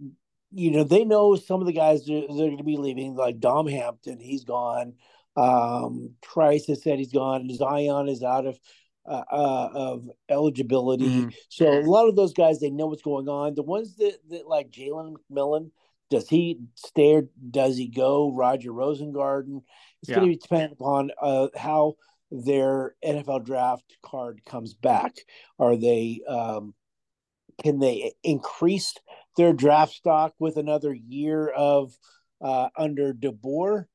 you 0.51 0.71
know 0.71 0.83
they 0.83 1.05
know 1.05 1.35
some 1.35 1.61
of 1.61 1.67
the 1.67 1.73
guys 1.73 2.09
are 2.09 2.27
going 2.27 2.57
to 2.57 2.63
be 2.63 2.77
leaving 2.77 3.15
like 3.15 3.39
dom 3.39 3.67
hampton 3.67 4.19
he's 4.19 4.43
gone. 4.43 4.93
Um 5.35 6.15
trice 6.21 6.67
has 6.67 6.83
said 6.83 6.99
he's 6.99 7.13
gone. 7.13 7.49
Zion 7.53 8.09
is 8.09 8.23
out 8.23 8.45
of 8.45 8.59
uh, 9.05 9.23
uh, 9.31 9.69
of 9.73 10.09
eligibility. 10.29 11.05
Mm-hmm. 11.05 11.29
so 11.47 11.67
a 11.67 11.81
lot 11.81 12.07
of 12.07 12.15
those 12.15 12.33
guys 12.33 12.59
they 12.59 12.69
know 12.69 12.87
what's 12.87 13.01
going 13.01 13.27
on. 13.27 13.55
The 13.55 13.63
ones 13.63 13.95
that, 13.95 14.17
that 14.29 14.47
like 14.47 14.71
jalen 14.71 15.15
mcmillan 15.31 15.71
does 16.09 16.27
he 16.29 16.59
stay 16.75 17.21
does 17.51 17.77
he 17.77 17.87
go 17.87 18.33
roger 18.33 18.71
rosengarten 18.71 19.61
it's 20.01 20.09
yeah. 20.09 20.15
going 20.15 20.31
to 20.31 20.35
depend 20.37 20.71
upon 20.71 21.11
uh, 21.21 21.47
how 21.55 21.95
their 22.31 22.95
NFL 23.03 23.45
draft 23.45 23.97
card 24.03 24.41
comes 24.45 24.73
back? 24.73 25.15
Are 25.57 25.75
they 25.75 26.21
um, 26.27 26.73
can 27.61 27.79
they 27.79 28.13
increase 28.23 28.93
their 29.35 29.53
draft 29.53 29.93
stock 29.93 30.33
with 30.39 30.57
another 30.57 30.93
year 30.93 31.49
of 31.49 31.97
uh, 32.41 32.69
under 32.77 33.13
DeBoer? 33.13 33.85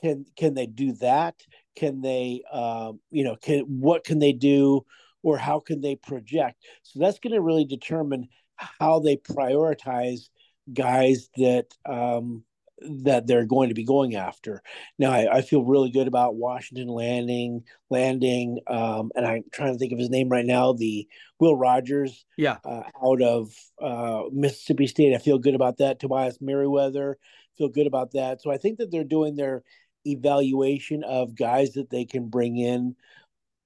Can 0.00 0.26
can 0.36 0.54
they 0.54 0.66
do 0.66 0.92
that? 0.94 1.34
Can 1.76 2.00
they 2.00 2.42
um, 2.52 3.00
you 3.10 3.24
know 3.24 3.36
can 3.36 3.60
what 3.80 4.04
can 4.04 4.18
they 4.18 4.32
do 4.32 4.84
or 5.22 5.36
how 5.36 5.60
can 5.60 5.80
they 5.80 5.96
project? 5.96 6.62
So 6.82 7.00
that's 7.00 7.18
going 7.18 7.34
to 7.34 7.40
really 7.40 7.64
determine 7.64 8.28
how 8.56 9.00
they 9.00 9.16
prioritize 9.16 10.28
guys 10.72 11.28
that 11.36 11.66
um, 11.86 12.44
that 12.80 13.26
they're 13.26 13.44
going 13.44 13.68
to 13.68 13.74
be 13.74 13.84
going 13.84 14.16
after. 14.16 14.62
Now, 14.98 15.10
I, 15.12 15.38
I 15.38 15.42
feel 15.42 15.64
really 15.64 15.90
good 15.90 16.08
about 16.08 16.36
Washington 16.36 16.88
landing, 16.88 17.64
landing, 17.90 18.60
um, 18.66 19.10
and 19.14 19.26
I'm 19.26 19.44
trying 19.52 19.72
to 19.72 19.78
think 19.78 19.92
of 19.92 19.98
his 19.98 20.10
name 20.10 20.28
right 20.28 20.46
now. 20.46 20.72
The 20.72 21.06
Will 21.38 21.56
Rogers, 21.56 22.24
yeah, 22.36 22.58
uh, 22.64 22.82
out 23.04 23.22
of 23.22 23.54
uh, 23.80 24.22
Mississippi 24.32 24.86
State. 24.86 25.14
I 25.14 25.18
feel 25.18 25.38
good 25.38 25.54
about 25.54 25.78
that. 25.78 26.00
Tobias 26.00 26.38
Merriweather, 26.40 27.18
feel 27.58 27.68
good 27.68 27.86
about 27.86 28.12
that. 28.12 28.40
So 28.40 28.50
I 28.50 28.56
think 28.56 28.78
that 28.78 28.90
they're 28.90 29.04
doing 29.04 29.36
their 29.36 29.62
evaluation 30.06 31.04
of 31.04 31.34
guys 31.34 31.72
that 31.72 31.90
they 31.90 32.04
can 32.04 32.28
bring 32.28 32.56
in, 32.56 32.96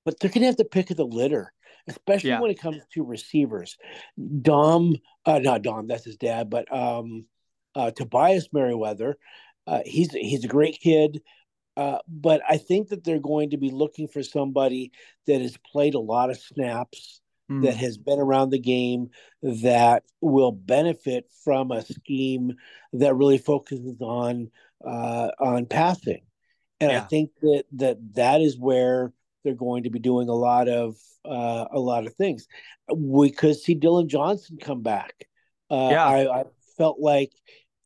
but 0.04 0.18
they're 0.18 0.30
going 0.30 0.40
to 0.40 0.46
have 0.46 0.56
to 0.56 0.64
pick 0.64 0.90
of 0.90 0.96
the 0.96 1.06
litter. 1.06 1.52
Especially 1.86 2.30
yeah. 2.30 2.40
when 2.40 2.50
it 2.50 2.60
comes 2.60 2.82
to 2.94 3.04
receivers, 3.04 3.76
Dom, 4.40 4.96
uh, 5.26 5.38
not 5.38 5.62
Dom, 5.62 5.86
that's 5.86 6.04
his 6.04 6.16
dad, 6.16 6.48
but 6.48 6.72
um, 6.74 7.26
uh, 7.74 7.90
Tobias 7.90 8.48
Merriweather. 8.52 9.16
Uh, 9.66 9.80
he's 9.84 10.12
he's 10.12 10.44
a 10.44 10.48
great 10.48 10.78
kid, 10.80 11.20
uh, 11.76 11.98
but 12.08 12.42
I 12.48 12.56
think 12.56 12.88
that 12.88 13.04
they're 13.04 13.18
going 13.18 13.50
to 13.50 13.56
be 13.56 13.70
looking 13.70 14.08
for 14.08 14.22
somebody 14.22 14.92
that 15.26 15.40
has 15.40 15.56
played 15.72 15.94
a 15.94 16.00
lot 16.00 16.30
of 16.30 16.38
snaps, 16.38 17.20
mm. 17.50 17.62
that 17.64 17.76
has 17.76 17.98
been 17.98 18.18
around 18.18 18.50
the 18.50 18.58
game, 18.58 19.10
that 19.42 20.04
will 20.20 20.52
benefit 20.52 21.26
from 21.44 21.70
a 21.70 21.84
scheme 21.84 22.54
that 22.92 23.14
really 23.14 23.38
focuses 23.38 24.00
on 24.00 24.50
uh, 24.86 25.30
on 25.40 25.66
passing. 25.66 26.22
And 26.80 26.92
yeah. 26.92 26.98
I 26.98 27.04
think 27.04 27.30
that 27.42 27.64
that 27.72 28.14
that 28.14 28.40
is 28.40 28.58
where 28.58 29.12
they're 29.44 29.54
going 29.54 29.84
to 29.84 29.90
be 29.90 29.98
doing 29.98 30.28
a 30.28 30.34
lot 30.34 30.68
of 30.68 30.96
uh, 31.24 31.66
a 31.72 31.78
lot 31.78 32.06
of 32.06 32.14
things. 32.14 32.46
We 32.94 33.30
could 33.30 33.56
see 33.56 33.74
Dillon 33.74 34.08
Johnson 34.08 34.58
come 34.60 34.82
back. 34.82 35.26
Uh, 35.70 35.88
yeah. 35.90 36.06
I, 36.06 36.40
I 36.40 36.44
felt 36.76 36.98
like 36.98 37.32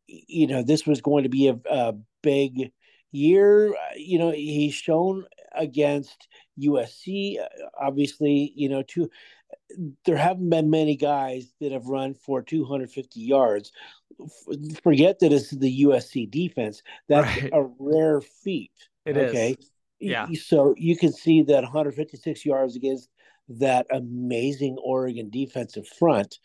you 0.06 0.46
know 0.46 0.62
this 0.62 0.86
was 0.86 1.00
going 1.00 1.24
to 1.24 1.28
be 1.28 1.48
a, 1.48 1.58
a 1.70 1.94
big 2.22 2.72
year. 3.12 3.74
You 3.96 4.18
know, 4.18 4.30
he's 4.30 4.74
shown 4.74 5.24
against 5.54 6.28
USC. 6.60 7.36
Obviously, 7.80 8.52
you 8.54 8.68
know, 8.68 8.82
to 8.82 9.10
there 10.04 10.16
haven't 10.16 10.50
been 10.50 10.70
many 10.70 10.96
guys 10.96 11.52
that 11.60 11.72
have 11.72 11.86
run 11.86 12.14
for 12.14 12.42
250 12.42 13.20
yards. 13.20 13.72
Forget 14.82 15.20
that 15.20 15.32
it's 15.32 15.50
the 15.50 15.84
USC 15.84 16.30
defense. 16.30 16.82
That's 17.08 17.42
right. 17.42 17.52
a 17.52 17.68
rare 17.78 18.20
feat. 18.20 18.72
It 19.04 19.16
okay? 19.16 19.56
Is. 19.58 19.70
Yeah. 20.00 20.26
So 20.40 20.74
you 20.76 20.96
can 20.96 21.12
see 21.12 21.42
that 21.42 21.62
156 21.62 22.44
yards 22.44 22.76
against 22.76 23.08
that 23.48 23.86
amazing 23.90 24.76
Oregon 24.82 25.30
defensive 25.30 25.86
front. 25.86 26.38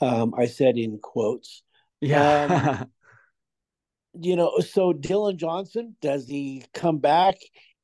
Um, 0.00 0.34
I 0.36 0.46
said 0.46 0.76
in 0.76 0.98
quotes. 0.98 1.62
Yeah. 2.00 2.78
Um, 2.80 2.90
you 4.20 4.36
know, 4.36 4.58
so 4.60 4.92
Dillon 4.92 5.38
Johnson, 5.38 5.96
does 6.00 6.26
he 6.26 6.64
come 6.74 6.98
back? 6.98 7.36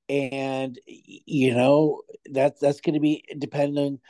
And 0.08 0.78
you 0.86 1.54
know, 1.54 2.02
that's 2.30 2.60
that's 2.60 2.80
going 2.80 2.94
to 2.94 3.00
be 3.00 3.24
depending 3.38 4.00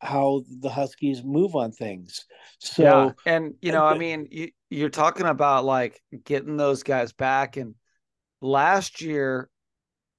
how 0.00 0.42
the 0.60 0.70
Huskies 0.70 1.22
move 1.22 1.54
on 1.54 1.72
things. 1.72 2.24
So, 2.58 2.82
yeah. 2.82 3.10
and 3.26 3.54
you 3.60 3.72
know, 3.72 3.84
I 3.84 3.98
mean, 3.98 4.28
you, 4.30 4.50
you're 4.70 4.88
talking 4.88 5.26
about 5.26 5.64
like 5.64 6.00
getting 6.24 6.56
those 6.56 6.82
guys 6.82 7.12
back, 7.12 7.56
and 7.58 7.74
last 8.40 9.02
year 9.02 9.50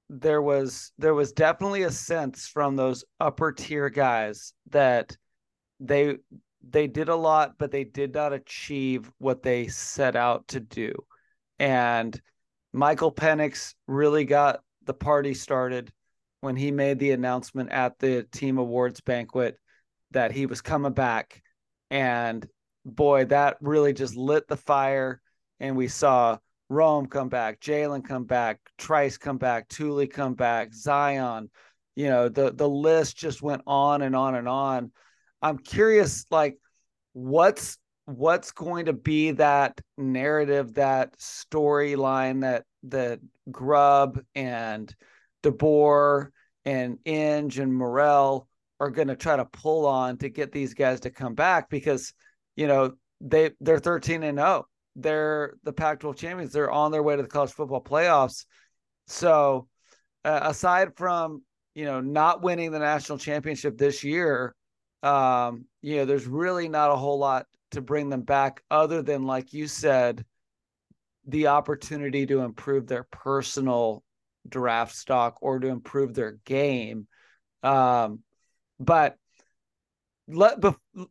there 0.09 0.41
was 0.41 0.91
there 0.97 1.13
was 1.13 1.31
definitely 1.31 1.83
a 1.83 1.91
sense 1.91 2.47
from 2.47 2.75
those 2.75 3.03
upper 3.19 3.51
tier 3.51 3.89
guys 3.89 4.53
that 4.69 5.17
they 5.79 6.17
they 6.67 6.87
did 6.87 7.09
a 7.09 7.15
lot, 7.15 7.57
but 7.57 7.71
they 7.71 7.83
did 7.83 8.13
not 8.13 8.33
achieve 8.33 9.11
what 9.17 9.43
they 9.43 9.67
set 9.67 10.15
out 10.15 10.47
to 10.49 10.59
do. 10.59 10.93
And 11.59 12.19
Michael 12.73 13.11
Penix 13.11 13.75
really 13.87 14.25
got 14.25 14.61
the 14.83 14.93
party 14.93 15.33
started 15.33 15.91
when 16.41 16.55
he 16.55 16.71
made 16.71 16.99
the 16.99 17.11
announcement 17.11 17.71
at 17.71 17.97
the 17.99 18.23
team 18.31 18.57
awards 18.57 19.01
banquet 19.01 19.57
that 20.11 20.31
he 20.31 20.45
was 20.45 20.61
coming 20.61 20.93
back. 20.93 21.41
And 21.89 22.47
boy, 22.83 23.25
that 23.25 23.57
really 23.61 23.93
just 23.93 24.15
lit 24.15 24.47
the 24.47 24.57
fire. 24.57 25.21
And 25.59 25.75
we 25.75 25.87
saw 25.87 26.37
Rome 26.69 27.07
come 27.07 27.29
back, 27.29 27.59
Jalen 27.59 28.03
come 28.03 28.25
back, 28.25 28.59
Trice 28.77 29.17
come 29.17 29.37
back, 29.37 29.67
Tuli 29.67 30.07
come 30.07 30.33
back, 30.33 30.73
Zion. 30.73 31.49
You 31.95 32.07
know, 32.09 32.29
the 32.29 32.51
the 32.51 32.67
list 32.67 33.17
just 33.17 33.41
went 33.41 33.61
on 33.67 34.01
and 34.01 34.15
on 34.15 34.35
and 34.35 34.49
on. 34.49 34.91
I'm 35.41 35.57
curious, 35.57 36.25
like, 36.31 36.57
what's 37.13 37.77
what's 38.05 38.51
going 38.51 38.85
to 38.85 38.93
be 38.93 39.31
that 39.31 39.79
narrative, 39.97 40.73
that 40.75 41.17
storyline 41.17 42.41
that 42.41 42.63
that 42.83 43.19
Grubb 43.51 44.21
and 44.33 44.93
DeBoer 45.43 46.29
and 46.65 46.97
Inge 47.05 47.59
and 47.59 47.73
Morrell 47.73 48.47
are 48.79 48.89
going 48.89 49.07
to 49.07 49.15
try 49.15 49.35
to 49.35 49.45
pull 49.45 49.85
on 49.85 50.17
to 50.17 50.29
get 50.29 50.51
these 50.51 50.73
guys 50.73 51.01
to 51.01 51.09
come 51.09 51.35
back 51.35 51.69
because 51.69 52.13
you 52.55 52.67
know 52.67 52.93
they 53.21 53.51
they're 53.61 53.79
13 53.79 54.23
and 54.23 54.37
0 54.37 54.65
they're 54.95 55.55
the 55.63 55.73
Pac-12 55.73 56.17
champions. 56.17 56.51
They're 56.53 56.71
on 56.71 56.91
their 56.91 57.03
way 57.03 57.15
to 57.15 57.21
the 57.21 57.27
college 57.27 57.51
football 57.51 57.83
playoffs. 57.83 58.45
So 59.07 59.67
uh, 60.23 60.39
aside 60.43 60.95
from 60.95 61.43
you 61.73 61.85
know 61.85 62.01
not 62.01 62.41
winning 62.41 62.71
the 62.71 62.79
national 62.79 63.17
championship 63.17 63.77
this 63.77 64.03
year 64.03 64.55
um 65.03 65.65
you 65.81 65.97
know 65.97 66.05
there's 66.05 66.25
really 66.25 66.69
not 66.69 66.89
a 66.89 66.95
whole 66.95 67.19
lot 67.19 67.45
to 67.71 67.81
bring 67.81 68.09
them 68.09 68.21
back 68.21 68.63
other 68.71 69.01
than 69.01 69.23
like 69.23 69.51
you 69.53 69.67
said 69.67 70.23
the 71.27 71.47
opportunity 71.47 72.25
to 72.25 72.41
improve 72.41 72.87
their 72.87 73.03
personal 73.03 74.03
draft 74.47 74.95
stock 74.95 75.37
or 75.41 75.59
to 75.59 75.67
improve 75.67 76.13
their 76.13 76.37
game. 76.45 77.07
Um, 77.63 78.19
but 78.79 79.17
let 80.27 80.59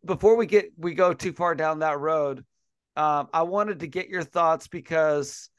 before 0.04 0.36
we 0.36 0.46
get 0.46 0.72
we 0.76 0.94
go 0.94 1.12
too 1.12 1.32
far 1.32 1.54
down 1.54 1.80
that 1.80 1.98
road 1.98 2.44
um, 2.96 3.28
i 3.32 3.42
wanted 3.42 3.80
to 3.80 3.86
get 3.86 4.08
your 4.08 4.22
thoughts 4.22 4.68
because 4.68 5.50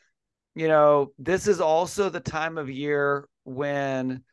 you 0.56 0.68
know 0.68 1.12
this 1.20 1.48
is 1.48 1.62
also 1.62 2.10
the 2.10 2.20
time 2.20 2.58
of 2.58 2.70
year 2.70 3.28
when 3.44 4.24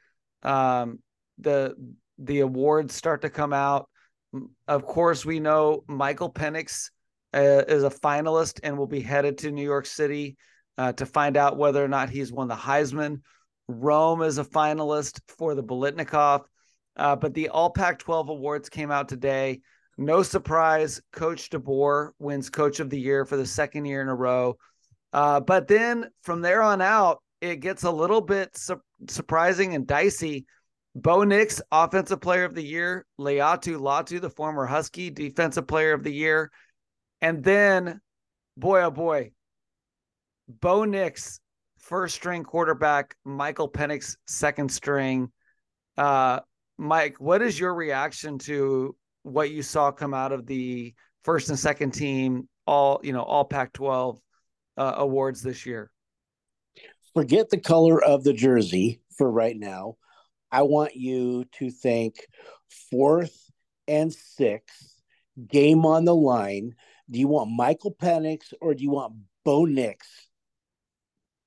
um, 0.43 0.99
the 1.39 1.75
the 2.19 2.41
awards 2.41 2.95
start 2.95 3.23
to 3.23 3.31
come 3.31 3.53
out 3.53 3.89
of 4.67 4.87
course, 4.87 5.25
we 5.25 5.41
know 5.41 5.85
Michael 5.87 6.33
Penix 6.33 6.91
uh, 7.35 7.65
is 7.69 7.85
a 7.85 7.91
finalist 7.91 8.61
and 8.63 8.79
will 8.79 8.87
be 8.87 9.01
headed 9.01 9.39
to 9.39 9.51
New 9.51 9.65
York 9.65 9.87
City 9.87 10.37
uh, 10.79 10.93
to 10.95 11.07
find 11.07 11.37
out 11.37 11.59
whether 11.59 11.85
or 11.85 11.89
not 11.89 12.11
he's 12.11 12.33
won 12.33 12.49
the 12.49 12.55
Heisman. 12.55 13.21
Rome 13.69 14.23
is 14.23 14.39
a 14.39 14.45
finalist 14.45 15.21
for 15.29 15.55
the 15.55 15.63
Biletnikoff. 15.63 16.45
Uh, 16.97 17.17
but 17.17 17.33
the 17.35 17.49
All 17.49 17.71
Pac 17.71 17.99
12 17.99 18.29
awards 18.31 18.69
came 18.69 18.91
out 18.91 19.09
today. 19.09 19.61
No 19.99 20.23
surprise, 20.23 21.01
Coach 21.13 21.51
DeBoer 21.51 22.11
wins 22.19 22.51
Coach 22.51 22.81
of 22.81 22.91
the 22.91 22.99
Year 22.99 23.25
for 23.25 23.37
the 23.37 23.47
second 23.47 23.85
year 23.85 24.01
in 24.01 24.09
a 24.09 24.15
row. 24.15 24.57
Uh, 25.13 25.41
but 25.41 25.69
then 25.69 26.09
from 26.23 26.41
there 26.41 26.63
on 26.63 26.81
out, 26.81 27.23
it 27.41 27.61
gets 27.61 27.83
a 27.83 27.91
little 27.91 28.21
bit 28.21 28.57
su- 28.57 28.81
surprising 29.09 29.75
and 29.75 29.87
dicey 29.87 30.47
Bo 30.95 31.25
Nix, 31.25 31.61
Offensive 31.71 32.21
Player 32.21 32.45
of 32.45 32.55
the 32.55 32.63
Year. 32.63 33.07
Laiatu 33.19 33.79
Latu, 33.79 34.21
the 34.21 34.31
former 34.31 34.67
Husky, 34.67 35.11
Defensive 35.11 35.67
Player 35.67 35.93
of 35.95 36.03
the 36.03 36.13
Year. 36.13 36.51
And 37.21 37.43
then, 37.43 38.01
boy, 38.57 38.83
oh 38.83 38.91
boy, 38.91 39.33
Bo 40.49 40.85
Nix, 40.85 41.41
first 41.79 42.15
string 42.15 42.45
quarterback. 42.45 43.17
Michael 43.25 43.71
Penix, 43.71 44.17
second 44.27 44.71
string. 44.71 45.31
Uh, 45.97 46.41
Mike, 46.77 47.17
what 47.19 47.43
is 47.43 47.59
your 47.59 47.75
reaction 47.75 48.39
to 48.39 48.95
what 49.23 49.51
you 49.51 49.63
saw 49.63 49.91
come 49.91 50.15
out 50.15 50.33
of 50.33 50.47
the 50.47 50.95
first 51.25 51.49
and 51.49 51.59
second 51.59 51.93
team 51.93 52.49
all 52.67 53.01
you 53.03 53.13
know 53.13 53.23
all 53.23 53.45
Pac-12 53.45 54.19
uh, 54.77 54.95
awards 54.97 55.43
this 55.43 55.67
year? 55.67 55.91
Forget 57.15 57.51
the 57.51 57.61
color 57.61 58.03
of 58.03 58.25
the 58.25 58.33
jersey 58.33 59.01
for 59.17 59.31
right 59.31 59.57
now. 59.57 59.97
I 60.51 60.63
want 60.63 60.95
you 60.95 61.45
to 61.59 61.71
think 61.71 62.17
fourth 62.91 63.37
and 63.89 64.13
sixth 64.13 65.03
game 65.49 65.85
on 65.85 66.05
the 66.05 66.15
line. 66.15 66.75
Do 67.11 67.19
you 67.19 67.29
want 67.29 67.51
Michael 67.51 67.95
Penix 67.95 68.53
or 68.61 68.75
do 68.75 68.83
you 68.83 68.91
want 68.91 69.15
Bo 69.45 69.65
Nix? 69.65 70.07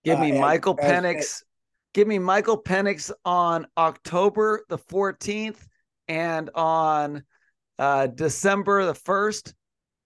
Give 0.03 0.19
me 0.19 0.37
uh, 0.37 0.41
Michael 0.41 0.75
as, 0.79 0.91
Penix. 0.91 1.17
As, 1.17 1.43
give 1.93 2.07
me 2.07 2.19
Michael 2.19 2.61
Penix 2.61 3.11
on 3.23 3.65
October 3.77 4.63
the 4.69 4.77
14th 4.77 5.57
and 6.07 6.51
on 6.53 7.23
uh, 7.79 8.07
December 8.07 8.85
the 8.85 8.93
1st. 8.93 9.53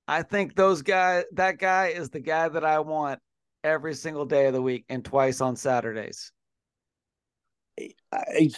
I 0.08 0.24
think 0.24 0.56
those 0.56 0.82
guys, 0.82 1.26
that 1.34 1.60
guy 1.60 1.88
is 1.88 2.10
the 2.10 2.20
guy 2.20 2.50
that 2.50 2.66
I 2.66 2.80
want 2.80 3.20
every 3.64 3.94
single 3.94 4.26
day 4.26 4.48
of 4.48 4.54
the 4.54 4.62
week 4.62 4.86
and 4.90 5.04
twice 5.04 5.42
on 5.42 5.56
Saturdays. 5.56 6.32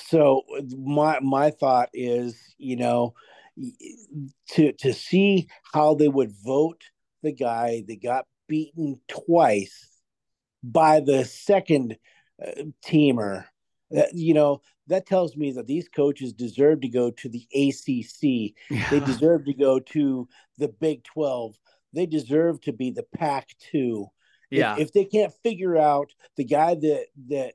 So 0.07 0.43
my 0.77 1.19
my 1.19 1.51
thought 1.51 1.89
is, 1.93 2.39
you 2.57 2.75
know, 2.75 3.13
to 4.51 4.71
to 4.73 4.93
see 4.93 5.47
how 5.73 5.95
they 5.95 6.07
would 6.07 6.31
vote 6.43 6.81
the 7.21 7.31
guy 7.31 7.83
that 7.87 8.01
got 8.01 8.25
beaten 8.47 8.99
twice 9.07 9.87
by 10.63 11.01
the 11.01 11.25
second 11.25 11.97
uh, 12.43 12.63
teamer, 12.85 13.45
that 13.91 14.13
you 14.15 14.33
know 14.33 14.61
that 14.91 15.05
tells 15.05 15.37
me 15.37 15.53
that 15.53 15.67
these 15.67 15.87
coaches 15.87 16.33
deserve 16.33 16.81
to 16.81 16.89
go 16.89 17.11
to 17.11 17.29
the 17.29 17.47
ACC. 17.53 18.55
Yeah. 18.69 18.89
They 18.89 18.99
deserve 18.99 19.45
to 19.45 19.53
go 19.53 19.79
to 19.79 20.27
the 20.57 20.67
Big 20.67 21.03
12. 21.05 21.55
They 21.93 22.05
deserve 22.05 22.59
to 22.61 22.73
be 22.73 22.91
the 22.91 23.05
Pac 23.15 23.49
2. 23.71 24.05
Yeah. 24.49 24.73
If, 24.73 24.79
if, 24.79 24.93
they 24.93 25.05
can't 25.05 25.33
figure 25.43 25.77
out 25.77 26.11
the 26.35 26.43
guy 26.43 26.75
that 26.75 27.05
that 27.29 27.53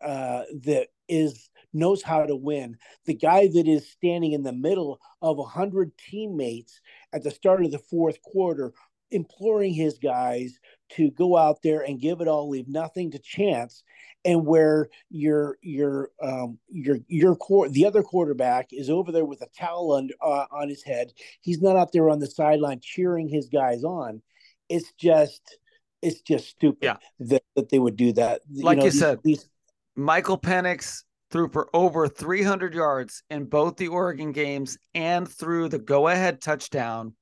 uh, 0.00 0.44
that 0.62 0.88
is 1.08 1.50
knows 1.72 2.00
how 2.00 2.24
to 2.24 2.36
win, 2.36 2.76
the 3.06 3.14
guy 3.14 3.48
that 3.48 3.66
is 3.66 3.90
standing 3.90 4.32
in 4.32 4.44
the 4.44 4.52
middle 4.52 5.00
of 5.20 5.40
a 5.40 5.44
hundred 5.44 5.90
teammates 5.98 6.80
at 7.12 7.24
the 7.24 7.32
start 7.32 7.64
of 7.64 7.72
the 7.72 7.80
fourth 7.80 8.22
quarter, 8.22 8.72
imploring 9.10 9.74
his 9.74 9.98
guys 9.98 10.60
to 10.96 11.10
go 11.10 11.36
out 11.36 11.58
there 11.62 11.80
and 11.80 12.00
give 12.00 12.20
it 12.20 12.28
all, 12.28 12.48
leave 12.48 12.68
nothing 12.68 13.10
to 13.10 13.18
chance, 13.18 13.82
and 14.24 14.44
where 14.46 14.88
your 15.10 15.58
your 15.62 16.10
um 16.22 16.58
your 16.68 16.98
your 17.06 17.36
core 17.36 17.68
the 17.68 17.86
other 17.86 18.02
quarterback 18.02 18.68
is 18.72 18.90
over 18.90 19.12
there 19.12 19.24
with 19.24 19.42
a 19.42 19.48
towel 19.58 19.92
on 19.92 20.10
uh, 20.20 20.46
on 20.50 20.68
his 20.68 20.82
head. 20.82 21.12
He's 21.40 21.62
not 21.62 21.76
out 21.76 21.92
there 21.92 22.10
on 22.10 22.18
the 22.18 22.26
sideline 22.26 22.80
cheering 22.82 23.28
his 23.28 23.48
guys 23.48 23.84
on. 23.84 24.22
It's 24.68 24.92
just 24.92 25.58
it's 26.02 26.20
just 26.20 26.48
stupid 26.48 26.84
yeah. 26.84 26.96
that, 27.20 27.42
that 27.56 27.68
they 27.70 27.78
would 27.78 27.96
do 27.96 28.12
that. 28.12 28.42
Like 28.50 28.76
you, 28.76 28.80
know, 28.80 28.84
you 28.84 28.90
these, 28.90 29.00
said, 29.00 29.18
these... 29.24 29.48
Michael 29.96 30.38
Penix 30.38 31.02
threw 31.30 31.48
for 31.48 31.68
over 31.74 32.08
300 32.08 32.74
yards 32.74 33.22
in 33.30 33.44
both 33.44 33.76
the 33.76 33.88
Oregon 33.88 34.32
games 34.32 34.78
and 34.94 35.28
threw 35.28 35.68
the 35.68 35.78
go-ahead 35.78 36.40
touchdown 36.40 37.14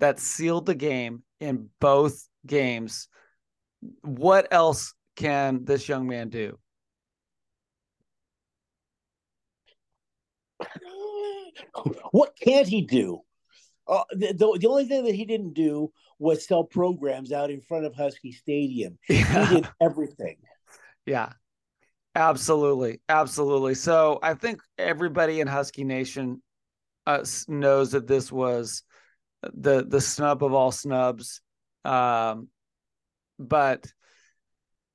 that 0.00 0.18
sealed 0.18 0.66
the 0.66 0.74
game 0.74 1.22
in 1.40 1.68
both 1.80 2.28
games. 2.46 3.08
What 4.02 4.48
else 4.50 4.94
can 5.16 5.64
this 5.64 5.88
young 5.88 6.06
man 6.06 6.28
do? 6.28 6.58
What 12.10 12.36
can't 12.40 12.66
he 12.66 12.82
do? 12.82 13.20
Uh, 13.86 14.04
the, 14.12 14.28
the, 14.28 14.58
the, 14.60 14.68
only 14.68 14.86
thing 14.86 15.04
that 15.04 15.14
he 15.14 15.24
didn't 15.26 15.52
do 15.52 15.92
was 16.18 16.46
sell 16.46 16.64
programs 16.64 17.32
out 17.32 17.50
in 17.50 17.60
front 17.60 17.84
of 17.84 17.94
Husky 17.94 18.32
Stadium. 18.32 18.98
Yeah. 19.08 19.46
He 19.46 19.54
did 19.56 19.68
everything. 19.80 20.36
Yeah, 21.04 21.32
absolutely, 22.14 23.00
absolutely. 23.10 23.74
So 23.74 24.18
I 24.22 24.34
think 24.34 24.60
everybody 24.78 25.40
in 25.40 25.46
Husky 25.46 25.84
Nation 25.84 26.42
uh, 27.06 27.24
knows 27.46 27.92
that 27.92 28.06
this 28.06 28.32
was 28.32 28.82
the 29.42 29.84
the 29.84 30.00
snub 30.00 30.42
of 30.42 30.54
all 30.54 30.72
snubs. 30.72 31.42
Um, 31.84 32.48
but 33.38 33.86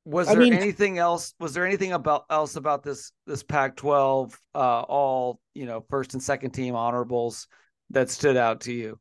was 0.05 0.27
there 0.27 0.37
I 0.37 0.39
mean, 0.39 0.53
anything 0.53 0.97
else? 0.97 1.33
Was 1.39 1.53
there 1.53 1.65
anything 1.65 1.93
about 1.93 2.25
else 2.29 2.55
about 2.55 2.83
this 2.83 3.11
this 3.27 3.43
Pac-12 3.43 4.33
uh, 4.55 4.81
all 4.81 5.39
you 5.53 5.65
know 5.65 5.85
first 5.89 6.13
and 6.13 6.23
second 6.23 6.51
team 6.51 6.75
honorables 6.75 7.47
that 7.91 8.09
stood 8.09 8.37
out 8.37 8.61
to 8.61 8.73
you? 8.73 8.99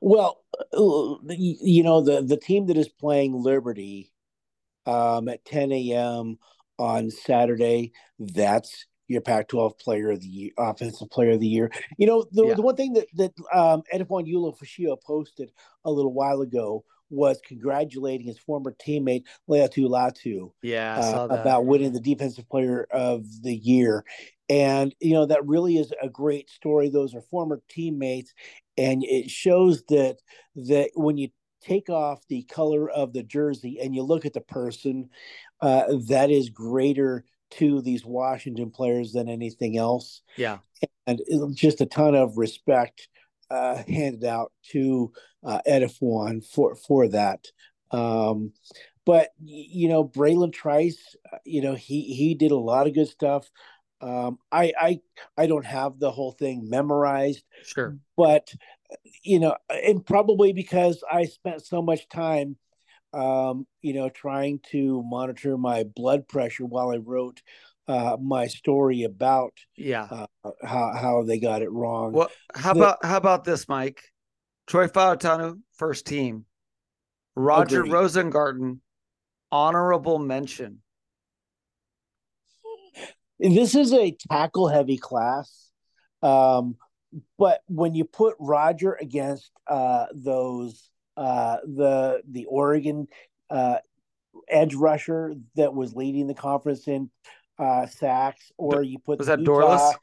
Well, 0.00 0.44
uh, 0.58 1.14
you 1.28 1.82
know 1.82 2.02
the 2.02 2.22
the 2.22 2.36
team 2.36 2.66
that 2.66 2.76
is 2.76 2.88
playing 2.88 3.34
Liberty 3.34 4.12
um, 4.86 5.28
at 5.28 5.44
10 5.44 5.72
a.m. 5.72 6.38
on 6.78 7.10
Saturday. 7.10 7.92
That's 8.18 8.86
your 9.12 9.20
Pac-12 9.20 9.78
Player 9.78 10.10
of 10.10 10.20
the 10.20 10.26
Year, 10.26 10.50
Offensive 10.58 11.10
Player 11.10 11.32
of 11.32 11.40
the 11.40 11.46
Year. 11.46 11.70
You 11.98 12.06
know 12.06 12.24
the, 12.32 12.46
yeah. 12.46 12.54
the 12.54 12.62
one 12.62 12.76
thing 12.76 12.94
that 12.94 13.06
that 13.14 13.32
um, 13.52 13.82
Ulofoshio 13.92 15.00
posted 15.00 15.52
a 15.84 15.90
little 15.90 16.12
while 16.12 16.40
ago 16.40 16.84
was 17.10 17.40
congratulating 17.46 18.26
his 18.26 18.38
former 18.38 18.74
teammate 18.84 19.24
Laiatu 19.48 19.88
Latu. 19.88 20.52
Yeah, 20.62 20.98
uh, 20.98 21.28
about 21.30 21.66
winning 21.66 21.92
the 21.92 22.00
Defensive 22.00 22.48
Player 22.48 22.86
of 22.90 23.24
the 23.42 23.54
Year, 23.54 24.04
and 24.48 24.94
you 25.00 25.12
know 25.12 25.26
that 25.26 25.46
really 25.46 25.76
is 25.76 25.92
a 26.02 26.08
great 26.08 26.50
story. 26.50 26.88
Those 26.88 27.14
are 27.14 27.22
former 27.22 27.60
teammates, 27.68 28.32
and 28.76 29.04
it 29.04 29.30
shows 29.30 29.84
that 29.88 30.16
that 30.56 30.90
when 30.94 31.18
you 31.18 31.28
take 31.62 31.88
off 31.88 32.20
the 32.28 32.42
color 32.44 32.90
of 32.90 33.12
the 33.12 33.22
jersey 33.22 33.78
and 33.80 33.94
you 33.94 34.02
look 34.02 34.26
at 34.26 34.32
the 34.32 34.40
person, 34.40 35.08
uh, 35.60 35.84
that 36.08 36.30
is 36.30 36.50
greater 36.50 37.24
to 37.58 37.80
these 37.82 38.04
Washington 38.04 38.70
players 38.70 39.12
than 39.12 39.28
anything 39.28 39.76
else. 39.76 40.22
Yeah, 40.36 40.58
and 41.06 41.20
just 41.54 41.80
a 41.80 41.86
ton 41.86 42.14
of 42.14 42.36
respect 42.36 43.08
uh, 43.50 43.82
handed 43.88 44.24
out 44.24 44.52
to 44.70 45.12
uh, 45.44 45.60
Edefuan 45.68 46.44
for 46.44 46.74
for 46.74 47.08
that. 47.08 47.46
Um, 47.90 48.52
but 49.04 49.30
you 49.42 49.88
know, 49.88 50.04
Bralen 50.04 50.52
Trice, 50.52 51.16
uh, 51.32 51.38
you 51.44 51.60
know, 51.60 51.74
he 51.74 52.14
he 52.14 52.34
did 52.34 52.52
a 52.52 52.56
lot 52.56 52.86
of 52.86 52.94
good 52.94 53.08
stuff. 53.08 53.50
Um, 54.00 54.38
I 54.50 54.72
I 54.80 55.00
I 55.36 55.46
don't 55.46 55.66
have 55.66 55.98
the 55.98 56.10
whole 56.10 56.32
thing 56.32 56.68
memorized, 56.68 57.44
sure, 57.64 57.98
but 58.16 58.52
you 59.22 59.38
know, 59.38 59.56
and 59.68 60.04
probably 60.04 60.52
because 60.52 61.02
I 61.10 61.24
spent 61.24 61.64
so 61.64 61.82
much 61.82 62.08
time, 62.08 62.56
um, 63.12 63.66
you 63.80 63.94
know, 63.94 64.08
trying 64.08 64.60
to 64.70 65.02
monitor 65.02 65.56
my 65.56 65.84
blood 65.84 66.28
pressure 66.28 66.64
while 66.64 66.90
I 66.90 66.96
wrote 66.96 67.42
uh, 67.88 68.16
my 68.20 68.46
story 68.46 69.02
about 69.02 69.52
yeah 69.76 70.04
uh, 70.44 70.50
how 70.62 70.92
how 70.92 71.22
they 71.24 71.38
got 71.38 71.62
it 71.62 71.70
wrong. 71.70 72.12
Well, 72.12 72.30
how 72.54 72.72
the, 72.74 72.80
about 72.80 73.04
how 73.04 73.16
about 73.16 73.44
this, 73.44 73.68
Mike? 73.68 74.02
Troy 74.66 74.86
Fautanu, 74.86 75.60
first 75.74 76.06
team. 76.06 76.44
Roger 77.34 77.80
agreed. 77.80 77.92
Rosengarten, 77.92 78.78
honorable 79.50 80.18
mention. 80.18 80.78
This 83.38 83.74
is 83.74 83.92
a 83.92 84.16
tackle 84.30 84.68
heavy 84.68 84.98
class. 84.98 85.70
Um, 86.22 86.76
but 87.38 87.62
when 87.66 87.94
you 87.94 88.04
put 88.04 88.36
Roger 88.38 88.96
against 89.00 89.50
uh, 89.66 90.06
those 90.14 90.91
uh, 91.16 91.58
the 91.64 92.22
the 92.28 92.46
Oregon 92.46 93.08
uh, 93.50 93.78
edge 94.48 94.74
rusher 94.74 95.34
that 95.56 95.74
was 95.74 95.94
leading 95.94 96.26
the 96.26 96.34
conference 96.34 96.88
in 96.88 97.10
uh, 97.58 97.86
sacks, 97.86 98.52
or 98.56 98.82
you 98.82 98.98
put 98.98 99.18
was 99.18 99.28
that 99.28 99.40
Utah, 99.40 99.52
Dorlus? 99.52 99.94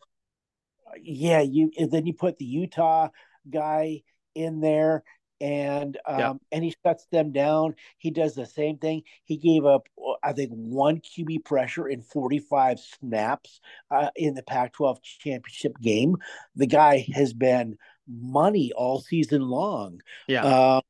Yeah, 1.02 1.42
you 1.42 1.72
then 1.90 2.06
you 2.06 2.14
put 2.14 2.38
the 2.38 2.46
Utah 2.46 3.10
guy 3.50 4.02
in 4.36 4.60
there 4.60 5.04
and 5.42 5.98
um, 6.06 6.20
yeah. 6.20 6.34
and 6.52 6.64
he 6.64 6.76
shuts 6.86 7.06
them 7.12 7.32
down. 7.32 7.76
He 7.98 8.12
does 8.12 8.36
the 8.36 8.46
same 8.46 8.78
thing. 8.78 9.04
He 9.24 9.38
gave 9.38 9.66
up, 9.66 9.88
I 10.24 10.34
think, 10.34 10.52
one 10.52 11.00
QB 11.00 11.46
pressure 11.46 11.88
in 11.88 12.02
45 12.02 12.80
snaps 12.80 13.62
uh, 13.92 14.10
in 14.16 14.34
the 14.34 14.44
Pac-12 14.44 15.02
championship 15.02 15.80
game. 15.82 16.18
The 16.56 16.68
guy 16.68 17.06
has 17.14 17.34
been 17.34 17.78
money 18.08 18.72
all 18.76 19.00
season 19.00 19.42
long. 19.42 20.02
Yeah. 20.28 20.46
Uh, 20.46 20.82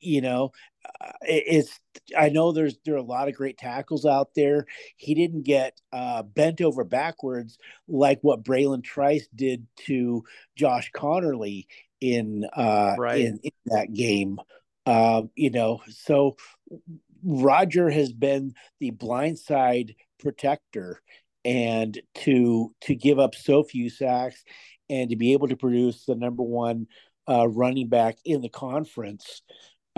you 0.00 0.20
know, 0.20 0.52
it's 1.22 1.78
I 2.16 2.28
know 2.28 2.52
there's 2.52 2.76
there 2.84 2.94
are 2.94 2.98
a 2.98 3.02
lot 3.02 3.28
of 3.28 3.34
great 3.34 3.58
tackles 3.58 4.06
out 4.06 4.30
there. 4.34 4.66
He 4.96 5.14
didn't 5.14 5.42
get 5.42 5.80
uh, 5.92 6.22
bent 6.22 6.60
over 6.60 6.84
backwards 6.84 7.58
like 7.88 8.18
what 8.22 8.44
Bralen 8.44 8.82
Trice 8.82 9.28
did 9.34 9.66
to 9.86 10.24
Josh 10.56 10.90
Conerly 10.94 11.66
in 12.00 12.46
uh 12.54 12.94
right. 12.98 13.20
in, 13.20 13.40
in 13.42 13.52
that 13.66 13.92
game. 13.92 14.38
Uh, 14.86 15.22
you 15.36 15.50
know, 15.50 15.82
so 15.88 16.36
Roger 17.22 17.90
has 17.90 18.12
been 18.12 18.54
the 18.80 18.90
blindside 18.90 19.94
protector 20.18 21.00
and 21.44 22.00
to 22.14 22.74
to 22.82 22.94
give 22.94 23.18
up 23.18 23.34
so 23.34 23.62
few 23.62 23.90
sacks 23.90 24.42
and 24.88 25.10
to 25.10 25.16
be 25.16 25.32
able 25.32 25.48
to 25.48 25.56
produce 25.56 26.04
the 26.04 26.14
number 26.14 26.42
one 26.42 26.86
uh, 27.28 27.48
running 27.48 27.88
back 27.88 28.16
in 28.24 28.40
the 28.40 28.48
conference. 28.48 29.42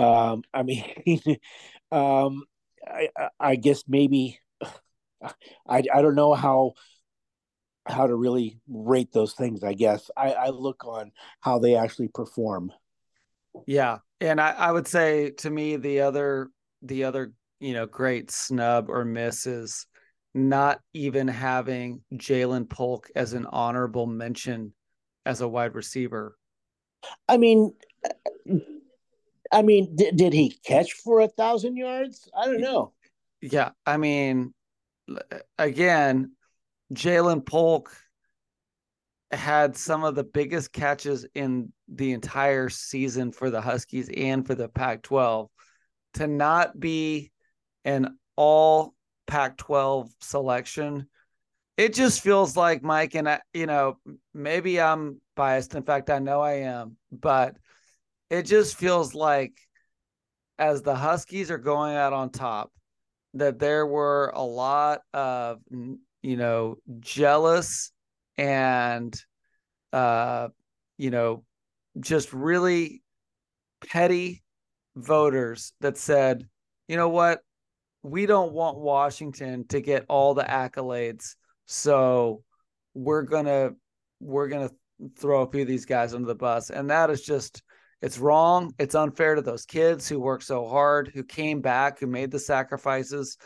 Um, 0.03 0.43
I 0.53 0.63
mean, 0.63 0.85
um, 1.93 2.45
I, 2.87 3.09
I 3.39 3.57
guess 3.57 3.85
maybe 3.87 4.39
I, 5.23 5.83
I 5.95 6.03
don't 6.03 6.17
know 6.17 6.35
how 6.35 6.73
how 7.87 8.07
to 8.07 8.15
really 8.15 8.61
rate 8.69 9.13
those 9.13 9.35
things. 9.35 9.65
I 9.65 9.75
guess 9.75 10.11
I, 10.17 10.33
I 10.33 10.49
look 10.51 10.85
on 10.85 11.11
how 11.41 11.59
they 11.59 11.75
actually 11.75 12.09
perform. 12.09 12.73
Yeah, 13.67 13.99
and 14.21 14.41
I, 14.41 14.53
I 14.53 14.73
would 14.73 14.87
say 14.87 15.31
to 15.39 15.51
me 15.51 15.77
the 15.77 16.01
other 16.01 16.49
the 16.83 17.05
other 17.05 17.33
you 17.61 17.75
know 17.75 17.87
great 17.87 18.31
snub 18.31 18.89
or 18.89 19.05
miss 19.05 19.47
is 19.47 19.87
not 20.35 20.81
even 20.95 21.29
having 21.29 22.01
Ja'Lynn 22.15 22.69
Polk 22.69 23.11
as 23.15 23.35
an 23.35 23.47
honorable 23.47 24.07
mention 24.07 24.73
as 25.27 25.41
a 25.41 25.49
wide 25.49 25.75
receiver. 25.75 26.37
I 27.29 27.37
mean, 27.37 27.75
I 29.53 29.63
mean, 29.63 29.95
did, 29.95 30.17
did 30.17 30.33
he 30.33 30.59
catch 30.65 30.93
for 30.95 31.21
a 31.21 31.29
thousand 31.29 31.77
yards? 31.77 32.29
I 32.37 32.47
don't 32.47 32.61
know. 32.61 32.93
Yeah, 33.41 33.71
I 33.85 33.97
mean, 33.99 34.55
again, 35.59 36.33
Ja'Lynn 36.95 37.45
Polk 37.45 37.95
had 39.31 39.77
some 39.77 40.05
of 40.05 40.15
the 40.15 40.25
biggest 40.25 40.73
catches 40.73 41.27
in 41.35 41.73
the 41.89 42.13
entire 42.13 42.69
season 42.69 43.33
for 43.33 43.51
the 43.51 43.61
Huskies 43.61 44.11
and 44.15 44.47
for 44.47 44.55
the 44.55 44.69
Pac 44.69 45.03
12. 45.03 45.49
To 46.15 46.27
not 46.27 46.79
be 46.79 47.33
an 47.85 48.19
all 48.37 48.95
Pac 49.27 49.57
12 49.57 50.11
selection, 50.21 51.09
it 51.77 51.95
just 51.95 52.21
feels 52.21 52.57
like, 52.57 52.83
Mike, 52.83 53.15
and 53.15 53.29
I, 53.29 53.41
you 53.55 53.67
know, 53.67 53.99
maybe 54.35 54.81
I'm 54.81 55.21
biased. 55.35 55.75
In 55.75 55.83
fact, 55.83 56.11
I 56.11 56.19
know 56.19 56.41
I 56.41 56.61
am, 56.61 56.97
but 57.11 57.57
it 58.33 58.45
just 58.45 58.77
feels 58.77 59.15
like 59.15 59.53
as 60.59 60.81
the 60.81 60.95
Huskies 60.95 61.51
are 61.51 61.59
going 61.59 61.95
out 61.95 62.15
on 62.15 62.31
top, 62.31 62.73
that 63.35 63.59
there 63.59 63.87
were 63.87 64.33
a 64.35 64.43
lot 64.43 65.01
of 65.13 65.59
you 66.23 66.37
know, 66.37 66.77
jealous 67.01 67.93
and, 68.39 69.15
uh, 69.93 70.49
you 70.97 71.11
know, 71.11 71.45
just 72.01 72.33
really 72.33 73.03
petty 73.87 74.43
voters 74.97 75.75
that 75.81 75.99
said, 75.99 76.49
you 76.89 76.97
know 76.97 77.11
what, 77.11 77.41
we 78.03 78.25
don't 78.25 78.53
want 78.53 78.79
Washington 78.79 79.67
to 79.69 79.81
get 79.81 80.07
all 80.09 80.33
the 80.33 80.45
accolades, 80.45 81.35
so 81.67 82.43
we're 82.95 83.23
gonna 83.23 83.73
we're 84.21 84.49
gonna 84.49 84.71
throw 85.19 85.43
a 85.43 85.51
few 85.51 85.63
of 85.63 85.69
these 85.69 85.85
guys 85.85 86.15
under 86.15 86.27
the 86.27 86.35
bus, 86.35 86.71
and 86.71 86.89
that 86.91 87.11
is 87.11 87.23
just 87.23 87.63
it's 88.03 88.19
wrong. 88.19 88.75
It's 88.79 88.95
unfair 88.95 89.37
to 89.37 89.43
those 89.43 89.65
kids 89.65 90.09
who 90.09 90.21
worked 90.21 90.45
so 90.45 90.67
hard, 90.69 91.11
who 91.15 91.23
came 91.23 91.61
back, 91.61 92.01
who 92.01 92.07
made 92.07 92.31
the 92.31 92.39
sacrifices, 92.39 93.39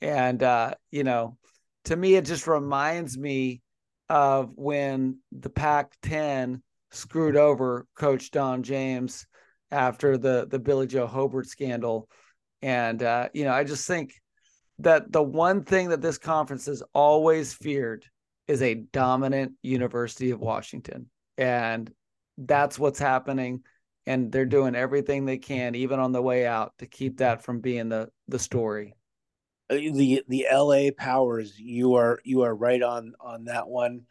and 0.00 0.42
uh, 0.42 0.74
you 0.90 1.04
know, 1.04 1.36
to 1.84 1.96
me, 1.96 2.14
it 2.14 2.24
just 2.24 2.46
reminds 2.46 3.16
me 3.16 3.62
of 4.08 4.52
when 4.54 5.18
the 5.32 5.50
Pac 5.50 5.92
10 6.02 6.62
screwed 6.90 7.36
over 7.36 7.86
Coach 7.96 8.30
Don 8.30 8.62
James 8.62 9.26
after 9.70 10.16
the, 10.16 10.46
the 10.48 10.58
Billy 10.58 10.86
Joe 10.86 11.06
Hobert 11.06 11.46
scandal. 11.46 12.08
And, 12.62 13.02
uh, 13.02 13.28
you 13.34 13.44
know, 13.44 13.52
I 13.52 13.64
just 13.64 13.86
think 13.86 14.14
that 14.78 15.12
the 15.12 15.22
one 15.22 15.64
thing 15.64 15.90
that 15.90 16.00
this 16.00 16.18
conference 16.18 16.66
has 16.66 16.82
always 16.94 17.52
feared 17.52 18.04
is 18.46 18.62
a 18.62 18.74
dominant 18.74 19.52
University 19.62 20.30
of 20.30 20.40
Washington. 20.40 21.10
And 21.36 21.90
that's 22.38 22.78
what's 22.78 22.98
happening. 22.98 23.62
And 24.08 24.32
they're 24.32 24.46
doing 24.46 24.74
everything 24.74 25.26
they 25.26 25.36
can, 25.36 25.74
even 25.74 26.00
on 26.00 26.12
the 26.12 26.22
way 26.22 26.46
out, 26.46 26.72
to 26.78 26.86
keep 26.86 27.18
that 27.18 27.44
from 27.44 27.60
being 27.60 27.90
the 27.90 28.08
the 28.26 28.38
story. 28.38 28.94
Uh, 29.68 29.74
the 29.74 30.24
the 30.28 30.46
LA 30.50 30.90
powers 30.96 31.58
you 31.58 31.94
are 31.94 32.18
you 32.24 32.40
are 32.40 32.54
right 32.54 32.82
on 32.82 33.12
on 33.20 33.44
that 33.44 33.68
one. 33.68 34.06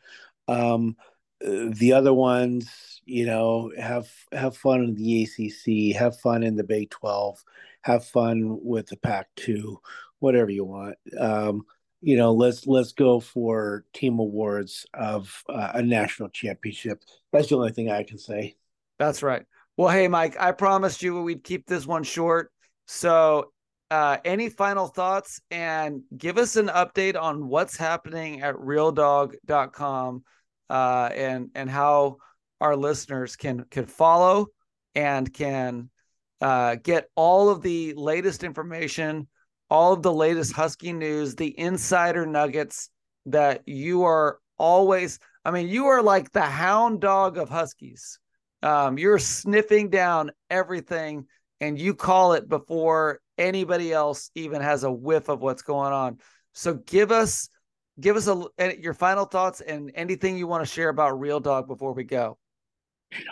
Um 0.47 0.95
uh, 1.43 1.71
the 1.71 1.93
other 1.93 2.13
ones 2.13 3.01
you 3.05 3.25
know 3.25 3.71
have 3.75 4.07
have 4.31 4.55
fun 4.55 4.83
in 4.83 4.93
the 4.93 5.23
ACC 5.23 5.95
have 5.95 6.19
fun 6.19 6.43
in 6.43 6.55
the 6.55 6.63
Big 6.63 6.91
12 6.91 7.43
have 7.81 8.05
fun 8.05 8.59
with 8.63 8.87
the 8.87 8.97
Pac 8.97 9.27
2 9.37 9.79
whatever 10.19 10.51
you 10.51 10.63
want. 10.63 10.95
Um 11.19 11.65
you 12.01 12.17
know 12.17 12.33
let's 12.33 12.67
let's 12.67 12.91
go 12.91 13.19
for 13.19 13.83
team 13.93 14.19
awards 14.19 14.85
of 14.93 15.43
uh, 15.49 15.71
a 15.73 15.81
national 15.81 16.29
championship. 16.29 17.03
That's 17.33 17.49
the 17.49 17.55
only 17.55 17.71
thing 17.71 17.89
I 17.89 18.03
can 18.03 18.19
say. 18.19 18.57
That's 18.99 19.23
right 19.23 19.47
well 19.78 19.89
hey 19.89 20.07
Mike 20.07 20.36
I 20.39 20.51
promised 20.51 21.01
you 21.01 21.21
we'd 21.21 21.43
keep 21.43 21.65
this 21.67 21.86
one 21.86 22.03
short. 22.03 22.51
So 22.88 23.51
uh, 23.89 24.17
any 24.25 24.49
final 24.49 24.88
thoughts? 24.88 25.39
And 25.49 26.01
give 26.17 26.38
us 26.38 26.55
an 26.55 26.67
update 26.67 27.19
on 27.19 27.47
what's 27.47 27.78
happening 27.78 28.41
at 28.41 28.55
RealDawg.com 28.55 30.23
uh, 30.69 31.09
and 31.13 31.49
and 31.55 31.69
how 31.69 32.17
our 32.59 32.75
listeners 32.75 33.36
can 33.36 33.65
can 33.69 33.86
follow 33.86 34.47
and 34.95 35.32
can 35.32 35.89
uh, 36.41 36.75
get 36.75 37.09
all 37.15 37.49
of 37.49 37.61
the 37.61 37.93
latest 37.95 38.43
information 38.43 39.28
all 39.69 39.91
of 39.91 40.01
the 40.01 40.13
latest 40.13 40.53
husky 40.53 40.93
news 40.93 41.36
the 41.36 41.57
insider 41.59 42.25
nuggets 42.25 42.89
that 43.25 43.61
you 43.65 44.03
are 44.03 44.39
always 44.57 45.19
i 45.45 45.51
mean 45.51 45.67
you 45.67 45.86
are 45.86 46.01
like 46.01 46.32
the 46.32 46.41
hound 46.41 47.01
dog 47.01 47.38
of 47.38 47.49
huskies 47.49 48.19
um, 48.64 48.97
you're 48.97 49.20
sniffing 49.20 49.89
down 49.89 50.32
everything 50.49 51.26
and 51.60 51.80
you 51.80 51.93
call 51.93 52.34
it 52.34 52.47
before 52.47 53.20
anybody 53.38 53.91
else 53.91 54.32
even 54.36 54.62
has 54.62 54.84
a 54.84 54.91
whiff 54.91 55.30
of 55.30 55.41
what's 55.41 55.62
going 55.62 55.93
on. 55.93 56.18
So 56.53 56.76
give 56.76 57.12
us 57.12 57.49
give 57.99 58.16
us 58.16 58.28
a 58.28 58.80
your 58.80 58.93
final 58.93 59.26
thoughts 59.26 59.62
and 59.62 59.91
anything 59.95 60.38
you 60.38 60.47
want 60.47 60.66
to 60.66 60.72
share 60.72 60.89
about 60.89 61.20
Real 61.20 61.39
Dawg 61.39 61.68
before 61.68 61.93
we 61.93 62.03
go. 62.03 62.38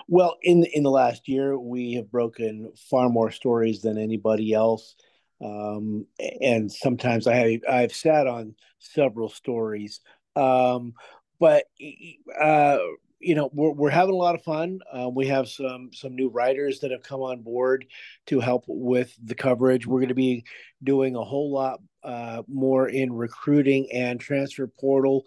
Well, 0.08 0.38
in 0.42 0.66
in 0.74 0.84
the 0.84 0.92
last 0.92 1.28
year, 1.28 1.58
we 1.58 1.94
have 1.94 2.12
broken 2.12 2.72
far 2.90 3.10
more 3.10 3.32
stories 3.32 3.82
than 3.82 3.98
anybody 3.98 4.54
else, 4.54 4.96
um, 5.42 6.06
and 6.42 6.72
sometimes 6.72 7.28
I 7.28 7.36
have 7.36 7.62
I've 7.70 7.94
sat 7.94 8.28
on 8.28 8.56
several 8.80 9.30
stories. 9.30 10.02
Um, 10.36 10.94
but 11.40 11.66
uh, 12.40 12.78
you 13.26 13.34
know 13.34 13.50
we're, 13.54 13.72
we're 13.72 13.90
having 13.90 14.14
a 14.14 14.18
lot 14.18 14.36
of 14.36 14.44
fun. 14.44 14.80
Uh, 14.92 15.10
we 15.10 15.28
have 15.28 15.50
some 15.50 15.90
some 15.92 16.16
new 16.16 16.30
writers 16.30 16.80
that 16.80 16.92
have 16.92 17.02
come 17.02 17.22
on 17.22 17.42
board 17.42 17.86
to 18.28 18.40
help 18.40 18.66
with 18.68 19.14
the 19.24 19.36
coverage. 19.36 19.88
We're 19.88 20.00
going 20.00 20.10
to 20.10 20.16
be 20.16 20.46
doing 20.84 21.16
a 21.16 21.24
whole 21.24 21.52
lot 21.52 21.80
uh, 22.04 22.44
more 22.48 22.88
in 22.88 23.12
recruiting 23.12 23.92
and 23.92 24.20
transfer 24.20 24.68
portal 24.68 25.26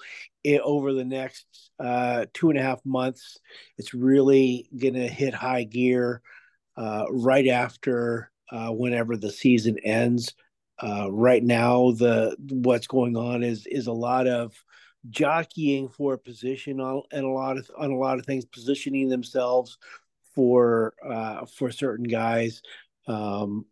over 0.62 0.92
the 0.92 1.04
next 1.04 1.70
uh, 1.80 2.26
two 2.32 2.50
and 2.50 2.58
a 2.58 2.62
half 2.62 2.80
months. 2.86 3.38
It's 3.76 3.92
really 3.92 4.68
going 4.78 4.94
to 4.94 5.08
hit 5.08 5.34
high 5.34 5.64
gear 5.64 6.22
uh, 6.76 7.04
right 7.10 7.48
after 7.48 8.30
uh, 8.50 8.68
whenever 8.68 9.16
the 9.16 9.32
season 9.32 9.78
ends. 9.82 10.34
Uh, 10.80 11.10
right 11.10 11.42
now 11.42 11.90
the 11.90 12.36
what's 12.38 12.86
going 12.86 13.16
on 13.16 13.42
is 13.42 13.66
is 13.66 13.88
a 13.88 13.92
lot 13.92 14.28
of 14.28 14.54
jockeying 15.10 15.88
for 15.88 16.14
a 16.14 16.18
position 16.18 16.80
on 16.80 17.02
and 17.12 17.24
a 17.24 17.28
lot 17.28 17.56
of 17.56 17.70
on 17.76 17.90
a 17.90 17.96
lot 17.96 18.18
of 18.18 18.26
things, 18.26 18.44
positioning 18.44 19.08
themselves 19.08 19.78
for 20.34 20.94
uh, 21.04 21.46
for 21.46 21.70
certain 21.70 22.06
guys. 22.06 22.62
Um, 23.06 23.64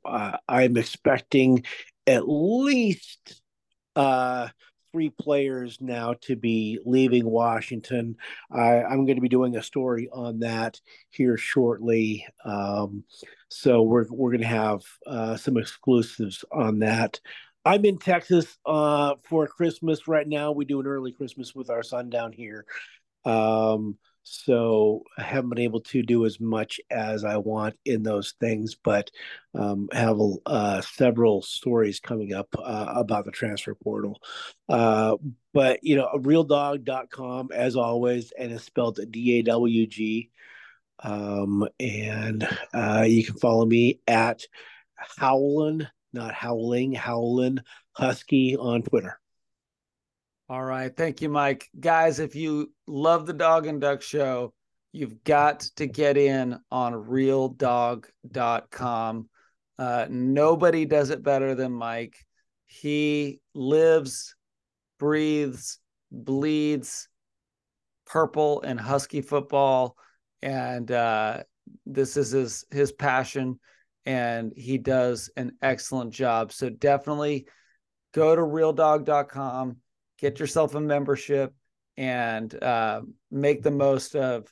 I'm 0.49 0.77
expecting 0.77 1.64
at 2.07 2.27
least 2.27 3.43
uh, 3.95 4.49
three 4.93 5.11
players 5.11 5.79
now 5.81 6.14
to 6.22 6.37
be 6.37 6.79
leaving 6.87 7.27
Washington. 7.27 8.16
I, 8.51 8.77
am 8.77 9.05
going 9.05 9.16
to 9.16 9.20
be 9.20 9.29
doing 9.29 9.57
a 9.57 9.62
story 9.62 10.09
on 10.11 10.41
that 10.41 10.81
here 11.11 11.37
shortly. 11.37 12.27
Um, 12.45 13.05
so 13.49 13.83
we're 13.83 14.07
we're 14.11 14.31
going 14.31 14.41
to 14.41 14.47
have 14.47 14.81
uh, 15.07 15.37
some 15.37 15.59
exclusives 15.59 16.45
on 16.51 16.79
that. 16.79 17.20
I'm 17.66 17.84
in 17.84 17.98
Texas 17.98 18.58
uh, 18.64 19.16
for 19.24 19.48
Christmas 19.48 20.06
right 20.06 20.26
now. 20.26 20.52
We 20.52 20.64
do 20.64 20.78
an 20.78 20.86
early 20.86 21.10
Christmas 21.10 21.52
with 21.52 21.68
our 21.68 21.82
son 21.82 22.10
down 22.10 22.32
here. 22.32 22.64
Um, 23.24 23.98
so 24.22 25.02
I 25.18 25.24
haven't 25.24 25.50
been 25.50 25.64
able 25.64 25.80
to 25.80 26.04
do 26.04 26.26
as 26.26 26.38
much 26.38 26.80
as 26.92 27.24
I 27.24 27.38
want 27.38 27.74
in 27.84 28.04
those 28.04 28.34
things, 28.38 28.76
but 28.76 29.10
um, 29.52 29.88
have 29.92 30.20
uh, 30.46 30.80
several 30.80 31.42
stories 31.42 31.98
coming 31.98 32.32
up 32.32 32.48
uh, 32.56 32.92
about 32.94 33.24
the 33.24 33.32
transfer 33.32 33.74
portal. 33.74 34.20
Uh, 34.68 35.16
but, 35.52 35.80
you 35.82 35.96
know, 35.96 36.08
RealDawg.com 36.14 37.48
as 37.52 37.74
always, 37.74 38.32
and 38.38 38.52
it's 38.52 38.62
spelled 38.62 39.00
D 39.10 39.40
A 39.40 39.42
W 39.42 39.86
G. 39.88 40.30
Um, 41.02 41.66
and 41.80 42.48
uh, 42.72 43.04
you 43.08 43.24
can 43.24 43.38
follow 43.38 43.66
me 43.66 43.98
at 44.06 44.44
Howlin 45.18 45.88
not 46.16 46.34
howling, 46.34 46.92
howling 46.92 47.60
husky 47.92 48.56
on 48.56 48.82
Twitter. 48.82 49.20
All 50.48 50.64
right. 50.64 50.96
Thank 50.96 51.22
you, 51.22 51.28
Mike. 51.28 51.68
Guys, 51.78 52.18
if 52.20 52.36
you 52.36 52.72
love 52.86 53.26
the 53.26 53.32
Dawg 53.32 53.66
and 53.66 53.80
Duck 53.80 54.00
Show, 54.00 54.54
you've 54.92 55.24
got 55.24 55.60
to 55.76 55.86
get 55.86 56.16
in 56.16 56.60
on 56.70 56.92
RealDawg.com. 56.92 59.28
Uh, 59.78 60.06
nobody 60.08 60.86
does 60.86 61.10
it 61.10 61.22
better 61.22 61.54
than 61.54 61.70
Mike. 61.72 62.16
He 62.66 63.40
lives, 63.54 64.34
breathes, 64.98 65.78
bleeds 66.10 67.08
purple 68.06 68.62
and 68.62 68.80
husky 68.80 69.20
football. 69.20 69.96
And 70.42 70.90
uh, 70.90 71.42
this 71.84 72.16
is 72.16 72.30
his, 72.30 72.64
his 72.70 72.92
passion, 72.92 73.58
and 74.07 74.52
he 74.57 74.78
does 74.78 75.30
an 75.36 75.52
excellent 75.61 76.12
job. 76.12 76.52
So 76.52 76.70
definitely 76.70 77.46
go 78.14 78.34
to 78.34 78.42
RealDawg.com, 78.42 79.76
get 80.18 80.40
yourself 80.40 80.74
a 80.74 80.80
membership, 80.80 81.52
and 81.96 82.62
uh, 82.62 83.02
make 83.30 83.62
the 83.62 83.70
most 83.70 84.14
of 84.14 84.50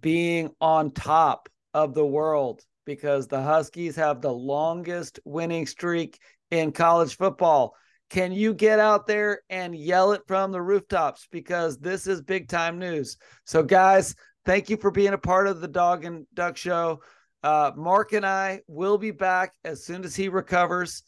being 0.00 0.50
on 0.60 0.92
top 0.92 1.48
of 1.74 1.92
the 1.92 2.06
world 2.06 2.62
because 2.86 3.26
the 3.26 3.42
Huskies 3.42 3.96
have 3.96 4.20
the 4.20 4.32
longest 4.32 5.18
winning 5.24 5.66
streak 5.66 6.18
in 6.50 6.72
college 6.72 7.16
football. 7.16 7.74
Can 8.10 8.32
you 8.32 8.54
get 8.54 8.78
out 8.78 9.06
there 9.06 9.40
and 9.50 9.74
yell 9.74 10.12
it 10.12 10.22
from 10.28 10.52
the 10.52 10.62
rooftops? 10.62 11.26
Because 11.30 11.78
this 11.78 12.06
is 12.06 12.22
big 12.22 12.48
time 12.48 12.78
news. 12.78 13.16
So, 13.44 13.62
guys, 13.62 14.14
thank 14.44 14.70
you 14.70 14.76
for 14.76 14.90
being 14.90 15.14
a 15.14 15.18
part 15.18 15.46
of 15.46 15.60
the 15.60 15.68
Dawg 15.68 16.04
and 16.04 16.26
Duck 16.34 16.56
Show. 16.56 17.00
Uh, 17.44 17.72
Mark 17.76 18.14
and 18.14 18.24
I 18.24 18.62
will 18.66 18.96
be 18.96 19.10
back 19.10 19.52
as 19.66 19.84
soon 19.84 20.02
as 20.02 20.16
he 20.16 20.30
recovers. 20.30 21.02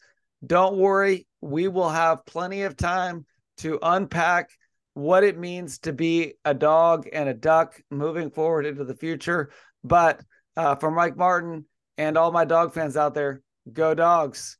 Don't 0.45 0.77
worry, 0.77 1.25
we 1.41 1.67
will 1.67 1.89
have 1.89 2.27
plenty 2.27 2.61
of 2.61 2.77
time 2.77 3.25
to 3.57 3.79
unpack 3.81 4.51
what 4.93 5.23
it 5.23 5.39
means 5.39 5.79
to 5.79 5.93
be 5.93 6.35
a 6.45 6.53
dog 6.53 7.09
and 7.11 7.27
a 7.27 7.33
duck 7.33 7.81
moving 7.89 8.29
forward 8.29 8.67
into 8.67 8.83
the 8.83 8.95
future. 8.95 9.49
But 9.83 10.21
uh, 10.55 10.75
for 10.75 10.91
Mike 10.91 11.17
Martin 11.17 11.65
and 11.97 12.19
all 12.19 12.31
my 12.31 12.45
dog 12.45 12.71
fans 12.71 12.95
out 12.95 13.15
there, 13.15 13.41
go 13.73 13.95
dogs. 13.95 14.59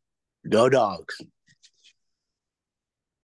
Go 0.49 0.69
dogs. 0.69 1.21